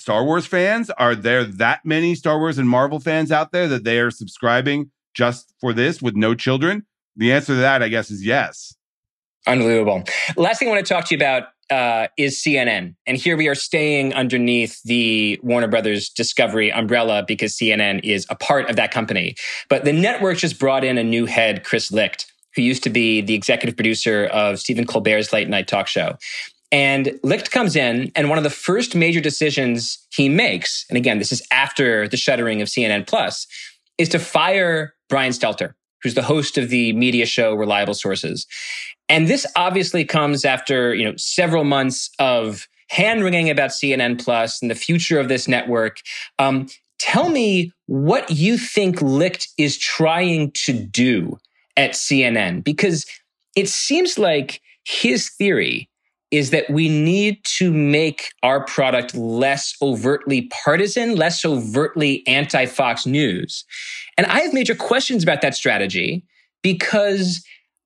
Star 0.08 0.24
Wars 0.24 0.46
fans, 0.46 0.89
are 0.91 1.15
there 1.15 1.43
that 1.43 1.84
many 1.84 2.15
Star 2.15 2.39
Wars 2.39 2.58
and 2.58 2.70
Marvel 2.70 2.98
fans 2.98 3.30
out 3.30 3.52
there 3.52 3.67
that 3.67 3.84
they 3.84 4.00
are 4.00 4.10
subscribing 4.10 4.89
just 5.13 5.54
for 5.60 5.74
this 5.74 6.02
with 6.02 6.15
no 6.15 6.34
children? 6.34 6.86
The 7.17 7.34
answer 7.34 7.48
to 7.48 7.56
that, 7.56 7.84
I 7.84 7.89
guess, 7.89 8.10
is 8.10 8.26
yes. 8.26 8.74
Unbelievable. 9.48 10.06
Last 10.38 10.60
thing 10.60 10.70
I 10.70 10.72
want 10.72 10.88
to 10.88 10.93
talk 10.93 11.04
to 11.08 11.13
you 11.13 11.17
about 11.17 11.50
uh, 11.70 12.08
is 12.17 12.38
CNN. 12.38 12.96
And 13.06 13.17
here 13.17 13.36
we 13.36 13.50
are 13.50 13.56
staying 13.56 14.13
underneath 14.13 14.82
the 14.84 15.41
Warner 15.43 15.67
Brothers 15.67 16.08
Discovery 16.08 16.72
umbrella 16.72 17.26
because 17.28 17.58
CNN 17.58 18.00
is 18.06 18.26
a 18.30 18.36
part 18.36 18.70
of 18.70 18.78
that 18.78 18.91
company. 18.91 19.36
But 19.67 19.84
the 19.84 19.91
network 19.91 20.38
just 20.38 20.58
brought 20.58 20.86
in 20.86 20.98
a 20.98 21.04
new 21.04 21.26
head, 21.26 21.65
Chris 21.65 21.91
Licht, 21.91 22.32
who 22.56 22.62
used 22.62 22.84
to 22.84 22.89
be 22.89 23.20
the 23.20 23.34
executive 23.34 23.76
producer 23.76 24.28
of 24.28 24.58
Stephen 24.60 24.86
Colbert's 24.86 25.34
late 25.34 25.49
night 25.49 25.68
talk 25.68 25.88
show. 25.88 26.16
And 26.72 27.18
Licht 27.24 27.51
comes 27.51 27.76
in, 27.76 28.11
and 28.15 28.30
one 28.30 28.38
of 28.38 28.43
the 28.43 28.49
first 28.49 28.95
major 28.95 29.22
decisions 29.22 30.05
he 30.13 30.28
makes, 30.28 30.86
and 30.89 30.97
again, 30.97 31.18
this 31.18 31.32
is 31.32 31.41
after 31.51 32.07
the 32.07 32.18
shuttering 32.18 32.61
of 32.61 32.68
CNN 32.68 33.07
Plus, 33.07 33.47
is 33.97 34.09
to 34.09 34.20
fire 34.20 34.93
Brian 35.09 35.32
Stelter, 35.32 35.74
who's 36.03 36.13
the 36.13 36.22
host 36.22 36.57
of 36.57 36.70
the 36.70 36.93
media 36.93 37.26
show 37.26 37.53
Reliable 37.53 37.93
Sources. 37.93 38.45
And 39.07 39.28
this 39.28 39.45
obviously 39.55 40.03
comes 40.03 40.43
after, 40.43 40.93
you 40.93 41.05
know, 41.05 41.15
several 41.15 41.63
months 41.63 42.09
of 42.20 42.68
hand 42.89 43.24
wringing 43.24 43.49
about 43.49 43.70
CNN 43.70 44.22
Plus 44.22 44.61
and 44.61 44.70
the 44.70 44.76
future 44.76 45.20
of 45.20 45.30
this 45.30 45.47
network. 45.47 45.99
Um, 46.38 46.68
tell 46.99 47.30
me 47.30 47.72
what 47.86 48.30
you 48.30 48.57
think 48.57 49.01
Licht 49.01 49.49
is 49.57 49.78
trying 49.78 50.51
to 50.65 50.74
do 50.74 51.38
at 51.78 51.91
CNN, 51.91 52.63
because 52.63 53.05
it 53.55 53.70
seems 53.70 54.18
like 54.18 54.61
his 54.84 55.30
theory 55.30 55.89
is 56.32 56.49
that 56.49 56.69
we 56.69 56.89
need 56.89 57.43
to 57.43 57.71
make 57.71 58.34
our 58.43 58.65
product 58.65 59.15
less 59.15 59.75
overtly 59.82 60.49
partisan, 60.63 61.15
less 61.15 61.45
overtly 61.45 62.25
anti 62.28 62.65
Fox 62.65 63.05
News. 63.05 63.65
And 64.17 64.28
I 64.28 64.41
have 64.41 64.53
major 64.53 64.75
questions 64.75 65.23
about 65.23 65.41
that 65.41 65.55
strategy 65.55 66.25
because 66.61 67.45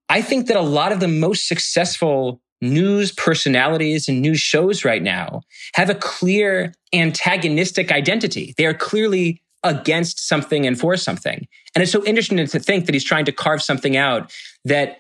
I 0.10 0.22
think 0.22 0.48
that 0.48 0.58
a 0.58 0.62
lot 0.62 0.92
of 0.92 1.00
the 1.00 1.08
most 1.08 1.48
successful 1.48 2.42
news 2.62 3.12
personalities 3.12 4.08
and 4.08 4.22
news 4.22 4.40
shows 4.40 4.86
right 4.86 5.02
now 5.02 5.42
have 5.74 5.90
a 5.90 5.96
clear 5.96 6.74
antagonistic 6.94 7.92
identity. 7.92 8.54
They 8.58 8.66
are 8.66 8.74
clearly 8.74 9.42
against 9.64 10.28
something 10.28 10.66
and 10.66 10.80
for 10.80 10.98
something. 10.98 11.48
And 11.76 11.84
it's 11.84 11.92
so 11.92 12.04
interesting 12.06 12.38
to 12.46 12.60
think 12.60 12.86
that 12.86 12.96
he's 12.96 13.04
trying 13.04 13.26
to 13.26 13.32
carve 13.32 13.62
something 13.62 13.96
out 13.96 14.32
that 14.66 14.98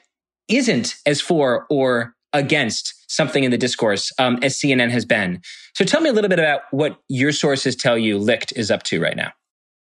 isn't 0.47 0.95
as 1.05 1.21
for 1.21 1.65
or 1.69 2.15
against 2.33 2.93
something 3.11 3.43
in 3.43 3.51
the 3.51 3.57
discourse 3.57 4.11
um, 4.19 4.39
as 4.41 4.57
CNN 4.57 4.89
has 4.89 5.05
been. 5.05 5.41
So 5.73 5.83
tell 5.83 6.01
me 6.01 6.09
a 6.09 6.13
little 6.13 6.29
bit 6.29 6.39
about 6.39 6.61
what 6.71 6.97
your 7.07 7.31
sources 7.31 7.75
tell 7.75 7.97
you 7.97 8.17
Licht 8.17 8.53
is 8.55 8.71
up 8.71 8.83
to 8.83 9.01
right 9.01 9.17
now. 9.17 9.31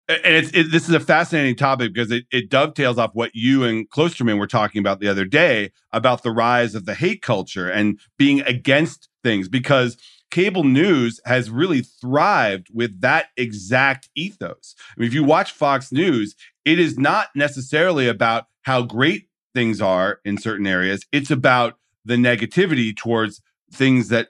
And 0.08 0.50
it, 0.52 0.72
this 0.72 0.88
is 0.88 0.94
a 0.94 0.98
fascinating 0.98 1.54
topic 1.54 1.94
because 1.94 2.10
it, 2.10 2.24
it 2.32 2.50
dovetails 2.50 2.98
off 2.98 3.10
what 3.14 3.30
you 3.32 3.62
and 3.62 3.88
Klosterman 3.88 4.38
were 4.38 4.48
talking 4.48 4.80
about 4.80 4.98
the 4.98 5.06
other 5.06 5.24
day 5.24 5.70
about 5.92 6.24
the 6.24 6.32
rise 6.32 6.74
of 6.74 6.84
the 6.84 6.94
hate 6.94 7.22
culture 7.22 7.70
and 7.70 8.00
being 8.18 8.40
against 8.40 9.08
things 9.22 9.48
because 9.48 9.96
cable 10.32 10.64
news 10.64 11.20
has 11.26 11.48
really 11.48 11.82
thrived 11.82 12.68
with 12.72 13.00
that 13.02 13.26
exact 13.36 14.08
ethos. 14.16 14.74
I 14.96 15.00
mean, 15.00 15.06
if 15.06 15.14
you 15.14 15.22
watch 15.22 15.52
Fox 15.52 15.92
News, 15.92 16.34
it 16.64 16.80
is 16.80 16.98
not 16.98 17.28
necessarily 17.36 18.08
about 18.08 18.46
how 18.62 18.82
great 18.82 19.28
things 19.54 19.80
are 19.80 20.20
in 20.24 20.38
certain 20.38 20.66
areas. 20.66 21.04
It's 21.12 21.30
about 21.30 21.79
the 22.04 22.16
negativity 22.16 22.96
towards 22.96 23.42
things 23.72 24.08
that 24.08 24.28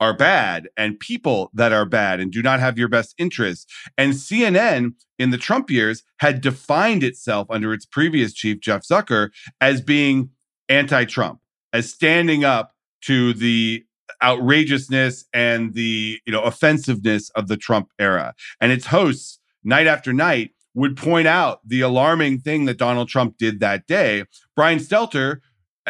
are 0.00 0.16
bad 0.16 0.68
and 0.76 0.98
people 0.98 1.50
that 1.52 1.72
are 1.72 1.84
bad 1.84 2.20
and 2.20 2.32
do 2.32 2.42
not 2.42 2.58
have 2.58 2.78
your 2.78 2.88
best 2.88 3.14
interests. 3.18 3.66
And 3.98 4.14
CNN 4.14 4.94
in 5.18 5.30
the 5.30 5.38
Trump 5.38 5.70
years 5.70 6.02
had 6.18 6.40
defined 6.40 7.04
itself 7.04 7.46
under 7.50 7.74
its 7.74 7.84
previous 7.84 8.32
chief, 8.32 8.60
Jeff 8.60 8.82
Zucker, 8.82 9.28
as 9.60 9.82
being 9.82 10.30
anti 10.68 11.04
Trump, 11.04 11.40
as 11.72 11.92
standing 11.92 12.44
up 12.44 12.72
to 13.02 13.34
the 13.34 13.84
outrageousness 14.22 15.24
and 15.32 15.74
the 15.74 16.18
you 16.26 16.32
know 16.32 16.42
offensiveness 16.42 17.30
of 17.30 17.48
the 17.48 17.56
Trump 17.56 17.90
era. 17.98 18.34
And 18.60 18.72
its 18.72 18.86
hosts 18.86 19.38
night 19.62 19.86
after 19.86 20.12
night 20.12 20.52
would 20.74 20.96
point 20.96 21.26
out 21.26 21.60
the 21.66 21.80
alarming 21.80 22.40
thing 22.40 22.64
that 22.64 22.78
Donald 22.78 23.08
Trump 23.08 23.36
did 23.38 23.60
that 23.60 23.86
day. 23.86 24.24
Brian 24.54 24.78
Stelter, 24.78 25.38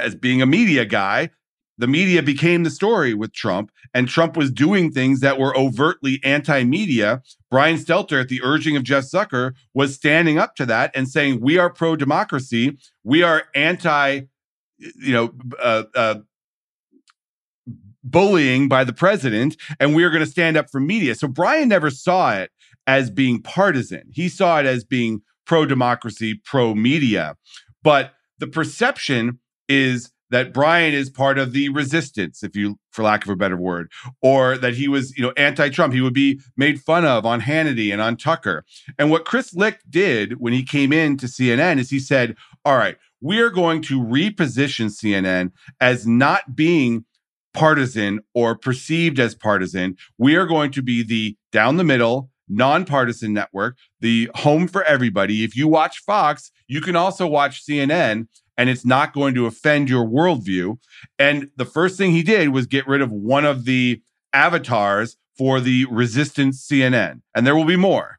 as 0.02 0.14
being 0.14 0.42
a 0.42 0.46
media 0.46 0.84
guy, 0.84 1.30
the 1.80 1.86
media 1.86 2.22
became 2.22 2.62
the 2.62 2.70
story 2.70 3.14
with 3.14 3.32
Trump, 3.32 3.72
and 3.94 4.06
Trump 4.06 4.36
was 4.36 4.50
doing 4.50 4.92
things 4.92 5.20
that 5.20 5.38
were 5.38 5.56
overtly 5.56 6.20
anti 6.22 6.62
media. 6.62 7.22
Brian 7.50 7.76
Stelter, 7.76 8.20
at 8.20 8.28
the 8.28 8.42
urging 8.44 8.76
of 8.76 8.82
Jeff 8.82 9.04
Zucker, 9.04 9.54
was 9.72 9.94
standing 9.94 10.38
up 10.38 10.54
to 10.56 10.66
that 10.66 10.90
and 10.94 11.08
saying, 11.08 11.40
We 11.40 11.56
are 11.56 11.70
pro 11.70 11.96
democracy. 11.96 12.76
We 13.02 13.22
are 13.22 13.44
anti, 13.54 14.22
you 14.78 15.12
know, 15.12 15.32
uh, 15.58 15.84
uh, 15.94 16.14
bullying 18.04 18.68
by 18.68 18.84
the 18.84 18.92
president, 18.92 19.56
and 19.78 19.94
we 19.94 20.04
are 20.04 20.10
going 20.10 20.24
to 20.24 20.30
stand 20.30 20.58
up 20.58 20.70
for 20.70 20.80
media. 20.80 21.14
So 21.14 21.28
Brian 21.28 21.68
never 21.68 21.90
saw 21.90 22.34
it 22.34 22.50
as 22.86 23.10
being 23.10 23.40
partisan. 23.40 24.10
He 24.12 24.28
saw 24.28 24.60
it 24.60 24.66
as 24.66 24.84
being 24.84 25.22
pro 25.46 25.64
democracy, 25.64 26.40
pro 26.44 26.74
media. 26.74 27.36
But 27.82 28.12
the 28.38 28.46
perception 28.46 29.38
is 29.70 30.10
that 30.30 30.52
Brian 30.52 30.94
is 30.94 31.10
part 31.10 31.38
of 31.38 31.52
the 31.52 31.68
resistance, 31.70 32.42
if 32.42 32.54
you, 32.54 32.78
for 32.92 33.02
lack 33.02 33.24
of 33.24 33.30
a 33.30 33.36
better 33.36 33.56
word, 33.56 33.90
or 34.22 34.56
that 34.58 34.74
he 34.74 34.86
was, 34.86 35.16
you 35.16 35.22
know, 35.22 35.32
anti-Trump. 35.36 35.92
He 35.92 36.00
would 36.00 36.14
be 36.14 36.40
made 36.56 36.80
fun 36.80 37.04
of 37.04 37.26
on 37.26 37.40
Hannity 37.40 37.92
and 37.92 38.00
on 38.00 38.16
Tucker. 38.16 38.64
And 38.98 39.10
what 39.10 39.24
Chris 39.24 39.54
Licht 39.54 39.90
did 39.90 40.40
when 40.40 40.52
he 40.52 40.62
came 40.62 40.92
in 40.92 41.16
to 41.16 41.26
CNN 41.26 41.78
is 41.78 41.90
he 41.90 41.98
said, 41.98 42.36
"All 42.64 42.76
right, 42.76 42.96
we 43.20 43.40
are 43.40 43.50
going 43.50 43.82
to 43.82 44.00
reposition 44.00 44.90
CNN 44.90 45.50
as 45.80 46.06
not 46.06 46.54
being 46.54 47.04
partisan 47.52 48.20
or 48.34 48.54
perceived 48.54 49.18
as 49.18 49.34
partisan. 49.34 49.96
We 50.18 50.36
are 50.36 50.46
going 50.46 50.70
to 50.72 50.82
be 50.82 51.02
the 51.02 51.36
down 51.52 51.76
the 51.76 51.84
middle, 51.84 52.30
nonpartisan 52.48 53.32
network, 53.32 53.76
the 54.00 54.30
home 54.34 54.68
for 54.68 54.84
everybody. 54.84 55.44
If 55.44 55.56
you 55.56 55.68
watch 55.68 55.98
Fox, 55.98 56.50
you 56.68 56.80
can 56.80 56.96
also 56.96 57.26
watch 57.26 57.64
CNN, 57.64 58.28
and 58.60 58.68
it's 58.68 58.84
not 58.84 59.14
going 59.14 59.34
to 59.34 59.46
offend 59.46 59.88
your 59.88 60.04
worldview. 60.04 60.76
And 61.18 61.48
the 61.56 61.64
first 61.64 61.96
thing 61.96 62.10
he 62.10 62.22
did 62.22 62.50
was 62.50 62.66
get 62.66 62.86
rid 62.86 63.00
of 63.00 63.10
one 63.10 63.46
of 63.46 63.64
the 63.64 64.02
avatars 64.34 65.16
for 65.38 65.60
the 65.60 65.86
resistance 65.86 66.68
CNN, 66.70 67.22
and 67.34 67.46
there 67.46 67.56
will 67.56 67.64
be 67.64 67.76
more. 67.76 68.18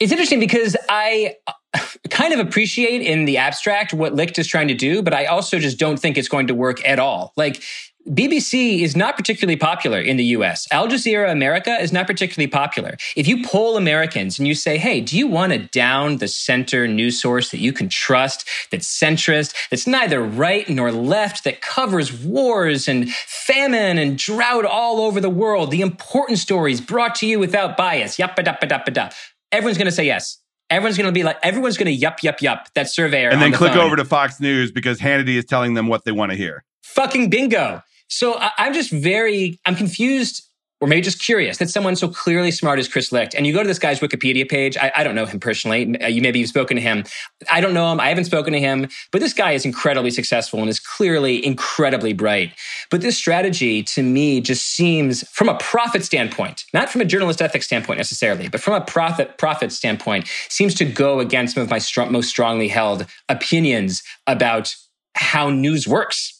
It's 0.00 0.10
interesting 0.10 0.40
because 0.40 0.76
I 0.88 1.36
uh, 1.46 1.80
kind 2.10 2.34
of 2.34 2.40
appreciate 2.40 3.02
in 3.02 3.24
the 3.24 3.36
abstract 3.36 3.94
what 3.94 4.16
Licht 4.16 4.36
is 4.36 4.48
trying 4.48 4.66
to 4.66 4.74
do, 4.74 5.00
but 5.00 5.14
I 5.14 5.26
also 5.26 5.60
just 5.60 5.78
don't 5.78 5.96
think 5.96 6.18
it's 6.18 6.28
going 6.28 6.48
to 6.48 6.54
work 6.54 6.84
at 6.84 6.98
all. 6.98 7.32
Like 7.36 7.62
BBC 8.08 8.82
is 8.82 8.94
not 8.94 9.16
particularly 9.16 9.56
popular 9.56 9.98
in 9.98 10.16
the 10.16 10.24
US. 10.26 10.68
Al 10.70 10.86
Jazeera 10.86 11.30
America 11.30 11.76
is 11.80 11.92
not 11.92 12.06
particularly 12.06 12.46
popular. 12.46 12.96
If 13.16 13.26
you 13.26 13.44
poll 13.44 13.76
Americans 13.76 14.38
and 14.38 14.46
you 14.46 14.54
say, 14.54 14.78
hey, 14.78 15.00
do 15.00 15.18
you 15.18 15.26
want 15.26 15.52
a 15.52 15.58
down 15.58 16.18
the 16.18 16.28
center 16.28 16.86
news 16.86 17.20
source 17.20 17.50
that 17.50 17.58
you 17.58 17.72
can 17.72 17.88
trust, 17.88 18.48
that's 18.70 18.86
centrist, 18.86 19.54
that's 19.70 19.88
neither 19.88 20.22
right 20.22 20.68
nor 20.68 20.92
left, 20.92 21.42
that 21.44 21.60
covers 21.60 22.12
wars 22.12 22.86
and 22.86 23.10
famine 23.10 23.98
and 23.98 24.18
drought 24.18 24.64
all 24.64 25.00
over 25.00 25.20
the 25.20 25.30
world, 25.30 25.72
the 25.72 25.80
important 25.80 26.38
stories 26.38 26.80
brought 26.80 27.16
to 27.16 27.26
you 27.26 27.40
without 27.40 27.76
bias, 27.76 28.16
dappa 28.16 28.44
dappa 28.44 28.68
da. 28.68 28.78
Da. 28.86 29.10
Everyone's 29.50 29.78
going 29.78 29.86
to 29.86 29.92
say 29.92 30.06
yes. 30.06 30.38
Everyone's 30.70 30.96
going 30.96 31.06
to 31.06 31.12
be 31.12 31.22
like, 31.22 31.38
everyone's 31.42 31.76
going 31.76 31.86
to 31.86 31.92
yup, 31.92 32.22
yup, 32.22 32.40
yup. 32.40 32.68
That 32.74 32.88
surveyor. 32.88 33.30
And 33.30 33.40
then 33.42 33.52
the 33.52 33.56
click 33.56 33.72
phone. 33.72 33.82
over 33.82 33.96
to 33.96 34.04
Fox 34.04 34.40
News 34.40 34.70
because 34.70 34.98
Hannity 35.00 35.36
is 35.36 35.44
telling 35.44 35.74
them 35.74 35.88
what 35.88 36.04
they 36.04 36.12
want 36.12 36.30
to 36.32 36.36
hear. 36.36 36.64
Fucking 36.82 37.30
bingo. 37.30 37.82
So 38.08 38.38
I'm 38.40 38.72
just 38.72 38.90
very, 38.90 39.58
I'm 39.64 39.76
confused 39.76 40.46
or 40.80 40.88
maybe 40.88 41.00
just 41.00 41.20
curious 41.20 41.56
that 41.56 41.70
someone 41.70 41.96
so 41.96 42.06
clearly 42.06 42.50
smart 42.50 42.78
as 42.78 42.86
Chris 42.86 43.10
Licht, 43.10 43.34
and 43.34 43.46
you 43.46 43.52
go 43.54 43.62
to 43.62 43.68
this 43.68 43.78
guy's 43.78 44.00
Wikipedia 44.00 44.46
page. 44.46 44.76
I, 44.76 44.92
I, 44.94 45.04
don't 45.04 45.14
know 45.14 45.24
him 45.24 45.40
personally. 45.40 45.98
Uh, 46.00 46.06
you 46.06 46.20
maybe 46.20 46.38
you've 46.38 46.50
spoken 46.50 46.76
to 46.76 46.82
him. 46.82 47.04
I 47.50 47.62
don't 47.62 47.72
know 47.72 47.90
him. 47.90 47.98
I 47.98 48.08
haven't 48.08 48.26
spoken 48.26 48.52
to 48.52 48.60
him, 48.60 48.88
but 49.10 49.22
this 49.22 49.32
guy 49.32 49.52
is 49.52 49.64
incredibly 49.64 50.10
successful 50.10 50.60
and 50.60 50.68
is 50.68 50.78
clearly 50.78 51.44
incredibly 51.44 52.12
bright. 52.12 52.52
But 52.90 53.00
this 53.00 53.16
strategy 53.16 53.82
to 53.84 54.02
me 54.02 54.42
just 54.42 54.66
seems, 54.66 55.26
from 55.30 55.48
a 55.48 55.56
profit 55.56 56.04
standpoint, 56.04 56.64
not 56.74 56.90
from 56.90 57.00
a 57.00 57.06
journalist 57.06 57.40
ethics 57.40 57.64
standpoint 57.64 57.96
necessarily, 57.96 58.48
but 58.48 58.60
from 58.60 58.74
a 58.74 58.84
profit 58.84 59.38
profit 59.38 59.72
standpoint, 59.72 60.28
seems 60.50 60.74
to 60.74 60.84
go 60.84 61.20
against 61.20 61.54
some 61.54 61.62
of 61.62 61.70
my 61.70 61.78
str- 61.78 62.04
most 62.04 62.28
strongly 62.28 62.68
held 62.68 63.06
opinions 63.30 64.02
about 64.26 64.76
how 65.14 65.48
news 65.48 65.88
works 65.88 66.35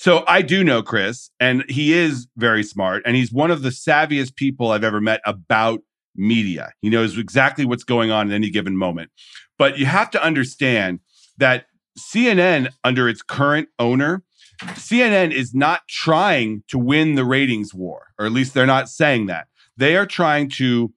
so 0.00 0.24
I 0.26 0.40
do 0.40 0.64
know 0.64 0.82
Chris, 0.82 1.28
and 1.38 1.62
he 1.68 1.92
is 1.92 2.26
very 2.34 2.62
smart, 2.62 3.02
and 3.04 3.16
he's 3.16 3.30
one 3.30 3.50
of 3.50 3.60
the 3.60 3.68
savviest 3.68 4.34
people 4.34 4.70
I've 4.70 4.82
ever 4.82 4.98
met 4.98 5.20
about 5.26 5.80
media. 6.16 6.72
He 6.80 6.88
knows 6.88 7.18
exactly 7.18 7.66
what's 7.66 7.84
going 7.84 8.10
on 8.10 8.30
at 8.30 8.34
any 8.34 8.48
given 8.48 8.78
moment. 8.78 9.10
But 9.58 9.76
you 9.76 9.84
have 9.84 10.10
to 10.12 10.24
understand 10.24 11.00
that 11.36 11.66
CNN, 11.98 12.70
under 12.82 13.10
its 13.10 13.20
current 13.20 13.68
owner, 13.78 14.22
CNN 14.68 15.32
is 15.32 15.52
not 15.52 15.82
trying 15.86 16.64
to 16.68 16.78
win 16.78 17.14
the 17.14 17.26
ratings 17.26 17.74
war, 17.74 18.06
or 18.18 18.24
at 18.24 18.32
least 18.32 18.54
they're 18.54 18.64
not 18.64 18.88
saying 18.88 19.26
that. 19.26 19.48
They 19.76 19.98
are 19.98 20.06
trying 20.06 20.48
to 20.56 20.94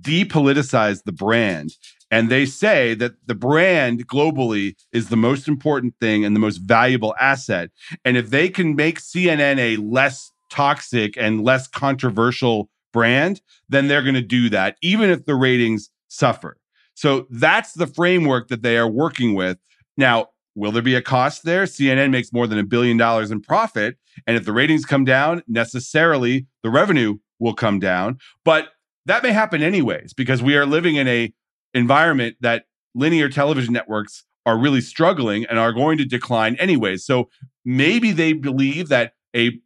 depoliticize 0.00 1.02
the 1.02 1.12
brand 1.12 1.70
and 2.14 2.30
they 2.30 2.46
say 2.46 2.94
that 2.94 3.14
the 3.26 3.34
brand 3.34 4.06
globally 4.06 4.76
is 4.92 5.08
the 5.08 5.16
most 5.16 5.48
important 5.48 5.94
thing 6.00 6.24
and 6.24 6.36
the 6.36 6.40
most 6.40 6.58
valuable 6.58 7.12
asset. 7.20 7.70
And 8.04 8.16
if 8.16 8.30
they 8.30 8.48
can 8.48 8.76
make 8.76 9.00
CNN 9.00 9.58
a 9.58 9.78
less 9.78 10.30
toxic 10.48 11.16
and 11.16 11.42
less 11.42 11.66
controversial 11.66 12.70
brand, 12.92 13.42
then 13.68 13.88
they're 13.88 14.00
going 14.00 14.14
to 14.14 14.22
do 14.22 14.48
that, 14.50 14.76
even 14.80 15.10
if 15.10 15.24
the 15.24 15.34
ratings 15.34 15.90
suffer. 16.06 16.56
So 16.94 17.26
that's 17.30 17.72
the 17.72 17.88
framework 17.88 18.46
that 18.46 18.62
they 18.62 18.76
are 18.76 18.88
working 18.88 19.34
with. 19.34 19.58
Now, 19.96 20.28
will 20.54 20.70
there 20.70 20.82
be 20.82 20.94
a 20.94 21.02
cost 21.02 21.42
there? 21.42 21.64
CNN 21.64 22.12
makes 22.12 22.32
more 22.32 22.46
than 22.46 22.60
a 22.60 22.64
billion 22.64 22.96
dollars 22.96 23.32
in 23.32 23.40
profit. 23.40 23.96
And 24.24 24.36
if 24.36 24.44
the 24.44 24.52
ratings 24.52 24.84
come 24.84 25.04
down, 25.04 25.42
necessarily 25.48 26.46
the 26.62 26.70
revenue 26.70 27.18
will 27.40 27.54
come 27.54 27.80
down. 27.80 28.18
But 28.44 28.68
that 29.06 29.24
may 29.24 29.32
happen 29.32 29.64
anyways, 29.64 30.12
because 30.12 30.44
we 30.44 30.56
are 30.56 30.64
living 30.64 30.94
in 30.94 31.08
a 31.08 31.32
environment 31.74 32.36
that 32.40 32.64
linear 32.94 33.28
television 33.28 33.72
networks 33.72 34.24
are 34.46 34.58
really 34.58 34.80
struggling 34.80 35.44
and 35.46 35.58
are 35.58 35.72
going 35.72 35.98
to 35.98 36.04
decline 36.04 36.56
anyways. 36.56 37.04
So 37.04 37.28
maybe 37.64 38.12
they 38.12 38.32
believe 38.32 38.88
that 38.88 39.12
a 39.34 39.58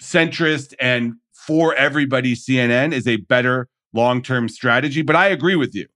centrist 0.00 0.74
and 0.80 1.14
for 1.32 1.74
everybody 1.74 2.34
CNN 2.34 2.92
is 2.92 3.08
a 3.08 3.16
better 3.16 3.68
long 3.92 4.22
term 4.22 4.48
strategy. 4.48 5.02
But 5.02 5.16
I 5.16 5.28
agree 5.28 5.56
with 5.56 5.74
you. 5.74 5.86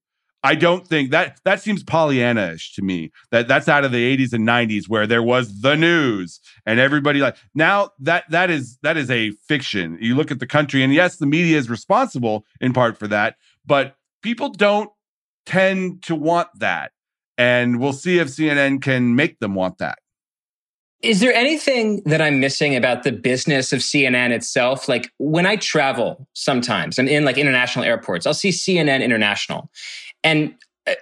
I 0.44 0.56
don't 0.56 0.88
think 0.88 1.12
that 1.12 1.38
that 1.44 1.60
seems 1.60 1.84
Pollyanna-ish 1.84 2.74
to 2.74 2.82
me. 2.82 3.12
That 3.30 3.46
that's 3.46 3.68
out 3.68 3.84
of 3.84 3.92
the 3.92 4.16
80s 4.16 4.32
and 4.32 4.46
90s 4.46 4.88
where 4.88 5.06
there 5.06 5.22
was 5.22 5.60
the 5.60 5.76
news 5.76 6.40
and 6.66 6.80
everybody 6.80 7.20
like 7.20 7.36
now 7.54 7.90
that 8.00 8.24
that 8.30 8.50
is 8.50 8.78
that 8.82 8.96
is 8.96 9.10
a 9.10 9.30
fiction. 9.46 9.98
You 10.00 10.16
look 10.16 10.32
at 10.32 10.40
the 10.40 10.46
country 10.46 10.82
and 10.82 10.92
yes, 10.92 11.18
the 11.18 11.26
media 11.26 11.58
is 11.58 11.70
responsible 11.70 12.44
in 12.60 12.72
part 12.72 12.98
for 12.98 13.06
that, 13.08 13.36
but 13.64 13.94
people 14.22 14.48
don't 14.48 14.90
tend 15.46 16.02
to 16.04 16.14
want 16.14 16.48
that. 16.58 16.92
And 17.38 17.80
we'll 17.80 17.92
see 17.92 18.18
if 18.18 18.28
CNN 18.28 18.82
can 18.82 19.16
make 19.16 19.38
them 19.38 19.54
want 19.54 19.78
that. 19.78 19.98
Is 21.02 21.18
there 21.18 21.34
anything 21.34 22.00
that 22.04 22.22
I'm 22.22 22.38
missing 22.38 22.76
about 22.76 23.02
the 23.02 23.10
business 23.10 23.72
of 23.72 23.80
CNN 23.80 24.30
itself? 24.30 24.88
Like 24.88 25.10
when 25.18 25.46
I 25.46 25.56
travel 25.56 26.28
sometimes, 26.34 26.98
I'm 26.98 27.08
in 27.08 27.24
like 27.24 27.38
international 27.38 27.84
airports, 27.84 28.24
I'll 28.24 28.34
see 28.34 28.50
CNN 28.50 29.02
International. 29.02 29.68
And, 30.22 30.54
uh, 30.86 30.94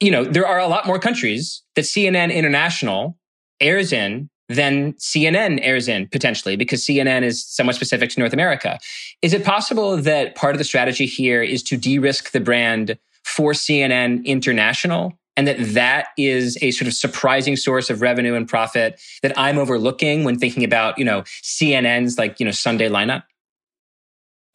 you 0.00 0.10
know, 0.10 0.24
there 0.24 0.46
are 0.46 0.58
a 0.58 0.68
lot 0.68 0.86
more 0.86 0.98
countries 0.98 1.62
that 1.76 1.86
CNN 1.86 2.34
International 2.34 3.16
airs 3.58 3.90
in 3.90 4.28
than 4.48 4.92
CNN 4.94 5.60
airs 5.62 5.88
in 5.88 6.08
potentially 6.08 6.56
because 6.56 6.84
CNN 6.84 7.22
is 7.22 7.42
somewhat 7.42 7.74
specific 7.74 8.10
to 8.10 8.20
North 8.20 8.34
America. 8.34 8.78
Is 9.22 9.32
it 9.32 9.44
possible 9.44 9.96
that 9.96 10.34
part 10.34 10.54
of 10.54 10.58
the 10.58 10.64
strategy 10.64 11.06
here 11.06 11.42
is 11.42 11.62
to 11.64 11.78
de 11.78 11.98
risk 11.98 12.32
the 12.32 12.40
brand 12.40 12.98
for 13.24 13.52
CNN 13.52 14.24
International? 14.24 15.18
And 15.34 15.48
that 15.48 15.56
that 15.58 16.08
is 16.18 16.58
a 16.60 16.72
sort 16.72 16.88
of 16.88 16.94
surprising 16.94 17.56
source 17.56 17.88
of 17.88 18.02
revenue 18.02 18.34
and 18.34 18.46
profit 18.46 19.00
that 19.22 19.32
I'm 19.38 19.56
overlooking 19.58 20.24
when 20.24 20.38
thinking 20.38 20.62
about, 20.62 20.98
you 20.98 21.04
know, 21.06 21.22
CNN's 21.42 22.18
like, 22.18 22.38
you 22.38 22.44
know, 22.44 22.52
Sunday 22.52 22.88
lineup? 22.88 23.22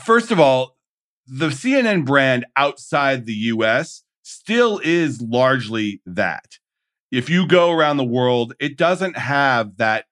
First 0.03 0.29
of 0.29 0.39
all, 0.39 0.77
the 1.25 1.49
CNN 1.49 2.05
brand 2.05 2.45
outside 2.55 3.25
the 3.25 3.33
US 3.33 4.03
still 4.23 4.79
is 4.83 5.21
largely 5.21 6.01
that. 6.05 6.59
If 7.11 7.29
you 7.29 7.47
go 7.47 7.71
around 7.71 7.97
the 7.97 8.03
world, 8.03 8.53
it 8.59 8.77
doesn't 8.77 9.17
have 9.17 9.77
that 9.77 10.05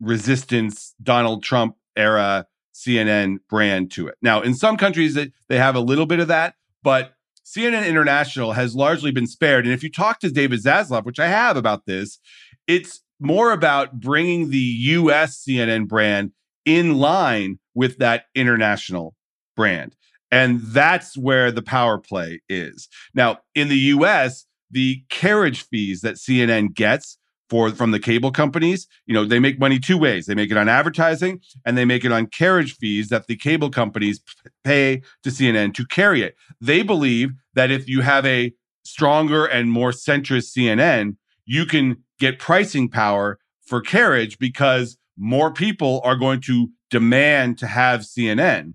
resistance 0.00 0.94
Donald 1.02 1.42
Trump 1.42 1.76
era 1.96 2.46
CNN 2.74 3.38
brand 3.48 3.90
to 3.92 4.08
it. 4.08 4.16
Now, 4.20 4.42
in 4.42 4.54
some 4.54 4.76
countries 4.76 5.14
they 5.14 5.56
have 5.56 5.76
a 5.76 5.80
little 5.80 6.06
bit 6.06 6.20
of 6.20 6.28
that, 6.28 6.54
but 6.82 7.14
CNN 7.46 7.86
International 7.86 8.52
has 8.52 8.74
largely 8.74 9.12
been 9.12 9.26
spared. 9.26 9.64
And 9.64 9.72
if 9.72 9.84
you 9.84 9.90
talk 9.90 10.18
to 10.20 10.30
David 10.30 10.62
Zaslav, 10.62 11.04
which 11.04 11.20
I 11.20 11.28
have 11.28 11.56
about 11.56 11.86
this, 11.86 12.18
it's 12.66 13.02
more 13.20 13.52
about 13.52 14.00
bringing 14.00 14.50
the 14.50 14.58
US 14.58 15.44
CNN 15.44 15.86
brand 15.86 16.32
in 16.64 16.96
line 16.96 17.58
with 17.74 17.98
that 17.98 18.24
international 18.34 19.14
brand. 19.54 19.94
And 20.30 20.60
that's 20.60 21.16
where 21.16 21.52
the 21.52 21.62
power 21.62 21.98
play 21.98 22.40
is. 22.48 22.88
Now, 23.14 23.38
in 23.54 23.68
the 23.68 23.78
US, 23.78 24.44
the 24.70 25.04
carriage 25.08 25.62
fees 25.62 26.00
that 26.00 26.16
CNN 26.16 26.74
gets 26.74 27.18
for 27.48 27.70
from 27.70 27.92
the 27.92 28.00
cable 28.00 28.30
companies, 28.30 28.88
you 29.06 29.14
know, 29.14 29.24
they 29.24 29.38
make 29.38 29.58
money 29.58 29.78
two 29.78 29.98
ways. 29.98 30.26
They 30.26 30.34
make 30.34 30.50
it 30.50 30.56
on 30.56 30.68
advertising 30.68 31.40
and 31.64 31.78
they 31.78 31.84
make 31.84 32.04
it 32.04 32.12
on 32.12 32.26
carriage 32.26 32.76
fees 32.76 33.08
that 33.08 33.26
the 33.26 33.36
cable 33.36 33.70
companies 33.70 34.20
pay 34.64 35.02
to 35.22 35.30
CNN 35.30 35.74
to 35.74 35.86
carry 35.86 36.22
it. 36.22 36.36
They 36.60 36.82
believe 36.82 37.30
that 37.54 37.70
if 37.70 37.88
you 37.88 38.00
have 38.00 38.26
a 38.26 38.52
stronger 38.84 39.46
and 39.46 39.70
more 39.70 39.90
centrist 39.90 40.56
CNN, 40.56 41.16
you 41.44 41.66
can 41.66 42.02
get 42.18 42.38
pricing 42.38 42.88
power 42.88 43.38
for 43.64 43.80
carriage 43.80 44.38
because 44.38 44.96
more 45.16 45.52
people 45.52 46.00
are 46.04 46.16
going 46.16 46.40
to 46.42 46.68
demand 46.90 47.58
to 47.58 47.66
have 47.66 48.00
CNN. 48.00 48.74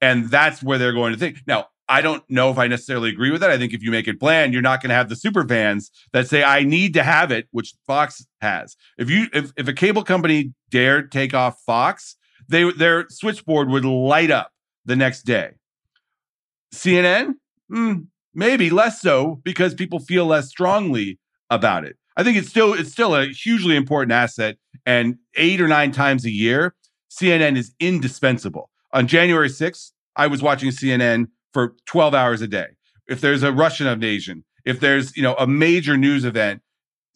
And 0.00 0.30
that's 0.30 0.62
where 0.62 0.78
they're 0.78 0.92
going 0.92 1.12
to 1.12 1.18
think. 1.18 1.38
Now, 1.46 1.68
I 1.88 2.00
don't 2.00 2.28
know 2.28 2.50
if 2.50 2.58
I 2.58 2.66
necessarily 2.66 3.10
agree 3.10 3.30
with 3.30 3.40
that. 3.42 3.50
I 3.50 3.58
think 3.58 3.72
if 3.72 3.82
you 3.82 3.90
make 3.90 4.08
it 4.08 4.18
bland, 4.18 4.52
you're 4.52 4.62
not 4.62 4.82
going 4.82 4.88
to 4.88 4.96
have 4.96 5.08
the 5.08 5.16
super 5.16 5.46
fans 5.46 5.90
that 6.12 6.28
say 6.28 6.42
I 6.42 6.64
need 6.64 6.94
to 6.94 7.02
have 7.02 7.30
it, 7.30 7.46
which 7.52 7.74
Fox 7.86 8.26
has. 8.40 8.76
If 8.98 9.08
you 9.08 9.26
if, 9.32 9.52
if 9.56 9.68
a 9.68 9.72
cable 9.72 10.02
company 10.02 10.52
dared 10.70 11.12
take 11.12 11.32
off 11.32 11.60
Fox, 11.64 12.16
they 12.48 12.70
their 12.72 13.06
switchboard 13.08 13.68
would 13.68 13.84
light 13.84 14.30
up 14.30 14.52
the 14.84 14.96
next 14.96 15.22
day. 15.22 15.52
CNN, 16.74 17.34
mm, 17.70 18.06
maybe 18.34 18.70
less 18.70 19.00
so 19.00 19.40
because 19.44 19.74
people 19.74 20.00
feel 20.00 20.26
less 20.26 20.48
strongly 20.48 21.18
about 21.50 21.84
it. 21.84 21.96
I 22.16 22.24
think 22.24 22.36
it's 22.36 22.48
still 22.48 22.74
it's 22.74 22.90
still 22.90 23.14
a 23.14 23.26
hugely 23.26 23.76
important 23.76 24.12
asset, 24.12 24.56
and 24.84 25.16
eight 25.36 25.60
or 25.60 25.68
nine 25.68 25.92
times 25.92 26.24
a 26.24 26.30
year, 26.30 26.74
CNN 27.10 27.56
is 27.56 27.72
indispensable. 27.78 28.70
On 28.92 29.06
January 29.06 29.48
6th, 29.48 29.92
I 30.16 30.26
was 30.26 30.42
watching 30.42 30.70
CNN 30.70 31.26
for 31.56 31.74
12 31.86 32.12
hours 32.12 32.42
a 32.42 32.46
day. 32.46 32.66
If 33.08 33.22
there's 33.22 33.42
a 33.42 33.50
Russian 33.50 33.86
invasion, 33.86 34.44
if 34.66 34.78
there's, 34.78 35.16
you 35.16 35.22
know, 35.22 35.34
a 35.38 35.46
major 35.46 35.96
news 35.96 36.26
event, 36.26 36.60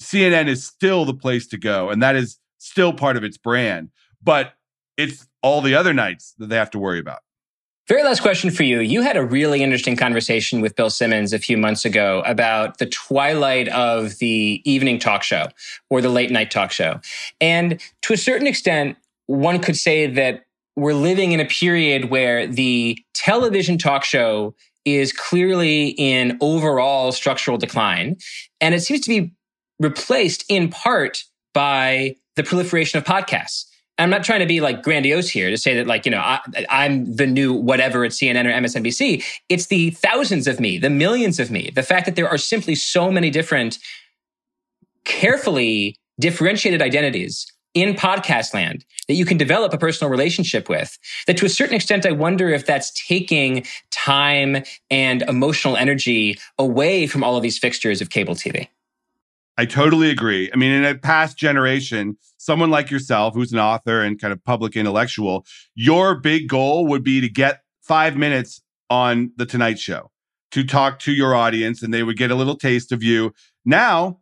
CNN 0.03 0.49
is 0.49 0.65
still 0.65 1.05
the 1.05 1.13
place 1.13 1.47
to 1.49 1.59
go 1.59 1.91
and 1.91 2.03
that 2.03 2.17
is 2.17 2.39
still 2.57 2.95
part 2.95 3.19
of 3.19 3.23
its 3.23 3.37
brand. 3.37 3.91
But 4.23 4.55
it's 4.97 5.29
all 5.43 5.61
the 5.61 5.75
other 5.75 5.93
nights 5.93 6.35
that 6.39 6.49
they 6.49 6.57
have 6.57 6.71
to 6.71 6.79
worry 6.79 6.99
about. 6.99 7.19
Very 7.87 8.03
last 8.03 8.23
question 8.23 8.51
for 8.51 8.63
you. 8.63 8.81
You 8.81 9.03
had 9.03 9.19
a 9.19 9.23
really 9.23 9.63
interesting 9.63 9.95
conversation 9.95 10.63
with 10.63 10.75
Bill 10.75 10.89
Simmons 10.89 11.35
a 11.35 11.39
few 11.39 11.59
months 11.59 11.85
ago 11.85 12.23
about 12.25 12.79
the 12.79 12.87
twilight 12.87 13.69
of 13.69 14.17
the 14.21 14.63
evening 14.65 14.99
talk 14.99 15.23
show 15.23 15.49
or 15.91 16.01
the 16.01 16.09
late 16.09 16.31
night 16.31 16.51
talk 16.51 16.73
show. 16.73 16.99
And 17.43 17.79
to 18.01 18.15
a 18.15 18.17
certain 18.17 18.47
extent, 18.47 18.97
one 19.27 19.61
could 19.61 19.77
say 19.77 20.07
that 20.07 20.47
we're 20.77 20.95
living 20.95 21.33
in 21.33 21.41
a 21.41 21.45
period 21.45 22.11
where 22.11 22.47
the 22.47 22.99
television 23.15 23.79
talk 23.79 24.05
show 24.05 24.55
is 24.85 25.13
clearly 25.13 25.89
in 25.99 26.39
overall 26.41 27.13
structural 27.13 27.59
decline. 27.59 28.17
And 28.61 28.75
it 28.75 28.81
seems 28.81 29.01
to 29.03 29.09
be 29.09 29.33
replaced 29.79 30.45
in 30.49 30.69
part 30.69 31.25
by 31.53 32.17
the 32.37 32.43
proliferation 32.43 32.99
of 32.99 33.05
podcasts. 33.05 33.67
I'm 33.99 34.09
not 34.09 34.25
trying 34.25 34.41
to 34.41 34.47
be 34.47 34.61
like 34.61 34.83
grandiose 34.83 35.29
here 35.29 35.51
to 35.51 35.59
say 35.59 35.75
that, 35.75 35.87
like, 35.87 36.07
you 36.07 36.11
know, 36.11 36.21
I, 36.21 36.41
am 36.71 37.17
the 37.17 37.27
new 37.27 37.53
whatever 37.53 38.03
at 38.05 38.13
CNN 38.13 38.47
or 38.47 38.51
MSNBC. 38.51 39.23
It's 39.51 39.67
the 39.67 39.91
thousands 39.91 40.47
of 40.47 40.59
me, 40.59 40.79
the 40.79 40.89
millions 40.89 41.39
of 41.39 41.51
me, 41.51 41.71
the 41.75 41.83
fact 41.83 42.07
that 42.07 42.17
there 42.17 42.29
are 42.29 42.39
simply 42.39 42.75
so 42.75 43.11
many 43.11 43.29
different, 43.29 43.79
carefully 45.05 45.97
differentiated 46.19 46.81
identities 46.81 47.47
in 47.75 47.95
podcast 47.95 48.53
land 48.55 48.85
that 49.09 49.15
you 49.15 49.25
can 49.25 49.37
develop 49.37 49.73
a 49.73 49.79
personal 49.79 50.11
relationship 50.11 50.69
with. 50.69 50.99
That 51.27 51.37
to 51.39 51.47
a 51.47 51.49
certain 51.49 51.75
extent, 51.75 52.05
I 52.07 52.13
wonder 52.13 52.49
if 52.49 52.67
that's 52.67 52.93
taking 53.07 53.65
time 53.91 54.65
and 54.91 55.23
emotional 55.23 55.77
energy 55.77 56.39
away 56.59 57.07
from 57.07 57.23
all 57.23 57.37
of 57.37 57.43
these 57.43 57.59
fixtures 57.59 58.01
of 58.01 58.11
cable 58.11 58.35
TV. 58.35 58.69
I 59.57 59.67
totally 59.67 60.11
agree. 60.11 60.51
I 60.53 60.57
mean, 60.57 60.73
in 60.73 60.85
a 60.85 60.95
past 60.95 61.37
generation, 61.37 62.17
someone 62.39 62.71
like 62.71 62.91
yourself, 62.91 63.35
who's 63.35 63.53
an 63.53 63.59
author 63.59 64.01
and 64.01 64.19
kind 64.19 64.33
of 64.33 64.43
public 64.43 64.75
intellectual, 64.75 65.45
your 65.75 66.19
big 66.19 66.49
goal 66.49 66.87
would 66.87 67.05
be 67.05 67.21
to 67.21 67.29
get 67.29 67.61
five 67.83 68.17
minutes 68.17 68.63
on 68.89 69.33
The 69.37 69.45
Tonight 69.47 69.79
Show 69.79 70.11
to 70.53 70.65
talk 70.65 70.99
to 71.01 71.13
your 71.13 71.35
audience 71.35 71.83
and 71.83 71.93
they 71.93 72.03
would 72.03 72.17
get 72.17 72.31
a 72.31 72.35
little 72.35 72.57
taste 72.57 72.91
of 72.91 73.03
you. 73.03 73.33
Now 73.65 74.21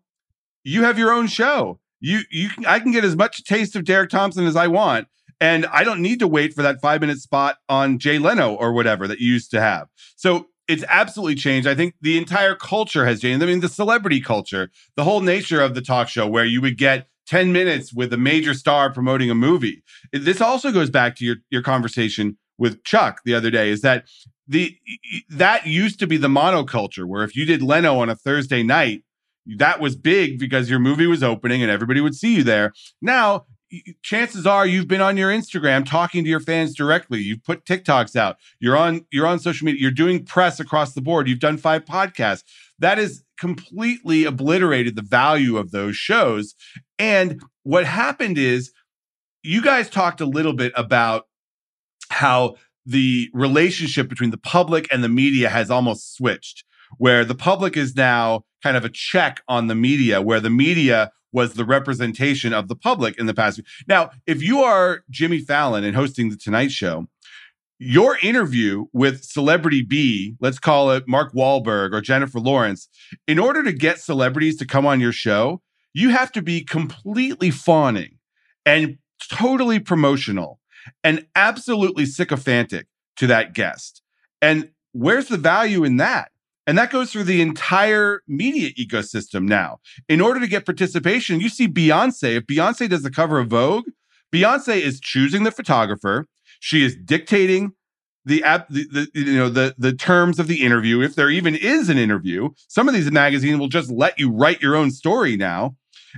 you 0.65 0.83
have 0.83 0.99
your 0.99 1.13
own 1.13 1.27
show 1.27 1.79
you 2.01 2.21
you 2.31 2.49
can, 2.51 2.67
I 2.67 2.81
can 2.81 2.93
get 2.93 3.05
as 3.05 3.17
much 3.17 3.45
taste 3.45 3.77
of 3.77 3.85
Derek 3.85 4.11
Thompson 4.11 4.47
as 4.47 4.57
I 4.57 4.67
want. 4.67 5.09
And 5.41 5.67
I 5.67 5.85
don't 5.85 6.03
need 6.03 6.19
to 6.19 6.27
wait 6.27 6.53
for 6.53 6.63
that 6.63 6.81
five 6.81 7.01
minute 7.01 7.19
spot 7.19 7.59
on 7.69 7.99
Jay 7.99 8.19
Leno 8.19 8.55
or 8.55 8.73
whatever 8.73 9.07
that 9.07 9.21
you 9.21 9.33
used 9.33 9.51
to 9.53 9.61
have. 9.61 9.89
So 10.17 10.49
it's 10.67 10.85
absolutely 10.89 11.37
changed. 11.37 11.67
I 11.69 11.75
think 11.75 11.95
the 12.01 12.19
entire 12.19 12.55
culture 12.55 13.07
has 13.07 13.21
changed. 13.21 13.43
I 13.43 13.47
mean, 13.47 13.61
the 13.61 13.69
celebrity 13.69 14.21
culture, 14.21 14.71
the 14.97 15.05
whole 15.05 15.21
nature 15.21 15.61
of 15.61 15.75
the 15.75 15.81
talk 15.81 16.09
show, 16.09 16.27
where 16.27 16.45
you 16.45 16.61
would 16.61 16.77
get 16.77 17.07
10 17.29 17.53
minutes 17.53 17.93
with 17.93 18.13
a 18.13 18.17
major 18.17 18.53
star 18.53 18.93
promoting 18.93 19.31
a 19.31 19.35
movie. 19.35 19.83
This 20.13 20.41
also 20.41 20.73
goes 20.73 20.91
back 20.91 21.17
to 21.17 21.25
your, 21.25 21.37
your 21.51 21.63
conversation 21.63 22.37
with 22.59 22.83
Chuck 22.85 23.21
the 23.25 23.35
other 23.35 23.51
day, 23.51 23.71
is 23.71 23.81
that 23.83 24.07
the 24.47 24.77
that 25.31 25.67
used 25.67 25.99
to 26.01 26.07
be 26.07 26.17
the 26.17 26.29
monoculture, 26.29 27.05
where 27.05 27.23
if 27.23 27.37
you 27.37 27.45
did 27.45 27.63
Leno 27.63 27.99
on 28.01 28.09
a 28.09 28.17
Thursday 28.17 28.63
night, 28.63 29.05
that 29.57 29.81
was 29.81 29.97
big 29.97 30.39
because 30.39 30.69
your 30.69 30.79
movie 30.79 31.07
was 31.07 31.23
opening 31.23 31.63
and 31.63 31.71
everybody 31.71 32.01
would 32.01 32.15
see 32.15 32.37
you 32.37 32.43
there. 32.43 32.73
Now, 33.01 33.47
chances 34.03 34.47
are 34.47 34.67
you've 34.67 34.89
been 34.89 35.01
on 35.01 35.17
your 35.17 35.31
Instagram 35.31 35.87
talking 35.87 36.25
to 36.25 36.31
your 36.31 36.41
fans 36.41 36.75
directly. 36.75 37.21
You've 37.21 37.45
put 37.45 37.65
TikToks 37.65 38.17
out. 38.17 38.37
You're 38.61 38.77
on 38.77 39.07
you're 39.11 39.27
on 39.27 39.39
social 39.39 39.65
media. 39.67 39.81
You're 39.81 39.91
doing 39.91 40.25
press 40.25 40.61
across 40.61 40.95
the 40.95 41.01
board. 41.01 41.29
You've 41.29 41.39
done 41.39 41.57
five 41.57 41.85
podcasts. 41.85 42.45
That 42.79 42.99
has 42.99 43.25
completely 43.39 44.25
obliterated 44.25 44.97
the 44.97 45.03
value 45.03 45.57
of 45.57 45.71
those 45.71 45.97
shows. 45.97 46.55
And 46.99 47.43
what 47.63 47.85
happened 47.85 48.39
is 48.39 48.73
you 49.43 49.63
guys 49.63 49.89
talked 49.89 50.21
a 50.21 50.27
little 50.27 50.53
bit 50.53 50.73
about 50.77 51.27
how 52.11 52.57
the 52.85 53.31
relationship 53.35 54.09
between 54.09 54.31
the 54.31 54.39
public 54.39 54.89
and 54.91 55.05
the 55.05 55.09
media 55.09 55.49
has 55.49 55.71
almost 55.71 56.17
switched 56.17 56.65
where 56.97 57.24
the 57.24 57.34
public 57.34 57.76
is 57.76 57.95
now 57.95 58.45
kind 58.62 58.76
of 58.76 58.84
a 58.84 58.89
check 58.89 59.43
on 59.49 59.66
the 59.66 59.74
media, 59.74 60.22
where 60.22 60.41
the 60.41 60.51
media 60.51 61.11
was 61.32 61.55
the 61.55 61.64
representation 61.64 62.53
of 62.55 62.68
the 62.68 62.76
public 62.76 63.18
in 63.18 63.26
the 63.26 63.34
past. 63.34 63.61
Now, 63.86 64.11
if 64.26 64.43
you 64.43 64.61
are 64.62 65.03
Jimmy 65.11 65.41
Fallon 65.41 65.84
and 65.84 65.95
hosting 65.95 66.30
the 66.30 66.36
Tonight 66.36 66.72
Show, 66.72 67.07
your 67.78 68.18
interview 68.22 68.86
with 68.93 69.22
celebrity 69.22 69.82
B, 69.82 70.34
let's 70.41 70.59
call 70.59 70.91
it 70.91 71.07
Mark 71.07 71.32
Wahlberg 71.32 71.93
or 71.93 72.01
Jennifer 72.01 72.41
Lawrence, 72.41 72.89
in 73.26 73.39
order 73.39 73.62
to 73.62 73.72
get 73.72 74.01
celebrities 74.01 74.57
to 74.57 74.66
come 74.66 74.86
on 74.86 75.01
your 75.01 75.12
show, 75.12 75.62
you 75.95 76.11
have 76.11 76.32
to 76.32 76.43
be 76.43 76.62
completely 76.62 77.51
fawning 77.51 78.18
and 78.66 78.99
totally 79.30 79.78
promotional 79.78 80.59
and 81.05 81.26
absolutely 81.36 82.07
sycophantic 82.07 82.86
to 83.16 83.26
that 83.26 83.53
guest. 83.53 84.03
And 84.41 84.70
where's 84.93 85.28
the 85.28 85.36
value 85.36 85.84
in 85.84 85.97
that? 85.99 86.30
And 86.69 86.77
that 86.77 86.91
goes 86.91 87.11
through 87.11 87.25
the 87.25 87.41
entire 87.41 88.23
media 88.29 88.71
ecosystem 88.79 89.49
now. 89.49 89.79
In 90.07 90.21
order 90.21 90.39
to 90.39 90.47
get 90.47 90.66
participation, 90.66 91.41
you 91.41 91.49
see 91.49 91.66
Beyonce. 91.66 92.37
If 92.37 92.45
Beyonce 92.45 92.91
does 92.91 93.03
the 93.03 93.11
cover 93.11 93.39
of 93.39 93.49
Vogue, 93.49 93.87
Beyonce 94.31 94.79
is 94.79 95.01
choosing 95.01 95.45
the 95.45 95.51
photographer. 95.51 96.27
She 96.61 96.85
is 96.85 96.95
dictating 96.95 97.73
the, 98.27 98.43
the, 98.69 98.85
the 98.93 99.09
you 99.14 99.37
know 99.37 99.49
the 99.49 99.75
the 99.79 99.95
terms 99.95 100.39
of 100.39 100.47
the 100.47 100.62
interview. 100.62 101.01
If 101.01 101.14
there 101.14 101.31
even 101.31 101.55
is 101.55 101.89
an 101.89 101.97
interview, 101.97 102.51
some 102.69 102.87
of 102.87 102.93
these 102.93 103.11
magazines 103.11 103.59
will 103.59 103.69
just 103.69 103.91
let 103.91 104.19
you 104.19 104.31
write 104.31 104.61
your 104.61 104.77
own 104.77 104.91
story 104.91 105.39
now, 105.39 105.77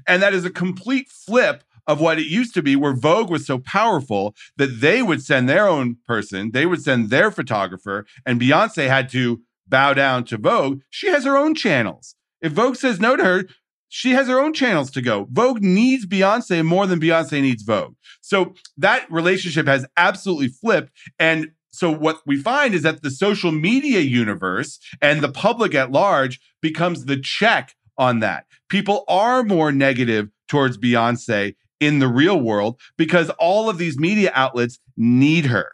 and 0.08 0.20
that 0.20 0.34
is 0.34 0.44
a 0.44 0.50
complete 0.50 1.08
flip 1.08 1.62
of 1.86 2.00
what 2.00 2.18
it 2.18 2.26
used 2.26 2.54
to 2.54 2.62
be, 2.62 2.74
where 2.74 2.92
Vogue 2.92 3.30
was 3.30 3.46
so 3.46 3.58
powerful 3.58 4.34
that 4.56 4.80
they 4.80 5.00
would 5.00 5.22
send 5.22 5.48
their 5.48 5.68
own 5.68 5.96
person, 6.06 6.50
they 6.50 6.66
would 6.66 6.82
send 6.82 7.10
their 7.10 7.30
photographer, 7.30 8.04
and 8.26 8.40
Beyonce 8.40 8.88
had 8.88 9.08
to 9.10 9.40
bow 9.70 9.94
down 9.94 10.24
to 10.24 10.36
Vogue. 10.36 10.80
She 10.90 11.08
has 11.08 11.24
her 11.24 11.36
own 11.36 11.54
channels. 11.54 12.14
If 12.42 12.52
Vogue 12.52 12.76
says 12.76 13.00
no 13.00 13.16
to 13.16 13.24
her, 13.24 13.44
she 13.88 14.12
has 14.12 14.28
her 14.28 14.38
own 14.38 14.52
channels 14.52 14.90
to 14.92 15.02
go. 15.02 15.26
Vogue 15.30 15.62
needs 15.62 16.06
Beyonce 16.06 16.64
more 16.64 16.86
than 16.86 17.00
Beyonce 17.00 17.42
needs 17.42 17.62
Vogue. 17.62 17.94
So 18.20 18.54
that 18.76 19.10
relationship 19.10 19.66
has 19.66 19.86
absolutely 19.96 20.48
flipped. 20.48 20.92
And 21.18 21.50
so 21.72 21.90
what 21.90 22.20
we 22.26 22.36
find 22.40 22.74
is 22.74 22.82
that 22.82 23.02
the 23.02 23.10
social 23.10 23.52
media 23.52 24.00
universe 24.00 24.78
and 25.02 25.20
the 25.20 25.30
public 25.30 25.74
at 25.74 25.90
large 25.90 26.40
becomes 26.62 27.06
the 27.06 27.18
check 27.18 27.74
on 27.98 28.20
that. 28.20 28.46
People 28.68 29.04
are 29.08 29.42
more 29.42 29.72
negative 29.72 30.28
towards 30.48 30.78
Beyonce 30.78 31.54
in 31.80 31.98
the 31.98 32.08
real 32.08 32.40
world 32.40 32.80
because 32.96 33.30
all 33.38 33.68
of 33.68 33.78
these 33.78 33.98
media 33.98 34.30
outlets 34.34 34.78
need 34.96 35.46
her. 35.46 35.72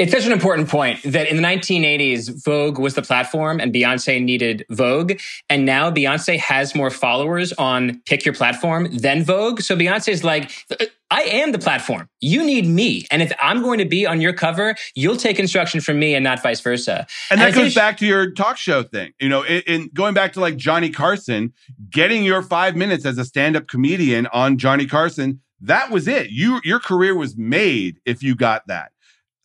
It's 0.00 0.12
such 0.12 0.24
an 0.24 0.32
important 0.32 0.70
point 0.70 1.02
that 1.02 1.28
in 1.28 1.36
the 1.36 1.42
1980s, 1.42 2.42
Vogue 2.42 2.78
was 2.78 2.94
the 2.94 3.02
platform 3.02 3.60
and 3.60 3.70
Beyonce 3.70 4.24
needed 4.24 4.64
Vogue. 4.70 5.20
And 5.50 5.66
now 5.66 5.90
Beyonce 5.90 6.38
has 6.38 6.74
more 6.74 6.88
followers 6.88 7.52
on 7.52 8.00
Pick 8.06 8.24
Your 8.24 8.32
Platform 8.32 8.88
than 8.96 9.22
Vogue. 9.22 9.60
So 9.60 9.76
Beyonce's 9.76 10.24
like, 10.24 10.50
uh, 10.70 10.86
I 11.10 11.24
am 11.24 11.52
the 11.52 11.58
platform. 11.58 12.08
You 12.22 12.42
need 12.42 12.66
me. 12.66 13.04
And 13.10 13.20
if 13.20 13.30
I'm 13.42 13.60
going 13.60 13.76
to 13.78 13.84
be 13.84 14.06
on 14.06 14.22
your 14.22 14.32
cover, 14.32 14.74
you'll 14.94 15.18
take 15.18 15.38
instruction 15.38 15.82
from 15.82 15.98
me 15.98 16.14
and 16.14 16.24
not 16.24 16.42
vice 16.42 16.62
versa. 16.62 17.06
And 17.30 17.38
that 17.38 17.48
and 17.48 17.54
goes 17.54 17.74
back 17.74 17.98
to 17.98 18.06
your 18.06 18.30
talk 18.30 18.56
show 18.56 18.82
thing. 18.82 19.12
You 19.20 19.28
know, 19.28 19.42
in, 19.42 19.60
in 19.66 19.90
going 19.92 20.14
back 20.14 20.32
to 20.32 20.40
like 20.40 20.56
Johnny 20.56 20.88
Carson, 20.88 21.52
getting 21.90 22.24
your 22.24 22.40
five 22.40 22.74
minutes 22.74 23.04
as 23.04 23.18
a 23.18 23.24
stand 23.26 23.54
up 23.54 23.68
comedian 23.68 24.28
on 24.28 24.56
Johnny 24.56 24.86
Carson, 24.86 25.42
that 25.60 25.90
was 25.90 26.08
it. 26.08 26.30
You, 26.30 26.62
your 26.64 26.80
career 26.80 27.14
was 27.14 27.36
made 27.36 28.00
if 28.06 28.22
you 28.22 28.34
got 28.34 28.66
that 28.68 28.92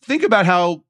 think 0.02 0.22
about 0.22 0.46
how 0.46 0.84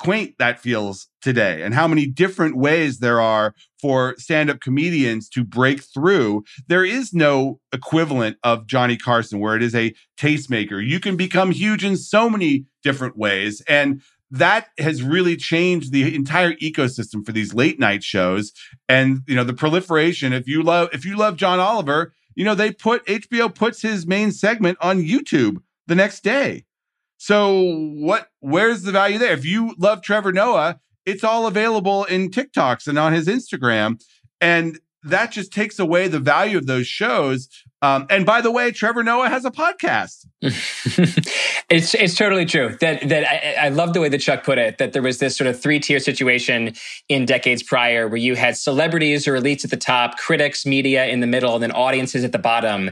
quaint 0.00 0.34
that 0.38 0.58
feels 0.58 1.08
today 1.20 1.62
and 1.62 1.74
how 1.74 1.86
many 1.86 2.06
different 2.06 2.56
ways 2.56 2.98
there 2.98 3.20
are 3.20 3.54
for 3.80 4.14
stand-up 4.16 4.58
comedians 4.60 5.28
to 5.28 5.44
break 5.44 5.82
through. 5.82 6.42
There 6.68 6.84
is 6.84 7.12
no 7.12 7.60
equivalent 7.70 8.38
of 8.42 8.66
johnny 8.66 8.96
carson 8.96 9.40
where 9.40 9.56
it 9.56 9.62
is 9.62 9.74
a 9.74 9.94
tastemaker. 10.18 10.84
You 10.84 11.00
can 11.00 11.16
become 11.16 11.50
huge 11.50 11.84
in 11.84 11.96
so 11.98 12.30
many 12.30 12.64
different 12.82 13.18
ways 13.18 13.62
and 13.68 14.00
that 14.32 14.68
has 14.78 15.02
really 15.02 15.36
changed 15.36 15.92
the 15.92 16.14
entire 16.14 16.54
ecosystem 16.54 17.26
for 17.26 17.32
these 17.32 17.52
late 17.52 17.80
night 17.80 18.04
shows. 18.04 18.52
And 18.88 19.20
you 19.26 19.34
know 19.34 19.44
the 19.44 19.52
proliferation 19.52 20.32
if 20.32 20.48
you 20.48 20.62
love 20.62 20.88
if 20.92 21.04
you 21.04 21.16
love 21.16 21.36
john 21.36 21.60
oliver 21.60 22.14
you 22.34 22.44
know 22.44 22.54
they 22.54 22.72
put 22.72 23.04
hbo 23.06 23.54
puts 23.54 23.82
his 23.82 24.06
main 24.06 24.30
segment 24.32 24.78
on 24.80 25.02
youtube 25.02 25.58
the 25.86 25.94
next 25.94 26.22
day 26.22 26.64
so 27.20 27.76
what 27.96 28.28
where's 28.40 28.80
the 28.80 28.92
value 28.92 29.18
there? 29.18 29.34
If 29.34 29.44
you 29.44 29.74
love 29.76 30.00
Trevor 30.00 30.32
Noah, 30.32 30.80
it's 31.04 31.22
all 31.22 31.46
available 31.46 32.04
in 32.04 32.30
TikToks 32.30 32.88
and 32.88 32.98
on 32.98 33.12
his 33.12 33.26
Instagram. 33.28 34.02
And 34.40 34.80
that 35.02 35.30
just 35.30 35.52
takes 35.52 35.78
away 35.78 36.08
the 36.08 36.18
value 36.18 36.56
of 36.56 36.66
those 36.66 36.86
shows. 36.86 37.50
Um, 37.82 38.06
and 38.08 38.24
by 38.24 38.40
the 38.40 38.50
way, 38.50 38.70
Trevor 38.70 39.02
Noah 39.02 39.28
has 39.28 39.44
a 39.44 39.50
podcast. 39.50 40.26
it's 41.70 41.94
it's 41.94 42.14
totally 42.14 42.46
true. 42.46 42.76
That 42.80 43.06
that 43.08 43.30
I, 43.30 43.66
I, 43.66 43.68
love 43.68 43.92
the 43.92 44.00
way 44.00 44.08
that 44.08 44.18
Chuck 44.18 44.42
put 44.42 44.58
it. 44.58 44.78
That 44.78 44.92
there 44.92 45.02
was 45.02 45.18
this 45.18 45.36
sort 45.36 45.48
of 45.48 45.60
three 45.60 45.78
tier 45.80 45.98
situation 45.98 46.74
in 47.08 47.24
decades 47.26 47.62
prior, 47.62 48.08
where 48.08 48.18
you 48.18 48.34
had 48.34 48.56
celebrities 48.56 49.26
or 49.26 49.34
elites 49.34 49.64
at 49.64 49.70
the 49.70 49.78
top, 49.78 50.18
critics, 50.18 50.64
media 50.66 51.06
in 51.06 51.20
the 51.20 51.26
middle, 51.26 51.54
and 51.54 51.62
then 51.62 51.72
audiences 51.72 52.24
at 52.24 52.32
the 52.32 52.38
bottom. 52.38 52.90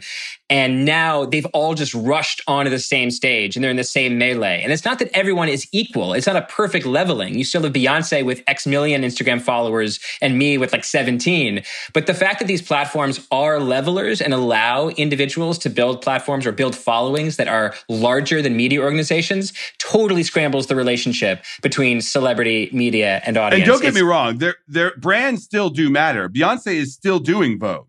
And 0.51 0.84
now 0.84 1.26
they've 1.26 1.46
all 1.46 1.74
just 1.74 1.92
rushed 1.94 2.40
onto 2.46 2.70
the 2.70 2.78
same 2.78 3.11
stage 3.11 3.55
and 3.55 3.62
they're 3.62 3.70
in 3.70 3.76
the 3.76 3.84
same 3.84 4.16
melee. 4.16 4.62
And 4.62 4.72
it's 4.72 4.84
not 4.84 4.99
that 4.99 5.11
everyone 5.14 5.49
is 5.49 5.68
equal. 5.72 6.14
It's 6.14 6.26
not 6.26 6.36
a 6.36 6.42
perfect 6.42 6.86
leveling. 6.86 7.34
You 7.34 7.44
still 7.44 7.62
have 7.62 7.72
Beyonce 7.72 8.24
with 8.24 8.42
X 8.46 8.66
million 8.66 9.03
Instagram 9.03 9.42
followers 9.42 10.01
and 10.22 10.38
me 10.38 10.57
with 10.57 10.72
like 10.72 10.84
17. 10.84 11.62
But 11.92 12.07
the 12.07 12.14
fact 12.14 12.38
that 12.38 12.49
these 12.49 12.62
platforms 12.62 13.26
are 13.30 13.61
levelers 13.61 14.20
and 14.20 14.32
allow 14.32 14.88
individuals 14.88 15.59
to 15.59 15.70
build 15.70 16.01
platforms 16.01 16.46
or 16.46 16.53
build 16.53 16.74
followings 16.74 17.36
that 17.36 17.49
are 17.49 17.74
larger 17.88 18.40
than 18.40 18.57
media 18.57 18.80
organizations 18.80 19.53
totally 19.78 20.22
scrambles 20.22 20.66
the 20.66 20.76
relationship 20.76 21.44
between 21.62 22.01
celebrity, 22.01 22.70
media, 22.72 23.20
and 23.26 23.36
audience. 23.36 23.62
And 23.62 23.70
don't 23.70 23.82
get 23.82 23.88
it's, 23.88 23.96
me 23.96 24.03
wrong, 24.03 24.38
their 24.38 24.57
their 24.66 24.96
brands 24.96 25.44
still 25.44 25.68
do 25.68 25.90
matter. 25.90 26.28
Beyonce 26.28 26.74
is 26.74 26.94
still 26.94 27.18
doing 27.18 27.59
Vogue. 27.59 27.86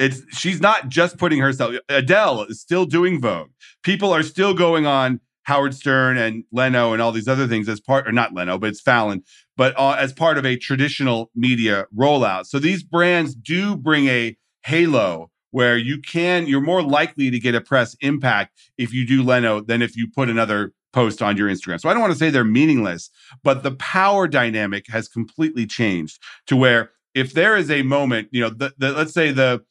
It's 0.00 0.22
she's 0.36 0.60
not 0.60 0.88
just 0.88 1.18
putting 1.18 1.40
herself. 1.40 1.76
Adele 1.88 2.44
is 2.44 2.60
still 2.60 2.86
doing 2.86 3.20
Vogue. 3.20 3.50
People 3.82 4.12
are 4.12 4.22
still 4.22 4.54
going 4.54 4.86
on 4.86 5.20
Howard 5.44 5.74
Stern 5.74 6.16
and 6.16 6.44
Leno 6.52 6.92
and 6.92 7.02
all 7.02 7.12
these 7.12 7.28
other 7.28 7.46
things 7.46 7.68
as 7.68 7.80
part, 7.80 8.08
or 8.08 8.12
not 8.12 8.32
Leno, 8.32 8.58
but 8.58 8.70
it's 8.70 8.80
Fallon, 8.80 9.22
but 9.56 9.78
uh, 9.78 9.96
as 9.98 10.12
part 10.12 10.38
of 10.38 10.46
a 10.46 10.56
traditional 10.56 11.30
media 11.34 11.86
rollout. 11.96 12.46
So 12.46 12.58
these 12.58 12.82
brands 12.82 13.34
do 13.34 13.76
bring 13.76 14.06
a 14.06 14.36
halo 14.64 15.30
where 15.50 15.76
you 15.76 16.00
can, 16.00 16.46
you're 16.46 16.60
more 16.60 16.82
likely 16.82 17.30
to 17.30 17.38
get 17.38 17.54
a 17.54 17.60
press 17.60 17.96
impact 18.00 18.56
if 18.78 18.94
you 18.94 19.06
do 19.06 19.22
Leno 19.22 19.60
than 19.60 19.82
if 19.82 19.96
you 19.96 20.08
put 20.08 20.28
another 20.28 20.72
post 20.92 21.22
on 21.22 21.36
your 21.36 21.48
Instagram. 21.48 21.80
So 21.80 21.88
I 21.88 21.92
don't 21.92 22.00
want 22.00 22.12
to 22.12 22.18
say 22.18 22.30
they're 22.30 22.44
meaningless, 22.44 23.10
but 23.42 23.62
the 23.62 23.72
power 23.72 24.28
dynamic 24.28 24.86
has 24.88 25.08
completely 25.08 25.66
changed 25.66 26.20
to 26.46 26.56
where 26.56 26.92
if 27.14 27.32
there 27.32 27.56
is 27.56 27.70
a 27.70 27.82
moment, 27.82 28.28
you 28.30 28.40
know, 28.40 28.50
the, 28.50 28.72
the 28.78 28.92
let's 28.92 29.12
say 29.12 29.32
the 29.32 29.62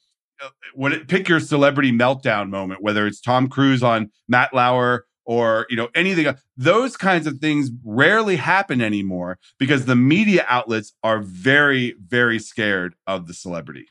when 0.73 0.93
it, 0.93 1.07
pick 1.07 1.27
your 1.27 1.39
celebrity 1.39 1.91
meltdown 1.91 2.49
moment, 2.49 2.81
whether 2.81 3.07
it's 3.07 3.21
Tom 3.21 3.47
Cruise 3.47 3.83
on 3.83 4.11
Matt 4.27 4.53
Lauer 4.53 5.05
or 5.25 5.67
you 5.69 5.75
know 5.75 5.89
anything 5.93 6.33
those 6.57 6.97
kinds 6.97 7.27
of 7.27 7.37
things 7.37 7.69
rarely 7.83 8.35
happen 8.35 8.81
anymore 8.81 9.37
because 9.59 9.85
the 9.85 9.95
media 9.95 10.43
outlets 10.47 10.93
are 11.03 11.19
very 11.19 11.95
very 12.07 12.39
scared 12.39 12.95
of 13.05 13.27
the 13.27 13.33
celebrity. 13.33 13.87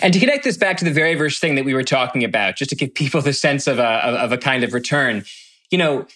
And 0.00 0.12
to 0.12 0.18
connect 0.18 0.42
this 0.44 0.56
back 0.56 0.76
to 0.78 0.84
the 0.84 0.90
very 0.90 1.16
first 1.16 1.40
thing 1.40 1.54
that 1.54 1.64
we 1.64 1.72
were 1.74 1.84
talking 1.84 2.24
about 2.24 2.56
just 2.56 2.70
to 2.70 2.76
give 2.76 2.94
people 2.94 3.20
the 3.20 3.32
sense 3.32 3.68
of 3.68 3.78
a, 3.78 3.84
of 3.84 4.32
a 4.32 4.38
kind 4.38 4.64
of 4.64 4.72
return 4.72 5.24
you 5.70 5.78
know 5.78 6.06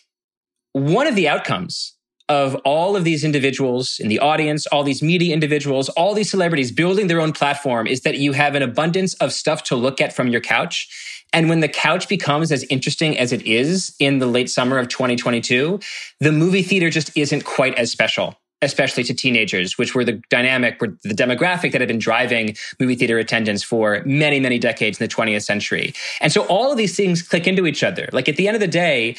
one 0.72 1.06
of 1.06 1.16
the 1.16 1.28
outcomes 1.28 1.91
of 2.28 2.54
all 2.64 2.96
of 2.96 3.04
these 3.04 3.24
individuals 3.24 3.98
in 3.98 4.08
the 4.08 4.18
audience, 4.18 4.66
all 4.68 4.84
these 4.84 5.02
media 5.02 5.32
individuals, 5.34 5.88
all 5.90 6.14
these 6.14 6.30
celebrities 6.30 6.70
building 6.70 7.06
their 7.06 7.20
own 7.20 7.32
platform 7.32 7.86
is 7.86 8.02
that 8.02 8.18
you 8.18 8.32
have 8.32 8.54
an 8.54 8.62
abundance 8.62 9.14
of 9.14 9.32
stuff 9.32 9.62
to 9.64 9.76
look 9.76 10.00
at 10.00 10.12
from 10.12 10.28
your 10.28 10.40
couch. 10.40 10.88
And 11.32 11.48
when 11.48 11.60
the 11.60 11.68
couch 11.68 12.08
becomes 12.08 12.52
as 12.52 12.64
interesting 12.64 13.18
as 13.18 13.32
it 13.32 13.42
is 13.46 13.94
in 13.98 14.18
the 14.18 14.26
late 14.26 14.50
summer 14.50 14.78
of 14.78 14.88
2022, 14.88 15.80
the 16.20 16.32
movie 16.32 16.62
theater 16.62 16.90
just 16.90 17.16
isn't 17.16 17.44
quite 17.44 17.74
as 17.76 17.90
special 17.90 18.36
especially 18.62 19.02
to 19.02 19.12
teenagers, 19.12 19.76
which 19.76 19.94
were 19.94 20.04
the 20.04 20.22
dynamic, 20.30 20.80
were 20.80 20.96
the 21.02 21.14
demographic 21.14 21.72
that 21.72 21.80
had 21.80 21.88
been 21.88 21.98
driving 21.98 22.56
movie 22.78 22.94
theater 22.94 23.18
attendance 23.18 23.62
for 23.62 24.02
many, 24.06 24.40
many 24.40 24.58
decades 24.58 25.00
in 25.00 25.04
the 25.04 25.12
20th 25.12 25.42
century. 25.42 25.92
And 26.20 26.32
so 26.32 26.42
all 26.46 26.70
of 26.70 26.78
these 26.78 26.96
things 26.96 27.22
click 27.22 27.46
into 27.46 27.66
each 27.66 27.82
other. 27.82 28.08
Like 28.12 28.28
at 28.28 28.36
the 28.36 28.46
end 28.46 28.54
of 28.54 28.60
the 28.60 28.68
day, 28.68 29.16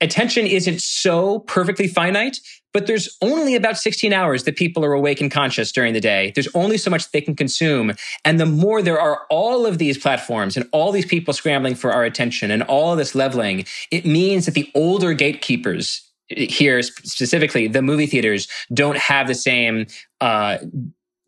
attention 0.00 0.46
isn't 0.46 0.80
so 0.80 1.40
perfectly 1.40 1.88
finite, 1.88 2.38
but 2.72 2.86
there's 2.86 3.16
only 3.22 3.54
about 3.54 3.78
16 3.78 4.12
hours 4.12 4.44
that 4.44 4.56
people 4.56 4.84
are 4.84 4.92
awake 4.92 5.20
and 5.20 5.30
conscious 5.30 5.72
during 5.72 5.94
the 5.94 6.00
day. 6.00 6.32
There's 6.34 6.48
only 6.54 6.76
so 6.78 6.90
much 6.90 7.10
they 7.10 7.20
can 7.20 7.34
consume. 7.34 7.92
And 8.24 8.38
the 8.38 8.46
more 8.46 8.82
there 8.82 9.00
are 9.00 9.26
all 9.30 9.66
of 9.66 9.78
these 9.78 9.98
platforms 9.98 10.56
and 10.56 10.68
all 10.72 10.92
these 10.92 11.06
people 11.06 11.34
scrambling 11.34 11.74
for 11.74 11.92
our 11.92 12.04
attention 12.04 12.50
and 12.50 12.62
all 12.64 12.94
this 12.94 13.14
leveling, 13.14 13.64
it 13.90 14.04
means 14.04 14.44
that 14.44 14.54
the 14.54 14.70
older 14.74 15.12
gatekeepers 15.14 16.04
here 16.28 16.82
specifically 16.82 17.68
the 17.68 17.80
movie 17.80 18.06
theaters 18.06 18.48
don't 18.74 18.98
have 18.98 19.26
the 19.26 19.34
same 19.34 19.86
uh, 20.20 20.58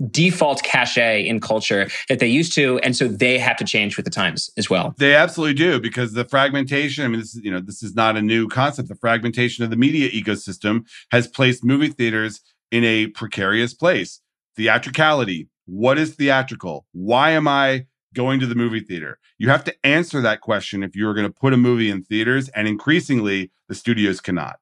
default 0.08 0.62
cachet 0.62 1.26
in 1.26 1.40
culture 1.40 1.88
that 2.08 2.18
they 2.18 2.26
used 2.26 2.54
to. 2.54 2.78
And 2.80 2.96
so 2.96 3.08
they 3.08 3.38
have 3.38 3.56
to 3.58 3.64
change 3.64 3.96
with 3.96 4.04
the 4.04 4.10
times 4.10 4.50
as 4.56 4.70
well. 4.70 4.94
They 4.98 5.14
absolutely 5.14 5.54
do 5.54 5.80
because 5.80 6.12
the 6.12 6.24
fragmentation, 6.24 7.04
I 7.04 7.08
mean, 7.08 7.20
this 7.20 7.34
is, 7.34 7.44
you 7.44 7.50
know, 7.50 7.60
this 7.60 7.82
is 7.82 7.94
not 7.94 8.16
a 8.16 8.22
new 8.22 8.48
concept. 8.48 8.88
The 8.88 8.94
fragmentation 8.94 9.64
of 9.64 9.70
the 9.70 9.76
media 9.76 10.08
ecosystem 10.10 10.86
has 11.12 11.28
placed 11.28 11.64
movie 11.64 11.88
theaters 11.88 12.40
in 12.70 12.84
a 12.84 13.08
precarious 13.08 13.74
place. 13.74 14.20
Theatricality. 14.56 15.48
What 15.66 15.98
is 15.98 16.14
theatrical? 16.14 16.86
Why 16.92 17.30
am 17.30 17.46
I 17.46 17.86
going 18.14 18.40
to 18.40 18.46
the 18.46 18.54
movie 18.54 18.80
theater? 18.80 19.18
You 19.38 19.48
have 19.50 19.64
to 19.64 19.86
answer 19.86 20.20
that 20.20 20.40
question 20.40 20.82
if 20.82 20.96
you're 20.96 21.14
going 21.14 21.26
to 21.26 21.32
put 21.32 21.52
a 21.52 21.56
movie 21.56 21.90
in 21.90 22.02
theaters. 22.02 22.48
And 22.50 22.66
increasingly, 22.66 23.50
the 23.68 23.74
studios 23.74 24.20
cannot. 24.20 24.56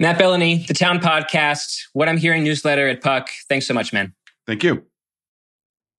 Matt 0.00 0.16
Belloni, 0.16 0.64
the 0.66 0.74
Town 0.74 1.00
Podcast, 1.00 1.80
What 1.92 2.08
I'm 2.08 2.16
Hearing 2.16 2.44
newsletter 2.44 2.86
at 2.86 3.02
Puck. 3.02 3.30
Thanks 3.48 3.66
so 3.66 3.74
much, 3.74 3.92
man. 3.92 4.14
Thank 4.48 4.64
you. 4.64 4.82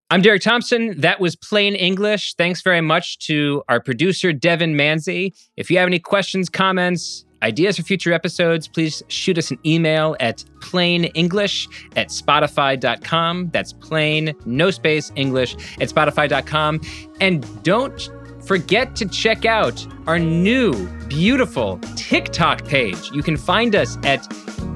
I'm 0.10 0.24
Derek 0.24 0.42
Thompson. 0.42 1.00
That 1.00 1.20
was 1.20 1.36
Plain 1.36 1.76
English. 1.76 2.34
Thanks 2.34 2.64
very 2.64 2.82
much 2.82 3.20
to 3.28 3.62
our 3.70 3.80
producer, 3.80 4.34
Devon 4.34 4.74
Manze. 4.74 5.32
If 5.56 5.70
you 5.70 5.78
have 5.78 5.86
any 5.86 6.00
questions, 6.00 6.50
comments, 6.50 7.26
ideas 7.44 7.78
for 7.78 7.84
future 7.84 8.12
episodes, 8.12 8.68
please 8.68 9.04
shoot 9.08 9.38
us 9.38 9.52
an 9.52 9.60
email 9.68 10.16
at 10.20 10.44
plainenglish 10.62 11.68
at 11.96 12.08
spotify.com. 12.08 13.52
That's 13.54 13.74
plain, 13.74 14.34
no 14.48 14.72
space, 14.72 15.12
English 15.16 15.54
at 15.80 15.90
spotify.com. 15.90 16.82
And 17.22 17.64
don't 17.64 18.10
forget 18.48 18.96
to 18.96 19.06
check 19.06 19.46
out 19.46 19.86
our 20.08 20.18
new, 20.18 20.88
beautiful 21.08 21.78
TikTok 21.96 22.66
page. 22.66 23.12
You 23.12 23.22
can 23.22 23.38
find 23.38 23.76
us 23.76 23.96
at, 24.04 24.26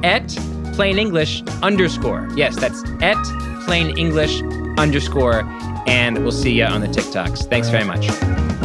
at 0.05 0.27
plain 0.73 0.99
English 0.99 1.41
underscore. 1.63 2.29
Yes, 2.35 2.55
that's 2.55 2.83
at 3.01 3.17
plain 3.65 3.97
English 3.97 4.41
underscore. 4.77 5.43
And 5.87 6.19
we'll 6.19 6.31
see 6.31 6.51
you 6.51 6.65
on 6.65 6.81
the 6.81 6.87
TikToks. 6.87 7.49
Thanks 7.49 7.69
very 7.69 7.83
much. 7.83 8.62